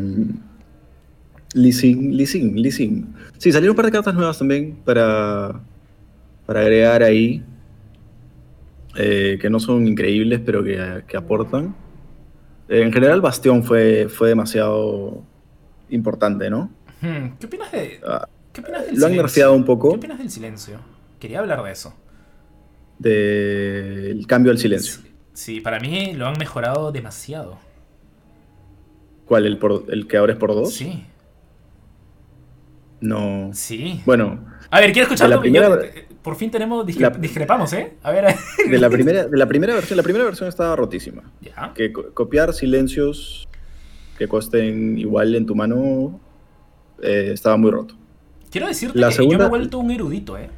leasing, 1.53 2.15
leasing, 2.15 2.55
leasing. 2.61 3.13
Sí, 3.37 3.51
salieron 3.51 3.71
un 3.71 3.75
par 3.77 3.85
de 3.85 3.91
cartas 3.91 4.13
nuevas 4.13 4.37
también 4.37 4.75
para, 4.85 5.59
para 6.45 6.59
agregar 6.61 7.01
ahí. 7.03 7.43
eh, 8.95 9.37
que 9.39 9.49
no 9.49 9.59
son 9.59 9.87
increíbles, 9.87 10.41
pero 10.45 10.63
que, 10.63 11.03
que 11.07 11.15
aportan. 11.17 11.75
Eh, 12.67 12.81
en 12.81 12.91
general, 12.91 13.21
Bastión 13.21 13.63
fue, 13.63 14.07
fue 14.09 14.29
demasiado 14.29 15.23
importante, 15.89 16.49
¿no? 16.49 16.69
Hmm, 17.01 17.37
¿Qué 17.39 17.45
opinas 17.45 17.71
de.? 17.71 17.99
Ah, 18.05 18.27
¿Qué 18.59 18.71
opinas 18.71 18.85
del 18.85 18.95
lo 18.99 19.05
han 19.05 19.11
silencio? 19.11 19.21
nerfeado 19.23 19.53
un 19.53 19.61
¿Qué 19.63 19.67
poco 19.67 19.89
opinas 19.89 20.17
del 20.17 20.29
silencio? 20.29 20.79
Quería 21.19 21.39
hablar 21.39 21.63
de 21.63 21.71
eso. 21.71 21.93
del 22.97 24.25
cambio 24.27 24.51
al 24.51 24.57
silencio. 24.57 25.01
Sí, 25.33 25.61
para 25.61 25.79
mí 25.79 26.13
lo 26.13 26.27
han 26.27 26.37
mejorado 26.37 26.91
demasiado. 26.91 27.57
¿Cuál? 29.25 29.45
¿El, 29.45 29.57
por- 29.57 29.85
el 29.89 30.07
que 30.07 30.17
ahora 30.17 30.33
es 30.33 30.39
por 30.39 30.53
dos? 30.53 30.73
Sí, 30.73 31.05
No. 33.01 33.51
sí. 33.53 34.01
Bueno, 34.05 34.45
A 34.71 34.79
ver, 34.81 34.91
quiero 34.91 35.03
escuchar 35.03 35.29
la 35.29 35.37
opinión. 35.37 35.63
primera- 35.71 35.85
Eh, 35.99 36.05
Por 36.21 36.35
fin 36.35 36.51
tenemos. 36.51 36.85
discre- 36.85 36.99
La- 36.99 37.09
discrepamos, 37.11 37.71
¿eh? 37.73 37.93
A 38.03 38.11
ver. 38.11 38.35
de 38.69 38.77
la 38.77 38.89
primera, 38.89 39.25
de 39.27 39.37
la 39.37 39.45
primera 39.47 39.73
versión, 39.73 39.95
la 39.97 40.03
primera 40.03 40.25
versión 40.25 40.49
estaba 40.49 40.75
rotísima. 40.75 41.23
ya. 41.41 41.71
que 41.73 41.93
co- 41.93 42.13
copiar 42.13 42.53
silencios 42.53 43.47
que 44.17 44.27
costen 44.27 44.97
igual 44.97 45.33
en 45.35 45.45
tu 45.45 45.55
mano 45.55 46.19
eh, 47.01 47.31
estaba 47.33 47.55
muy 47.55 47.71
roto. 47.71 47.95
Quiero 48.51 48.67
decirte 48.67 48.97
La 48.99 49.09
que 49.09 49.27
yo 49.27 49.37
me 49.37 49.45
he 49.45 49.47
vuelto 49.47 49.79
un 49.79 49.91
erudito, 49.91 50.37
¿eh? 50.37 50.49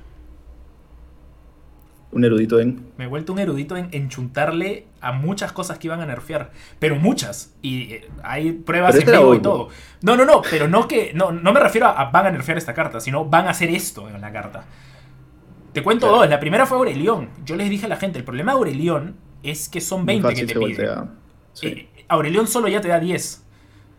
Un 2.12 2.26
erudito 2.26 2.60
en... 2.60 2.92
Me 2.98 3.06
he 3.06 3.08
vuelto 3.08 3.32
un 3.32 3.40
erudito 3.40 3.78
en, 3.78 3.88
en 3.94 4.10
chuntarle 4.10 4.86
a 5.00 5.14
muchas 5.14 5.54
cosas 5.54 5.80
que 5.80 5.88
iban 5.88 6.02
a 6.02 6.06
nerfear. 6.06 6.52
Pero 6.78 6.98
muchas. 6.98 7.54
Y 7.62 7.94
eh, 7.94 8.10
hay 8.22 8.52
pruebas 8.52 8.92
Pero 8.96 9.02
en 9.04 9.08
este 9.10 9.18
vivo 9.18 9.36
y 9.36 9.40
todo. 9.42 9.70
No, 10.02 10.18
no, 10.18 10.26
no. 10.26 10.42
Pero 10.50 10.68
no 10.68 10.90
que. 10.90 11.14
No, 11.14 11.32
no 11.32 11.54
me 11.54 11.62
refiero 11.62 11.88
a, 11.88 11.92
a 11.92 12.12
van 12.12 12.26
a 12.26 12.32
nerfear 12.32 12.58
esta 12.58 12.74
carta, 12.74 13.00
sino 13.00 13.24
van 13.26 13.48
a 13.48 13.52
hacer 13.52 13.70
esto 13.70 14.10
en 14.10 14.20
la 14.20 14.32
carta. 14.34 14.66
Te 15.72 15.82
cuento 15.84 16.08
Claro. 16.08 16.22
dos. 16.24 16.30
La 16.30 16.42
primera 16.42 16.66
fue 16.66 16.78
Aurelión. 16.78 17.30
Yo 17.46 17.56
les 17.56 17.70
dije 17.70 17.86
a 17.86 17.90
la 17.90 17.96
gente: 17.96 18.18
el 18.20 18.26
problema 18.26 18.52
de 18.52 18.58
Aurelión 18.58 19.16
es 19.42 19.70
que 19.70 19.80
son 19.80 20.04
muy 20.04 20.20
20 20.20 20.34
que 20.34 20.46
te 20.54 20.60
piden. 20.60 21.12
Sí. 21.54 21.68
Eh, 21.68 21.90
Aurelión 22.10 22.46
solo 22.48 22.68
ya 22.68 22.82
te 22.82 22.90
da 22.90 23.00
10. 23.00 23.46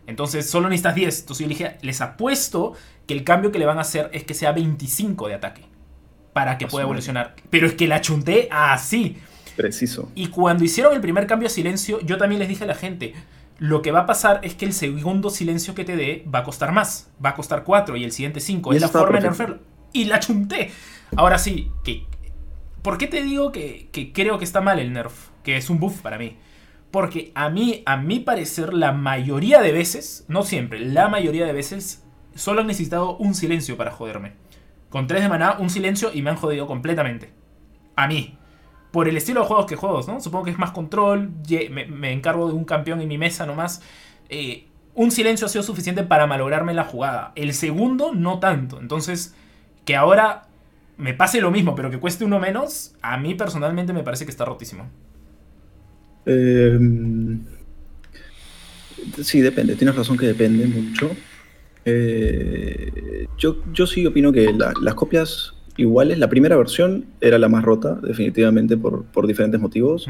Entonces 0.06 0.50
solo 0.50 0.68
necesitas 0.68 0.94
10. 0.96 1.20
Entonces 1.20 1.44
yo 1.44 1.48
le 1.48 1.54
dije, 1.54 1.78
les 1.80 2.02
apuesto 2.02 2.74
que 3.06 3.14
el 3.14 3.24
cambio 3.24 3.52
que 3.52 3.58
le 3.58 3.66
van 3.66 3.78
a 3.78 3.82
hacer 3.82 4.10
es 4.12 4.24
que 4.24 4.34
sea 4.34 4.52
25 4.52 5.28
de 5.28 5.34
ataque. 5.34 5.62
Para 6.32 6.56
que 6.56 6.64
A 6.64 6.68
pueda 6.68 6.84
evolucionar. 6.84 7.34
Pero 7.50 7.66
es 7.66 7.74
que 7.74 7.86
la 7.86 8.00
chunté 8.00 8.48
así. 8.50 9.18
Preciso. 9.56 10.10
Y 10.14 10.28
cuando 10.28 10.64
hicieron 10.64 10.94
el 10.94 11.00
primer 11.00 11.26
cambio 11.26 11.46
a 11.46 11.50
silencio, 11.50 12.00
yo 12.00 12.16
también 12.16 12.38
les 12.38 12.48
dije 12.48 12.64
a 12.64 12.66
la 12.66 12.74
gente, 12.74 13.14
lo 13.58 13.82
que 13.82 13.92
va 13.92 14.00
a 14.00 14.06
pasar 14.06 14.40
es 14.42 14.54
que 14.54 14.64
el 14.64 14.72
segundo 14.72 15.28
silencio 15.28 15.74
que 15.74 15.84
te 15.84 15.94
dé 15.94 16.24
va 16.34 16.40
a 16.40 16.44
costar 16.44 16.72
más. 16.72 17.10
Va 17.24 17.30
a 17.30 17.34
costar 17.34 17.64
4 17.64 17.96
y 17.96 18.04
el 18.04 18.12
siguiente 18.12 18.40
5. 18.40 18.72
Y 18.72 18.76
Es 18.76 18.82
la 18.82 18.88
forma 18.88 19.18
de 19.18 19.28
perfecto. 19.28 19.52
nerfearlo. 19.52 19.72
Y 19.92 20.04
la 20.04 20.20
chunté. 20.20 20.70
Ahora 21.16 21.36
sí, 21.38 21.70
que, 21.84 22.06
¿por 22.80 22.96
qué 22.96 23.06
te 23.06 23.22
digo 23.22 23.52
que, 23.52 23.88
que 23.92 24.12
creo 24.12 24.38
que 24.38 24.44
está 24.44 24.62
mal 24.62 24.78
el 24.78 24.92
nerf? 24.92 25.28
Que 25.44 25.58
es 25.58 25.68
un 25.68 25.78
buff 25.78 26.00
para 26.00 26.16
mí. 26.16 26.38
Porque 26.90 27.30
a 27.34 27.50
mí, 27.50 27.82
a 27.84 27.98
mi 27.98 28.20
parecer, 28.20 28.72
la 28.72 28.92
mayoría 28.92 29.60
de 29.60 29.72
veces, 29.72 30.24
no 30.28 30.42
siempre, 30.42 30.80
la 30.80 31.08
mayoría 31.08 31.44
de 31.46 31.52
veces, 31.52 32.02
solo 32.34 32.60
han 32.60 32.66
necesitado 32.66 33.16
un 33.16 33.34
silencio 33.34 33.76
para 33.76 33.90
joderme. 33.90 34.32
Con 34.88 35.06
3 35.06 35.22
de 35.22 35.28
maná, 35.28 35.56
un 35.58 35.70
silencio 35.70 36.10
y 36.12 36.22
me 36.22 36.30
han 36.30 36.36
jodido 36.36 36.66
completamente. 36.66 37.32
A 37.96 38.06
mí. 38.06 38.36
Por 38.90 39.08
el 39.08 39.16
estilo 39.16 39.40
de 39.40 39.46
juegos 39.46 39.64
que 39.64 39.76
juego, 39.76 40.02
¿no? 40.06 40.20
Supongo 40.20 40.44
que 40.44 40.50
es 40.50 40.58
más 40.58 40.72
control, 40.72 41.30
me, 41.70 41.86
me 41.86 42.12
encargo 42.12 42.46
de 42.48 42.52
un 42.52 42.64
campeón 42.66 43.00
en 43.00 43.08
mi 43.08 43.16
mesa 43.16 43.46
nomás. 43.46 43.80
Eh, 44.28 44.66
un 44.94 45.10
silencio 45.10 45.46
ha 45.46 45.48
sido 45.48 45.62
suficiente 45.62 46.02
para 46.02 46.26
malograrme 46.26 46.74
la 46.74 46.84
jugada. 46.84 47.32
El 47.34 47.54
segundo, 47.54 48.12
no 48.14 48.38
tanto. 48.38 48.78
Entonces, 48.80 49.34
que 49.86 49.96
ahora 49.96 50.48
me 50.98 51.14
pase 51.14 51.40
lo 51.40 51.50
mismo, 51.50 51.74
pero 51.74 51.90
que 51.90 51.98
cueste 51.98 52.24
uno 52.24 52.38
menos, 52.38 52.94
a 53.00 53.16
mí 53.16 53.34
personalmente 53.34 53.92
me 53.92 54.02
parece 54.02 54.24
que 54.26 54.30
está 54.30 54.44
rotísimo. 54.44 54.90
Eh, 56.26 56.78
sí, 59.22 59.40
depende. 59.40 59.74
Tienes 59.76 59.96
razón 59.96 60.16
que 60.16 60.26
depende 60.26 60.66
mucho. 60.66 61.10
Eh, 61.84 63.26
yo, 63.38 63.56
yo 63.72 63.86
sí 63.86 64.06
opino 64.06 64.32
que 64.32 64.52
la- 64.52 64.72
las 64.80 64.94
copias 64.94 65.54
iguales, 65.76 66.18
la 66.18 66.28
primera 66.28 66.56
versión 66.56 67.06
era 67.20 67.38
la 67.38 67.48
más 67.48 67.64
rota, 67.64 67.98
definitivamente, 68.02 68.76
por, 68.76 69.04
por 69.04 69.26
diferentes 69.26 69.60
motivos. 69.60 70.06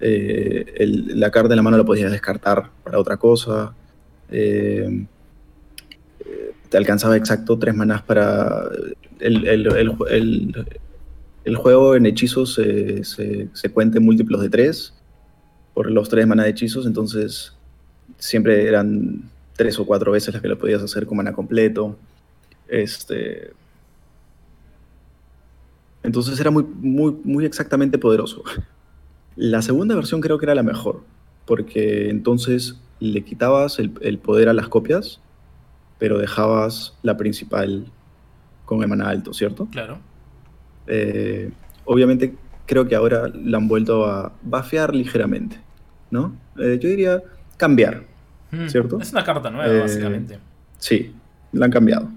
Eh, 0.00 0.64
el- 0.76 1.18
la 1.20 1.30
carta 1.30 1.50
de 1.50 1.56
la 1.56 1.62
mano 1.62 1.76
la 1.78 1.84
podías 1.84 2.10
descartar 2.10 2.70
para 2.82 2.98
otra 2.98 3.16
cosa. 3.16 3.74
Eh, 4.30 5.06
te 6.68 6.76
alcanzaba 6.76 7.16
exacto 7.16 7.58
tres 7.58 7.74
manás 7.74 8.02
para. 8.02 8.64
El, 9.20 9.46
el- 9.46 9.66
el 9.76 9.90
ju- 9.92 10.08
el- 10.10 10.66
el 11.44 11.56
juego 11.56 11.94
en 11.94 12.06
hechizos 12.06 12.54
se, 12.54 13.04
se, 13.04 13.48
se 13.52 13.68
cuenta 13.70 13.98
en 13.98 14.04
múltiplos 14.04 14.40
de 14.40 14.48
tres 14.48 14.94
por 15.74 15.90
los 15.90 16.08
tres 16.08 16.26
maná 16.26 16.44
de 16.44 16.50
hechizos, 16.50 16.86
entonces 16.86 17.52
siempre 18.18 18.66
eran 18.66 19.22
tres 19.56 19.78
o 19.78 19.86
cuatro 19.86 20.12
veces 20.12 20.34
las 20.34 20.42
que 20.42 20.48
lo 20.48 20.58
podías 20.58 20.82
hacer 20.82 21.06
con 21.06 21.16
maná 21.16 21.32
completo. 21.32 21.96
Este. 22.68 23.52
Entonces 26.02 26.38
era 26.38 26.50
muy, 26.50 26.64
muy, 26.64 27.16
muy 27.24 27.44
exactamente 27.44 27.98
poderoso. 27.98 28.42
La 29.36 29.62
segunda 29.62 29.94
versión 29.94 30.20
creo 30.20 30.38
que 30.38 30.46
era 30.46 30.54
la 30.54 30.62
mejor, 30.62 31.02
porque 31.46 32.10
entonces 32.10 32.80
le 33.00 33.24
quitabas 33.24 33.78
el, 33.78 33.92
el 34.00 34.18
poder 34.18 34.48
a 34.48 34.52
las 34.52 34.68
copias, 34.68 35.20
pero 35.98 36.18
dejabas 36.18 36.94
la 37.02 37.16
principal 37.16 37.86
con 38.64 38.82
el 38.82 38.88
maná 38.88 39.08
alto, 39.08 39.32
¿cierto? 39.32 39.66
Claro. 39.70 39.98
Eh, 40.86 41.50
obviamente 41.84 42.34
creo 42.66 42.86
que 42.86 42.94
ahora 42.94 43.28
la 43.28 43.58
han 43.58 43.68
vuelto 43.68 44.06
a 44.06 44.32
bafear 44.42 44.94
ligeramente, 44.94 45.60
¿no? 46.10 46.36
Eh, 46.58 46.78
yo 46.80 46.88
diría 46.88 47.22
cambiar, 47.56 48.04
¿Cierto? 48.68 49.00
Es 49.00 49.12
una 49.12 49.24
carta 49.24 49.50
nueva, 49.50 49.72
Eh, 49.74 49.80
básicamente. 49.80 50.38
sí, 50.78 51.12
la 51.52 51.66
han 51.66 51.70
cambiado. 51.72 52.08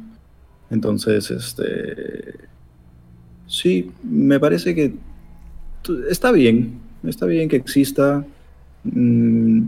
Entonces, 0.69 1.29
este... 1.31 2.35
Sí, 3.47 3.91
me 4.03 4.39
parece 4.39 4.75
que 4.75 4.93
está 6.09 6.31
bien, 6.33 6.79
está 7.03 7.25
bien 7.25 7.47
que 7.47 7.55
exista. 7.55 8.25
Mm, 8.83 9.61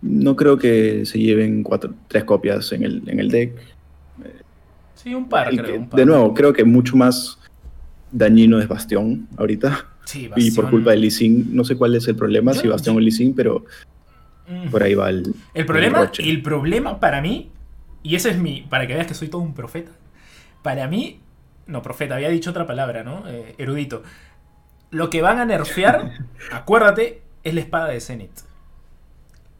no 0.00 0.36
creo 0.36 0.56
que 0.58 1.04
se 1.04 1.18
lleven 1.18 1.62
cuatro, 1.62 1.92
tres 2.08 2.24
copias 2.24 2.72
en 2.72 2.82
el, 2.84 3.02
en 3.06 3.20
el 3.20 3.30
deck. 3.30 3.52
Sí, 4.94 5.14
un 5.14 5.28
par, 5.28 5.48
creo. 5.50 5.64
que, 5.64 5.72
un 5.78 5.88
par. 5.90 6.00
de 6.00 6.06
nuevo, 6.06 6.32
creo 6.32 6.52
que 6.54 6.64
mucho 6.64 6.96
más 6.96 7.38
dañino 8.10 8.58
es 8.58 8.66
Bastión 8.68 9.28
ahorita. 9.36 9.86
Sí, 10.06 10.24
Y 10.24 10.28
por 10.28 10.36
Bastión- 10.64 10.70
culpa 10.70 10.90
de 10.92 10.96
Lee 10.98 11.10
Sin, 11.10 11.54
no 11.54 11.64
sé 11.64 11.76
cuál 11.76 11.94
es 11.94 12.08
el 12.08 12.16
problema, 12.16 12.52
Yo 12.52 12.60
si 12.62 12.68
Bastión 12.68 12.96
o 12.96 13.00
Lee 13.00 13.10
Sin, 13.10 13.34
pero 13.34 13.64
Mm. 14.48 14.70
por 14.70 14.82
ahí 14.82 14.94
va 14.94 15.10
el. 15.10 15.34
El 15.54 15.66
problema, 15.66 16.10
el 16.18 16.42
problema 16.42 17.00
para 17.00 17.20
mí, 17.20 17.50
y 18.02 18.14
ese 18.16 18.30
es 18.30 18.38
mi, 18.38 18.62
para 18.62 18.86
que 18.86 18.94
veas 18.94 19.06
que 19.06 19.14
soy 19.14 19.28
todo 19.28 19.40
un 19.40 19.54
profeta, 19.54 19.92
para 20.62 20.86
mí, 20.88 21.20
no 21.66 21.82
profeta, 21.82 22.16
había 22.16 22.28
dicho 22.28 22.50
otra 22.50 22.66
palabra, 22.66 23.04
¿no? 23.04 23.24
Eh, 23.28 23.54
erudito. 23.58 24.02
Lo 24.90 25.10
que 25.10 25.22
van 25.22 25.38
a 25.38 25.44
nerfear, 25.44 26.12
acuérdate, 26.52 27.22
es 27.42 27.54
la 27.54 27.60
espada 27.60 27.88
de 27.88 28.00
Zenith. 28.00 28.40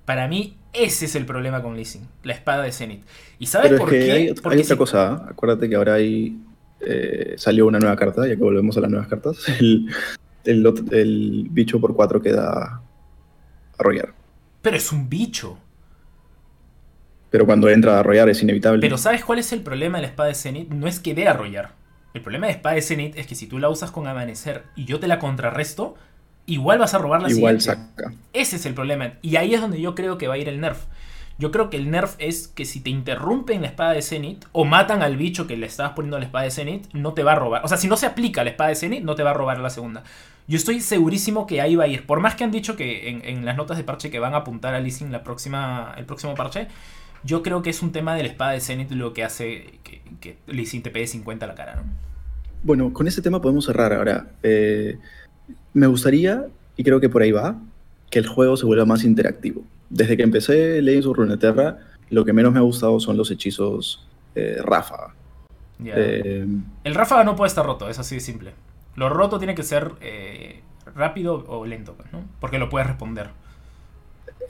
Para 0.05 0.29
mí, 0.29 0.57
ese 0.73 1.07
es 1.07 1.15
el 1.15 1.25
problema 1.25 1.63
con 1.63 1.77
Lee 1.77 1.85
Sin, 1.85 2.09
la 2.23 2.35
espada 2.35 2.63
de 2.63 2.73
Zenith. 2.73 3.05
¿Y 3.39 3.47
sabes 3.47 3.69
Pero 3.69 3.77
es 3.77 3.81
por 3.81 3.91
que 3.91 3.99
qué? 3.99 4.13
hay, 4.13 4.35
hay 4.51 4.61
otra 4.61 4.77
cosa, 4.77 5.13
¿ah? 5.13 5.27
acuérdate 5.31 5.69
que 5.69 5.77
ahora 5.77 5.95
hay, 5.95 6.39
eh, 6.81 7.35
salió 7.37 7.67
una 7.67 7.79
nueva 7.79 7.97
carta, 7.97 8.27
ya 8.27 8.37
que 8.37 8.43
volvemos 8.43 8.77
a 8.77 8.81
las 8.81 8.91
nuevas 8.91 9.09
cartas. 9.09 9.39
El, 10.45 10.67
el, 10.91 11.47
bicho 11.51 11.81
por 11.81 11.95
4 11.95 12.21
queda 12.21 12.83
arrollar. 13.79 14.13
Pero 14.65 14.77
es 14.79 14.91
un 14.91 15.09
bicho. 15.11 15.59
Pero 17.31 17.45
cuando 17.47 17.69
entra 17.69 17.97
a 17.97 18.01
arrollar 18.01 18.29
es 18.31 18.43
inevitable. 18.43 18.81
Pero 18.81 18.97
¿sabes 18.97 19.25
cuál 19.25 19.39
es 19.39 19.53
el 19.53 19.61
problema 19.61 19.99
de 19.99 20.03
la 20.03 20.09
espada 20.09 20.29
de 20.31 20.35
Zenith? 20.35 20.71
No 20.71 20.87
es 20.87 21.01
que 21.01 21.15
dé 21.15 21.29
arrollar. 21.29 21.73
El 22.15 22.23
problema 22.23 22.47
de 22.47 22.53
la 22.53 22.57
espada 22.57 22.77
de 22.77 22.83
Zenith 22.83 23.17
es 23.19 23.27
que 23.27 23.35
si 23.35 23.47
tú 23.47 23.59
la 23.59 23.69
usas 23.69 23.91
con 23.91 24.07
amanecer 24.07 24.65
y 24.75 24.87
yo 24.87 25.01
te 25.01 25.07
la 25.07 25.19
contrarresto, 25.19 25.97
igual 26.47 26.79
vas 26.79 26.95
a 26.95 26.99
robar 26.99 27.21
la 27.21 27.31
Igual 27.31 27.61
siguiente. 27.61 27.91
saca. 27.95 28.15
Ese 28.33 28.57
es 28.57 28.65
el 28.65 28.73
problema. 28.73 29.15
Y 29.21 29.37
ahí 29.37 29.53
es 29.55 29.61
donde 29.61 29.81
yo 29.81 29.95
creo 29.95 30.17
que 30.17 30.29
va 30.29 30.35
a 30.35 30.39
ir 30.39 30.49
el 30.49 30.61
nerf. 30.61 30.79
Yo 31.39 31.51
creo 31.51 31.69
que 31.69 31.77
el 31.77 31.91
nerf 31.91 32.15
es 32.19 32.47
que 32.47 32.65
si 32.65 32.81
te 32.81 32.91
interrumpen 32.91 33.63
la 33.63 33.67
espada 33.67 33.93
de 33.93 34.03
Zenith 34.03 34.45
o 34.53 34.65
matan 34.65 35.03
al 35.03 35.17
bicho 35.17 35.49
que 35.49 35.57
le 35.57 35.67
estabas 35.67 35.93
poniendo 35.93 36.19
la 36.19 36.27
espada 36.27 36.45
de 36.45 36.53
Zenith, 36.53 36.87
no 36.93 37.13
te 37.13 37.25
va 37.25 37.33
a 37.33 37.35
robar. 37.35 37.65
O 37.65 37.69
sea, 37.69 37.77
si 37.77 37.89
no 37.89 37.97
se 37.97 38.07
aplica 38.07 38.45
la 38.45 38.51
espada 38.51 38.71
de 38.71 38.77
Zenith, 38.77 39.03
no 39.03 39.17
te 39.17 39.25
va 39.25 39.31
a 39.31 39.35
robar 39.35 39.59
la 39.59 39.71
segunda. 39.71 40.05
Yo 40.47 40.57
estoy 40.57 40.81
segurísimo 40.81 41.47
que 41.47 41.61
ahí 41.61 41.75
va 41.75 41.85
a 41.85 41.89
ir. 41.89 42.07
Por 42.07 42.21
más 42.21 42.37
que 42.37 42.45
han 42.45 42.53
dicho 42.53 42.77
que 42.77 43.09
en, 43.09 43.45
las 43.45 43.57
notas 43.57 43.77
de 43.77 43.83
parche 43.83 44.11
que 44.11 44.21
van 44.21 44.35
a 44.35 44.39
apuntar 44.39 44.75
a 44.75 44.81
Leasing 44.81 45.11
la 45.11 45.25
próxima, 45.25 45.93
el 45.97 46.05
próximo 46.05 46.35
parche, 46.35 46.69
yo 47.25 47.43
creo 47.43 47.63
que 47.63 47.71
es 47.71 47.83
un 47.83 47.91
tema 47.91 48.15
de 48.15 48.23
la 48.23 48.29
espada 48.29 48.53
de 48.53 48.61
Zenith 48.61 48.93
lo 48.93 49.13
que 49.13 49.25
hace 49.25 49.81
que, 49.83 50.03
que 50.21 50.37
te 50.47 50.91
pegue 50.91 51.07
50 51.07 51.45
a 51.45 51.49
la 51.49 51.55
cara, 51.55 51.77
¿no? 51.77 51.83
Bueno, 52.63 52.93
con 52.93 53.09
ese 53.09 53.23
tema 53.23 53.41
podemos 53.41 53.65
cerrar 53.65 53.93
ahora. 53.93 54.29
Eh, 54.43 54.99
me 55.73 55.87
gustaría, 55.89 56.47
y 56.77 56.85
creo 56.85 57.01
que 57.01 57.09
por 57.09 57.23
ahí 57.23 57.33
va, 57.33 57.57
que 58.11 58.21
el 58.21 58.27
juego 58.27 58.57
se 58.57 58.67
vuelva 58.67 58.85
más 58.85 59.03
interactivo 59.03 59.65
desde 59.95 60.17
que 60.17 60.25
empecé 60.25 60.83
Legends 60.83 61.07
of 61.07 61.17
Runeterra, 61.17 61.79
lo 62.11 62.25
que 62.25 62.33
menos 62.33 62.53
me 62.53 62.59
ha 62.59 62.63
gustado 62.63 62.99
son 62.99 63.17
los 63.17 63.31
hechizos 63.31 64.05
eh, 64.35 64.59
ráfaga. 64.61 65.15
Eh, 65.85 66.47
el 66.83 66.95
ráfaga 66.95 67.23
no 67.23 67.37
puede 67.37 67.49
estar 67.49 67.65
roto, 67.65 67.89
es 67.89 67.99
así 68.01 68.17
de 68.17 68.21
simple. 68.21 68.51
Lo 68.97 69.09
roto 69.09 69.39
tiene 69.39 69.55
que 69.55 69.63
ser 69.63 69.93
eh, 70.01 70.61
rápido 70.97 71.45
o 71.47 71.65
lento, 71.65 71.95
pues, 71.95 72.13
¿no? 72.13 72.25
Porque 72.41 72.59
lo 72.59 72.69
puedes 72.69 72.89
responder. 72.89 73.29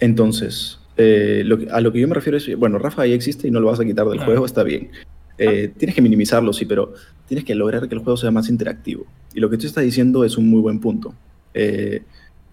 Entonces, 0.00 0.80
a 0.96 1.80
lo 1.80 1.92
que 1.92 2.00
yo 2.00 2.08
me 2.08 2.14
refiero 2.14 2.38
es, 2.38 2.56
bueno, 2.56 2.78
ráfaga 2.78 3.06
ya 3.06 3.14
existe 3.14 3.46
y 3.46 3.50
no 3.50 3.60
lo 3.60 3.66
vas 3.66 3.80
a 3.80 3.84
quitar 3.84 4.06
del 4.06 4.20
juego, 4.20 4.46
está 4.46 4.62
bien. 4.62 4.90
Ah. 5.32 5.68
Tienes 5.76 5.94
que 5.94 6.00
minimizarlo, 6.00 6.54
sí, 6.54 6.64
pero 6.64 6.94
tienes 7.28 7.44
que 7.44 7.54
lograr 7.54 7.86
que 7.86 7.94
el 7.94 8.00
juego 8.00 8.16
sea 8.16 8.30
más 8.30 8.48
interactivo. 8.48 9.04
Y 9.34 9.40
lo 9.40 9.50
que 9.50 9.58
tú 9.58 9.66
estás 9.66 9.84
diciendo 9.84 10.24
es 10.24 10.38
un 10.38 10.48
muy 10.48 10.62
buen 10.62 10.80
punto. 10.80 11.14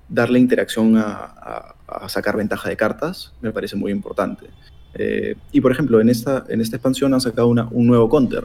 darle 0.09 0.39
interacción 0.39 0.97
a, 0.97 1.13
a 1.23 1.75
sacar 2.07 2.37
ventaja 2.37 2.69
de 2.69 2.77
cartas, 2.77 3.33
me 3.41 3.51
parece 3.51 3.75
muy 3.75 3.91
importante. 3.91 4.47
Eh, 4.93 5.35
y 5.51 5.61
por 5.61 5.71
ejemplo, 5.71 6.01
en 6.01 6.09
esta, 6.09 6.45
en 6.49 6.61
esta 6.61 6.75
expansión 6.77 7.13
han 7.13 7.21
sacado 7.21 7.47
una, 7.47 7.67
un 7.71 7.87
nuevo 7.87 8.09
counter. 8.09 8.43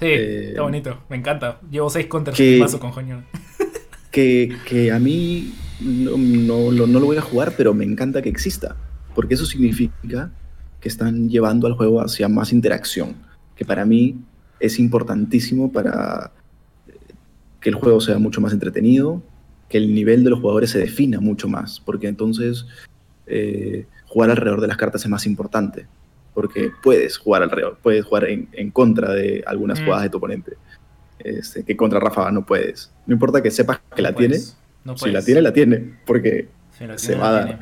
Sí, 0.00 0.06
eh, 0.06 0.48
está 0.48 0.62
bonito, 0.62 0.98
me 1.08 1.16
encanta. 1.16 1.60
Llevo 1.70 1.90
seis 1.90 2.06
counters 2.06 2.36
que, 2.36 2.58
paso 2.60 2.80
con 2.80 2.90
Joñón. 2.92 3.24
Que, 4.10 4.56
que, 4.64 4.92
a 4.92 5.00
mí 5.00 5.52
no, 5.80 6.16
no, 6.16 6.86
no, 6.86 7.00
lo 7.00 7.06
voy 7.06 7.16
a 7.16 7.20
jugar, 7.20 7.54
pero 7.56 7.74
me 7.74 7.84
encanta 7.84 8.22
que 8.22 8.28
exista. 8.28 8.76
Porque 9.12 9.34
eso 9.34 9.44
significa 9.44 10.30
que 10.80 10.88
están 10.88 11.28
llevando 11.28 11.66
al 11.66 11.72
juego 11.72 12.00
hacia 12.00 12.28
más 12.28 12.52
interacción. 12.52 13.16
Que 13.56 13.64
para 13.64 13.84
mí 13.84 14.16
es 14.60 14.78
importantísimo 14.78 15.72
para 15.72 16.30
que 17.60 17.70
el 17.70 17.74
juego 17.74 18.00
sea 18.00 18.18
mucho 18.18 18.40
más 18.40 18.52
entretenido, 18.52 19.20
que 19.74 19.78
el 19.78 19.92
nivel 19.92 20.22
de 20.22 20.30
los 20.30 20.38
jugadores 20.38 20.70
se 20.70 20.78
defina 20.78 21.18
mucho 21.18 21.48
más, 21.48 21.80
porque 21.80 22.06
entonces 22.06 22.64
eh, 23.26 23.86
jugar 24.06 24.30
alrededor 24.30 24.60
de 24.60 24.68
las 24.68 24.76
cartas 24.76 25.02
es 25.02 25.08
más 25.08 25.26
importante, 25.26 25.88
porque 26.32 26.70
puedes 26.80 27.18
jugar 27.18 27.42
alrededor, 27.42 27.78
puedes 27.82 28.04
jugar 28.04 28.26
en, 28.28 28.70
contra 28.70 29.12
de 29.12 29.42
algunas 29.44 29.80
mm. 29.80 29.84
jugadas 29.84 30.04
de 30.04 30.10
tu 30.10 30.18
oponente, 30.18 30.52
este, 31.18 31.64
que 31.64 31.76
contra 31.76 31.98
Rafa 31.98 32.30
no 32.30 32.46
puedes. 32.46 32.92
No 33.04 33.14
importa 33.14 33.42
que 33.42 33.50
sepas 33.50 33.80
que 33.96 34.00
la 34.00 34.14
tiene, 34.14 34.38
si 34.38 35.10
la 35.10 35.22
tiene, 35.22 35.42
la 35.42 35.52
tiene, 35.52 35.96
porque 36.06 36.46
se 36.94 37.16
va 37.16 37.28
a 37.30 37.32
dar. 37.32 37.58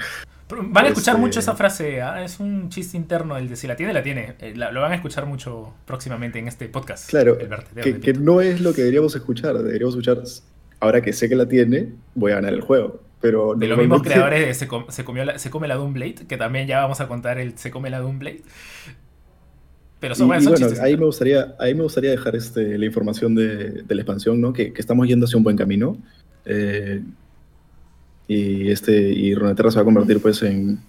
Van 0.50 0.84
a 0.84 0.88
escuchar 0.88 1.16
mucho 1.16 1.38
este 1.38 1.50
esa 1.50 1.56
frase, 1.56 2.02
¿ah? 2.02 2.22
es 2.22 2.40
un 2.40 2.68
chiste 2.68 2.98
interno 2.98 3.38
el 3.38 3.48
de 3.48 3.56
si 3.56 3.66
la 3.66 3.74
tiene, 3.74 3.94
la 3.94 4.02
tiene. 4.02 4.34
Eh, 4.38 4.52
lo 4.54 4.82
van 4.82 4.92
a 4.92 4.96
escuchar 4.96 5.24
mucho 5.24 5.72
próximamente 5.86 6.38
en 6.38 6.46
este 6.46 6.68
podcast. 6.68 7.08
Claro, 7.08 7.38
que, 7.82 8.00
que, 8.00 8.12
no 8.12 8.42
es 8.42 8.60
lo 8.60 8.74
que 8.74 8.82
deberíamos 8.82 9.16
escuchar, 9.16 9.56
deberíamos 9.56 9.94
escuchar 9.94 10.18
ahora 10.83 11.01
que 11.01 11.12
sé 11.12 11.28
que 11.28 11.37
la 11.37 11.47
tiene, 11.47 11.93
voy 12.14 12.33
a 12.33 12.35
ganar 12.37 12.53
el 12.53 12.61
juego. 12.61 13.01
Pero 13.20 13.55
de 13.55 13.68
los 13.68 13.78
mismos 13.78 14.03
creadores 14.03 14.47
de 14.47 14.55
se, 14.55 14.68
se, 14.89 15.05
comió 15.05 15.24
la, 15.24 15.39
se 15.39 15.49
come 15.49 15.68
la 15.68 15.76
Doomblade, 15.76 16.26
que 16.26 16.37
también 16.37 16.66
ya 16.66 16.80
vamos 16.80 17.01
a 17.01 17.07
contar 17.07 17.39
el 17.39 17.57
Se 17.57 17.70
come 17.70 17.89
la 17.89 18.01
Doomblade. 18.01 18.43
Pero 20.01 20.16
son, 20.16 20.26
y, 20.26 20.45
bueno, 20.45 20.66
ahí 20.83 20.97
me 20.97 21.05
gustaría, 21.05 21.55
ahí 21.61 21.74
me 21.76 21.85
gustaría 21.85 22.11
dejar 22.11 22.35
este, 22.35 22.76
la 22.76 22.85
información 22.85 23.37
de, 23.37 23.85
la 23.89 23.95
expansión, 23.95 24.41
¿no? 24.41 24.53
Que, 24.53 24.72
estamos 24.76 25.07
yendo 25.07 25.26
hacia 25.26 25.37
un 25.37 25.45
buen 25.45 25.57
camino. 25.57 25.97
Eh, 26.45 27.01
y 28.26 28.68
este 28.68 28.93
y 28.93 29.37
Runeterra 29.37 29.70
se 29.70 29.76
va 29.76 29.83
a 29.83 29.85
convertir 29.85 30.20
pues 30.20 30.43
en, 30.43 30.80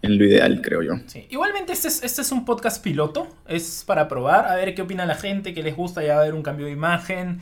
en, 0.00 0.18
lo 0.18 0.24
ideal, 0.24 0.62
creo 0.62 0.82
yo. 0.82 0.94
Igualmente 1.28 1.74
este 1.74 1.88
es, 1.88 2.02
este 2.02 2.22
es 2.22 2.32
un 2.32 2.46
podcast 2.46 2.82
piloto, 2.82 3.28
es 3.46 3.84
para 3.86 4.08
probar, 4.08 4.46
a 4.46 4.56
ver 4.56 4.74
qué 4.74 4.80
opina 4.80 5.04
la 5.04 5.16
gente, 5.16 5.52
qué 5.52 5.62
les 5.62 5.76
gusta, 5.76 6.02
ya 6.02 6.14
va 6.14 6.20
a 6.20 6.22
haber 6.22 6.34
un 6.34 6.42
cambio 6.42 6.64
de 6.64 6.72
imagen. 6.72 7.40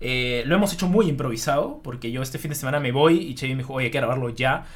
Eh, 0.00 0.42
lo 0.46 0.54
hemos 0.54 0.72
hecho 0.72 0.88
muy 0.88 1.08
improvisado, 1.08 1.80
porque 1.82 2.10
yo 2.10 2.22
este 2.22 2.38
fin 2.38 2.50
de 2.50 2.54
semana 2.54 2.80
me 2.80 2.92
voy 2.92 3.18
y 3.18 3.34
Chevy 3.34 3.54
me 3.54 3.62
dijo, 3.62 3.74
oye, 3.74 3.86
hay 3.86 3.90
que 3.90 3.98
grabarlo 3.98 4.28
ya. 4.30 4.66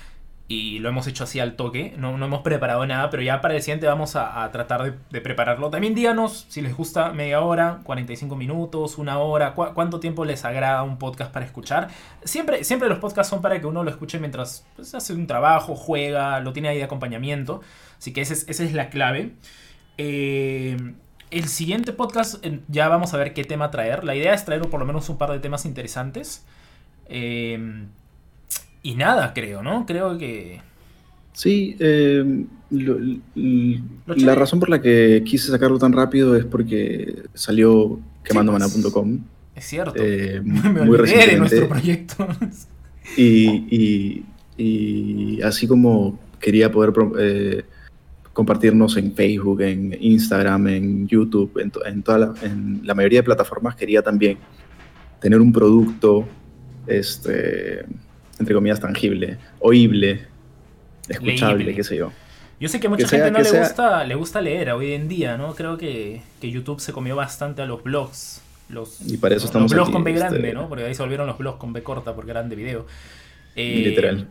Y 0.49 0.81
lo 0.81 0.89
hemos 0.89 1.07
hecho 1.07 1.23
así 1.23 1.39
al 1.39 1.55
toque, 1.55 1.95
no, 1.97 2.19
no 2.19 2.27
hemos 2.27 2.43
preparado 2.43 2.85
nada, 2.85 3.09
pero 3.09 3.23
ya 3.23 3.41
para 3.41 3.55
el 3.55 3.63
siguiente 3.63 3.87
vamos 3.87 4.17
a, 4.17 4.51
tratar 4.51 4.99
de, 5.09 5.21
prepararlo. 5.21 5.71
También 5.71 5.95
díganos 5.95 6.47
si 6.49 6.61
les 6.61 6.77
gusta 6.77 7.13
media 7.13 7.41
hora, 7.41 7.79
45 7.85 8.35
minutos, 8.35 8.99
una 8.99 9.21
hora, 9.21 9.55
cuánto 9.55 10.01
tiempo 10.01 10.25
les 10.25 10.45
agrada 10.45 10.83
un 10.83 10.99
podcast 10.99 11.33
para 11.33 11.47
escuchar. 11.47 11.89
Siempre, 12.25 12.65
siempre 12.65 12.89
los 12.89 12.99
podcasts 12.99 13.31
son 13.31 13.43
para 13.43 13.61
que 13.61 13.67
uno 13.69 13.85
lo 13.85 13.91
escuche 13.91 14.19
mientras 14.19 14.67
pues, 14.75 14.93
hace 14.93 15.13
un 15.13 15.29
trabajo, 15.29 15.77
juega, 15.77 16.41
lo 16.41 16.53
tiene 16.53 16.71
ahí 16.71 16.79
de 16.79 16.85
acompañamiento. 16.85 17.61
Así 17.97 18.13
que 18.13 18.21
esa 18.21 18.33
es, 18.33 18.49
esa 18.49 18.65
es 18.65 18.73
la 18.73 18.91
clave. 18.91 19.35
Eh, 19.99 20.77
el 21.31 21.49
siguiente 21.49 21.93
podcast 21.93 22.45
ya 22.69 22.89
vamos 22.89 23.15
a 23.15 23.17
ver 23.17 23.33
qué 23.35 23.45
tema 23.45 23.71
traer. 23.71 24.05
La 24.05 24.15
idea 24.15 24.35
es 24.35 24.45
traer 24.45 24.63
por 24.63 24.81
lo 24.81 24.87
menos 24.87 25.09
un 25.09 25.19
par 25.19 25.31
de 25.31 25.39
temas 25.39 25.65
interesantes. 25.65 26.45
Em, 27.09 27.87
y 28.83 28.95
nada, 28.95 29.33
creo, 29.35 29.63
¿no? 29.63 29.87
Creo 29.87 30.19
que... 30.19 30.61
Sí, 31.33 31.77
em, 31.79 32.47
la 32.71 34.35
razón 34.35 34.61
por 34.61 34.69
la 34.69 34.81
que 34.81 35.23
quise 35.25 35.51
sacarlo 35.51 35.79
tan 35.79 35.93
rápido 35.93 36.37
es 36.37 36.45
porque 36.45 37.23
salió 37.35 38.01
quemandomana.com. 38.25 39.21
Es 39.55 39.65
cierto. 39.67 39.95
Eh, 39.97 40.41
Me 40.45 40.85
muy 40.85 40.99
olvidé 40.99 41.27
de 41.27 41.39
nuestro 41.39 41.69
proyecto. 41.69 42.27
y, 43.17 44.25
y, 44.57 45.43
así 45.43 45.67
como 45.67 46.19
quería 46.39 46.71
poder 46.71 46.93
eh, 47.19 47.65
compartirnos 48.41 48.97
en 48.97 49.15
Facebook, 49.15 49.61
en 49.61 49.95
Instagram, 50.01 50.67
en 50.69 51.07
YouTube, 51.07 51.59
en, 51.61 51.71
en, 51.85 52.03
toda 52.03 52.19
la, 52.19 52.35
en 52.41 52.81
la 52.85 52.95
mayoría 52.95 53.19
de 53.19 53.25
plataformas, 53.25 53.77
quería 53.77 54.01
también 54.01 54.39
tener 55.21 55.39
un 55.43 55.53
producto, 55.53 56.27
este, 56.87 57.85
entre 58.39 58.55
comillas, 58.55 58.81
tangible, 58.81 59.37
oíble, 59.59 60.23
escuchable, 61.07 61.75
qué 61.75 61.85
sé 61.85 61.99
yo. 61.99 62.13
Yo 62.59 62.69
sé 62.71 62.81
que 62.81 62.87
a 62.87 62.91
mucha 62.91 63.07
gente 63.07 63.31
no 63.31 63.41
le, 63.41 63.59
gusta, 63.59 64.05
le 64.05 64.15
gusta 64.15 64.41
leer 64.41 64.71
hoy 64.71 64.95
en 64.95 65.07
día, 65.07 65.37
¿no? 65.37 65.55
Creo 65.55 65.77
que, 65.77 66.23
que, 66.41 66.51
YouTube 66.51 66.81
se 66.81 66.93
comió 66.95 67.17
bastante 67.17 67.61
a 67.61 67.67
los 67.67 67.83
blogs. 67.83 68.41
Los, 68.71 69.03
y 69.07 69.19
para 69.19 69.35
eso 69.35 69.45
estamos 69.45 69.71
los 69.71 69.77
blogs 69.77 69.91
con 69.91 70.03
B 70.03 70.13
grande, 70.13 70.39
este 70.39 70.55
¿no? 70.55 70.67
Porque 70.67 70.85
ahí 70.85 70.95
se 70.95 71.03
volvieron 71.03 71.27
los 71.27 71.37
blogs 71.37 71.59
con 71.59 71.75
B 71.75 71.83
corta 71.83 72.15
porque 72.15 72.31
eran 72.31 72.49
de 72.49 72.57
video. 72.57 72.87
Eh, 73.55 73.83
Literal. 73.85 74.29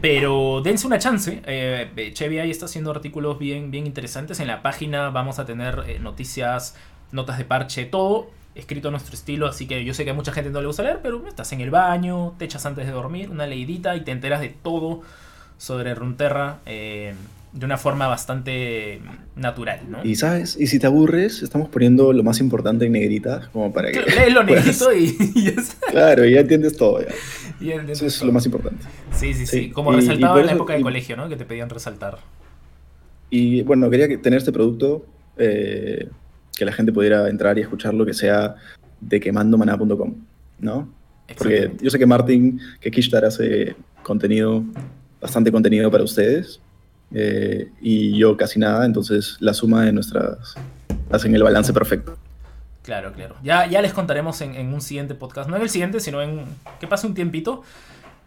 Pero 0.00 0.60
dense 0.62 0.86
una 0.86 0.98
chance. 0.98 1.42
Eh, 1.44 2.10
Chevy 2.14 2.38
ahí 2.38 2.50
está 2.50 2.66
haciendo 2.66 2.90
artículos 2.90 3.38
bien, 3.38 3.70
bien 3.70 3.86
interesantes. 3.86 4.40
En 4.40 4.46
la 4.46 4.62
página 4.62 5.10
vamos 5.10 5.38
a 5.38 5.44
tener 5.44 5.84
eh, 5.86 5.98
noticias, 5.98 6.76
notas 7.10 7.38
de 7.38 7.44
parche, 7.44 7.84
todo 7.84 8.30
escrito 8.54 8.88
a 8.88 8.90
nuestro 8.90 9.14
estilo. 9.14 9.46
Así 9.46 9.66
que 9.66 9.84
yo 9.84 9.94
sé 9.94 10.04
que 10.04 10.10
a 10.10 10.14
mucha 10.14 10.32
gente 10.32 10.50
no 10.50 10.60
le 10.60 10.66
gusta 10.66 10.82
leer, 10.82 11.00
pero 11.02 11.26
estás 11.26 11.52
en 11.52 11.60
el 11.60 11.70
baño, 11.70 12.34
te 12.38 12.44
echas 12.44 12.64
antes 12.66 12.86
de 12.86 12.92
dormir, 12.92 13.30
una 13.30 13.46
leidita 13.46 13.96
y 13.96 14.02
te 14.02 14.12
enteras 14.12 14.40
de 14.40 14.48
todo 14.48 15.02
sobre 15.56 15.94
Runterra. 15.94 16.58
Eh, 16.66 17.14
de 17.58 17.66
una 17.66 17.76
forma 17.76 18.06
bastante 18.06 19.00
natural, 19.34 19.80
¿no? 19.88 20.04
Y 20.04 20.14
sabes, 20.14 20.56
y 20.58 20.68
si 20.68 20.78
te 20.78 20.86
aburres, 20.86 21.42
estamos 21.42 21.68
poniendo 21.68 22.12
lo 22.12 22.22
más 22.22 22.38
importante 22.38 22.86
en 22.86 22.92
negrita, 22.92 23.50
como 23.52 23.72
para 23.72 23.90
que... 23.90 24.00
Lees 24.00 24.32
lo 24.32 24.44
negrito 24.44 24.92
y, 24.92 25.16
ya 25.34 25.52
Claro, 25.90 26.24
y 26.24 26.34
ya 26.34 26.40
entiendes 26.40 26.76
todo 26.76 27.00
ya. 27.00 27.08
Eso 27.90 28.06
es 28.06 28.22
lo 28.22 28.30
más 28.30 28.46
importante. 28.46 28.84
Sí, 29.12 29.34
sí, 29.34 29.44
sí, 29.44 29.70
como 29.70 29.90
resaltaba 29.90 30.38
en 30.40 30.46
la 30.46 30.52
época 30.52 30.74
de 30.74 30.82
colegio, 30.82 31.16
¿no? 31.16 31.28
Que 31.28 31.34
te 31.34 31.44
pedían 31.44 31.68
resaltar. 31.68 32.18
Y 33.28 33.62
bueno, 33.62 33.90
quería 33.90 34.06
tener 34.22 34.38
este 34.38 34.52
producto, 34.52 35.04
eh, 35.36 36.08
que 36.56 36.64
la 36.64 36.72
gente 36.72 36.92
pudiera 36.92 37.28
entrar 37.28 37.58
y 37.58 37.62
escuchar 37.62 37.92
lo 37.92 38.06
que 38.06 38.14
sea 38.14 38.54
de 39.00 39.18
quemandomaná.com, 39.18 40.14
¿no? 40.60 40.94
Porque 41.36 41.72
yo 41.82 41.90
sé 41.90 41.98
que 41.98 42.06
Martin, 42.06 42.60
que 42.80 42.90
Kishtar 42.92 43.24
hace 43.24 43.74
contenido, 44.04 44.64
bastante 45.20 45.50
contenido 45.50 45.90
para 45.90 46.04
ustedes, 46.04 46.60
eh, 47.12 47.70
y 47.80 48.18
yo 48.18 48.36
casi 48.36 48.58
nada, 48.58 48.84
entonces 48.84 49.36
la 49.40 49.54
suma 49.54 49.84
de 49.84 49.92
nuestras 49.92 50.54
hacen 51.10 51.34
el 51.34 51.42
balance 51.42 51.72
perfecto. 51.72 52.16
Claro, 52.82 53.12
claro. 53.12 53.36
Ya, 53.42 53.66
ya 53.66 53.82
les 53.82 53.92
contaremos 53.92 54.40
en, 54.40 54.72
un 54.72 54.80
siguiente 54.80 55.14
podcast, 55.14 55.48
no 55.48 55.56
en 55.56 55.62
el 55.62 55.70
siguiente, 55.70 56.00
sino 56.00 56.22
en 56.22 56.44
que 56.80 56.86
pase 56.86 57.06
un 57.06 57.14
tiempito, 57.14 57.62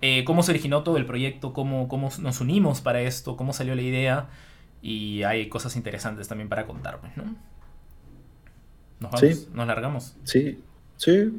eh, 0.01 0.23
cómo 0.23 0.43
se 0.43 0.51
originó 0.51 0.83
todo 0.83 0.97
el 0.97 1.05
proyecto, 1.05 1.53
cómo, 1.53 1.87
cómo 1.87 2.11
nos 2.19 2.41
unimos 2.41 2.81
para 2.81 3.01
esto, 3.01 3.35
cómo 3.35 3.53
salió 3.53 3.73
la 3.75 3.81
idea, 3.81 4.27
y 4.81 5.23
hay 5.23 5.49
cosas 5.49 5.75
interesantes 5.75 6.27
también 6.27 6.49
para 6.49 6.65
contar, 6.65 6.99
¿no? 7.15 7.23
Nos 8.99 9.11
vamos, 9.11 9.47
nos 9.51 9.67
largamos. 9.67 10.15
Sí, 10.23 10.59
sí. 10.95 11.31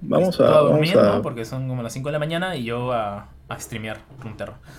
Vamos 0.00 0.40
a. 0.40 0.44
dormir, 0.44 0.96
¿no? 0.96 1.22
Porque 1.22 1.44
son 1.44 1.68
como 1.68 1.82
las 1.82 1.92
5 1.92 2.08
de 2.08 2.12
la 2.12 2.18
mañana 2.18 2.56
y 2.56 2.64
yo 2.64 2.92
a, 2.92 3.28
a 3.48 3.60
streamear. 3.60 4.00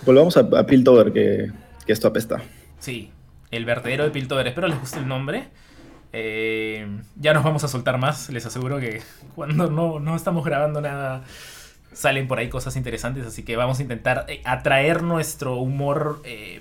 Volvamos 0.05 0.36
a, 0.36 0.41
a 0.41 0.65
Piltover, 0.65 1.13
que 1.13 1.49
que 1.86 1.93
esto 1.93 2.07
apesta. 2.07 2.41
Sí, 2.79 3.11
el 3.51 3.65
vertedero 3.65 4.03
de 4.03 4.11
Piltover. 4.11 4.47
Espero 4.47 4.67
les 4.67 4.79
guste 4.79 4.99
el 4.99 5.07
nombre. 5.07 5.47
Eh, 6.15 6.88
ya 7.15 7.34
nos 7.34 7.43
vamos 7.43 7.63
a 7.63 7.67
soltar 7.67 7.97
más, 7.97 8.29
les 8.29 8.45
aseguro 8.45 8.79
que 8.79 9.01
cuando 9.36 9.69
no, 9.71 9.99
no 9.99 10.15
estamos 10.15 10.45
grabando 10.45 10.79
nada 10.79 11.23
salen 11.91 12.27
por 12.27 12.39
ahí 12.39 12.49
cosas 12.49 12.75
interesantes, 12.75 13.25
así 13.25 13.43
que 13.43 13.55
vamos 13.55 13.79
a 13.79 13.81
intentar 13.84 14.25
eh, 14.27 14.41
atraer 14.45 15.03
nuestro 15.03 15.57
humor 15.57 16.21
eh, 16.25 16.59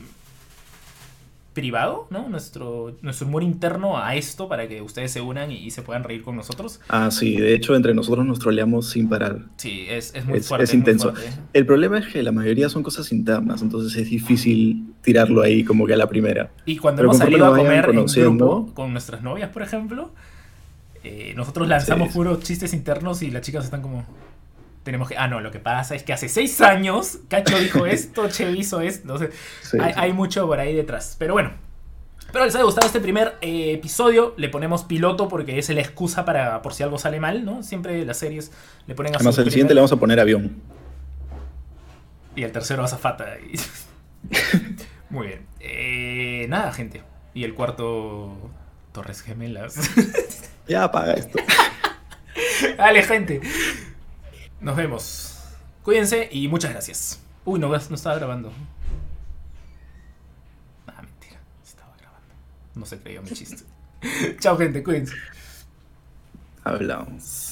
privado, 1.55 2.07
¿no? 2.11 2.29
Nuestro, 2.29 2.97
nuestro 3.03 3.27
humor 3.27 3.43
interno 3.43 3.99
a 3.99 4.15
esto 4.15 4.49
para 4.49 4.69
que 4.69 4.81
ustedes 4.81 5.13
se 5.13 5.21
unan 5.21 5.51
y, 5.51 5.57
y 5.57 5.71
se 5.71 5.83
puedan 5.83 6.05
reír 6.05 6.23
con 6.23 6.37
nosotros. 6.37 6.81
Ah, 6.89 7.11
sí, 7.11 7.37
de 7.37 7.55
hecho 7.55 7.75
entre 7.75 7.95
nosotros 7.95 8.25
nos 8.25 8.39
troleamos 8.39 8.89
sin 8.91 9.09
parar. 9.09 9.41
Sí, 9.57 9.85
es, 9.89 10.15
es 10.15 10.25
muy 10.25 10.39
Es, 10.39 10.49
fuerte. 10.49 10.65
es 10.65 10.75
intenso. 10.75 11.13
fuerte. 11.13 11.31
El 11.53 11.67
problema 11.67 11.99
es 11.99 12.07
que 12.09 12.23
la 12.23 12.33
mayoría 12.33 12.69
son 12.71 12.83
cosas 12.83 13.13
internas, 13.13 13.61
entonces 13.61 13.95
es 14.01 14.09
difícil 14.09 14.92
tirarlo 15.03 15.43
ahí 15.43 15.65
como 15.65 15.87
que 15.87 15.95
a 15.95 15.97
la 15.97 16.09
primera. 16.09 16.51
Y 16.65 16.79
cuando 16.79 17.01
Pero 17.01 17.09
hemos 17.11 17.19
salido 17.19 17.47
a 17.47 17.57
comer 17.57 17.91
en 17.91 18.07
grupo 18.07 18.71
con 18.75 18.93
nuestras 18.93 19.23
novias, 19.23 19.51
por 19.51 19.63
ejemplo, 19.63 20.11
eh, 21.05 21.33
nosotros 21.37 21.69
lanzamos 21.69 22.09
Sí. 22.09 22.15
puros 22.15 22.41
chistes 22.41 22.73
internos 22.73 23.23
y 23.23 23.31
las 23.31 23.43
chicas 23.43 23.65
están 23.65 23.83
como... 23.83 24.05
Tenemos 24.85 25.09
que... 25.09 25.17
Ah, 25.17 25.29
no, 25.29 25.41
lo 25.41 25.51
que 25.51 25.59
pasa 25.59 25.95
es 25.95 26.03
que 26.03 26.13
hace 26.13 26.29
seis 26.29 26.61
años 26.61 27.19
Cacho 27.29 27.59
dijo 27.59 27.87
esto, 27.87 28.29
Che 28.29 28.51
hizo 28.53 28.81
esto. 28.81 29.03
Entonces, 29.03 29.31
Sí, 29.63 29.79
hay, 29.81 30.13
mucho 30.13 30.47
por 30.47 30.59
ahí 30.61 30.75
detrás. 30.75 31.17
Pero 31.19 31.35
bueno. 31.35 31.51
Espero 32.21 32.45
les 32.47 32.55
haya 32.55 32.65
gustado 32.65 32.87
este 32.87 33.01
primer 33.01 33.35
eh, 33.43 33.73
episodio. 33.75 34.35
Le 34.37 34.49
ponemos 34.49 34.85
piloto 34.85 35.29
porque 35.29 35.59
es 35.59 35.69
la 35.69 35.81
excusa 35.81 36.25
para 36.25 36.63
por 36.63 36.73
si 36.75 36.83
algo 36.83 36.99
sale 36.99 37.21
mal, 37.21 37.45
¿no? 37.45 37.63
Siempre 37.63 38.05
las 38.07 38.17
series 38.17 38.51
le 38.87 38.95
ponen 38.95 39.13
a 39.13 39.17
Además, 39.17 39.37
el 39.39 39.51
siguiente 39.51 39.75
le 39.75 39.81
vamos 39.81 39.93
a 39.93 39.97
poner 39.97 40.19
avión. 40.19 40.57
Y 42.35 42.43
el 42.45 42.51
tercero 42.53 42.83
azafata. 42.85 43.37
y- 43.39 43.57
Muy 45.13 45.27
bien. 45.29 45.47
Eh, 45.61 46.47
nada, 46.49 46.73
gente. 46.73 47.03
Y 47.35 47.45
el 47.45 47.55
cuarto... 47.55 48.51
Torres 48.93 49.23
Gemelas. 49.23 49.77
Ya 50.69 50.85
apaga 50.85 51.15
esto. 51.15 51.41
Dale, 52.79 53.03
gente. 53.03 53.41
Nos 54.61 54.77
vemos. 54.77 55.43
Cuídense 55.83 56.29
y 56.31 56.47
muchas 56.47 56.71
gracias. 56.71 57.21
Uy, 57.45 57.59
no, 57.59 57.69
no 57.69 57.77
estaba 57.77 58.15
grabando. 58.15 58.53
Ah, 60.87 61.03
mentira. 61.03 61.41
Estaba 61.65 61.93
grabando. 61.99 62.33
No 62.77 62.87
se 62.87 62.97
creyó 63.01 63.23
mi 63.23 63.31
chiste. 63.31 63.65
Chao, 64.39 64.57
gente. 64.57 64.85
Cuídense. 64.85 65.17
Hablamos. 66.63 67.52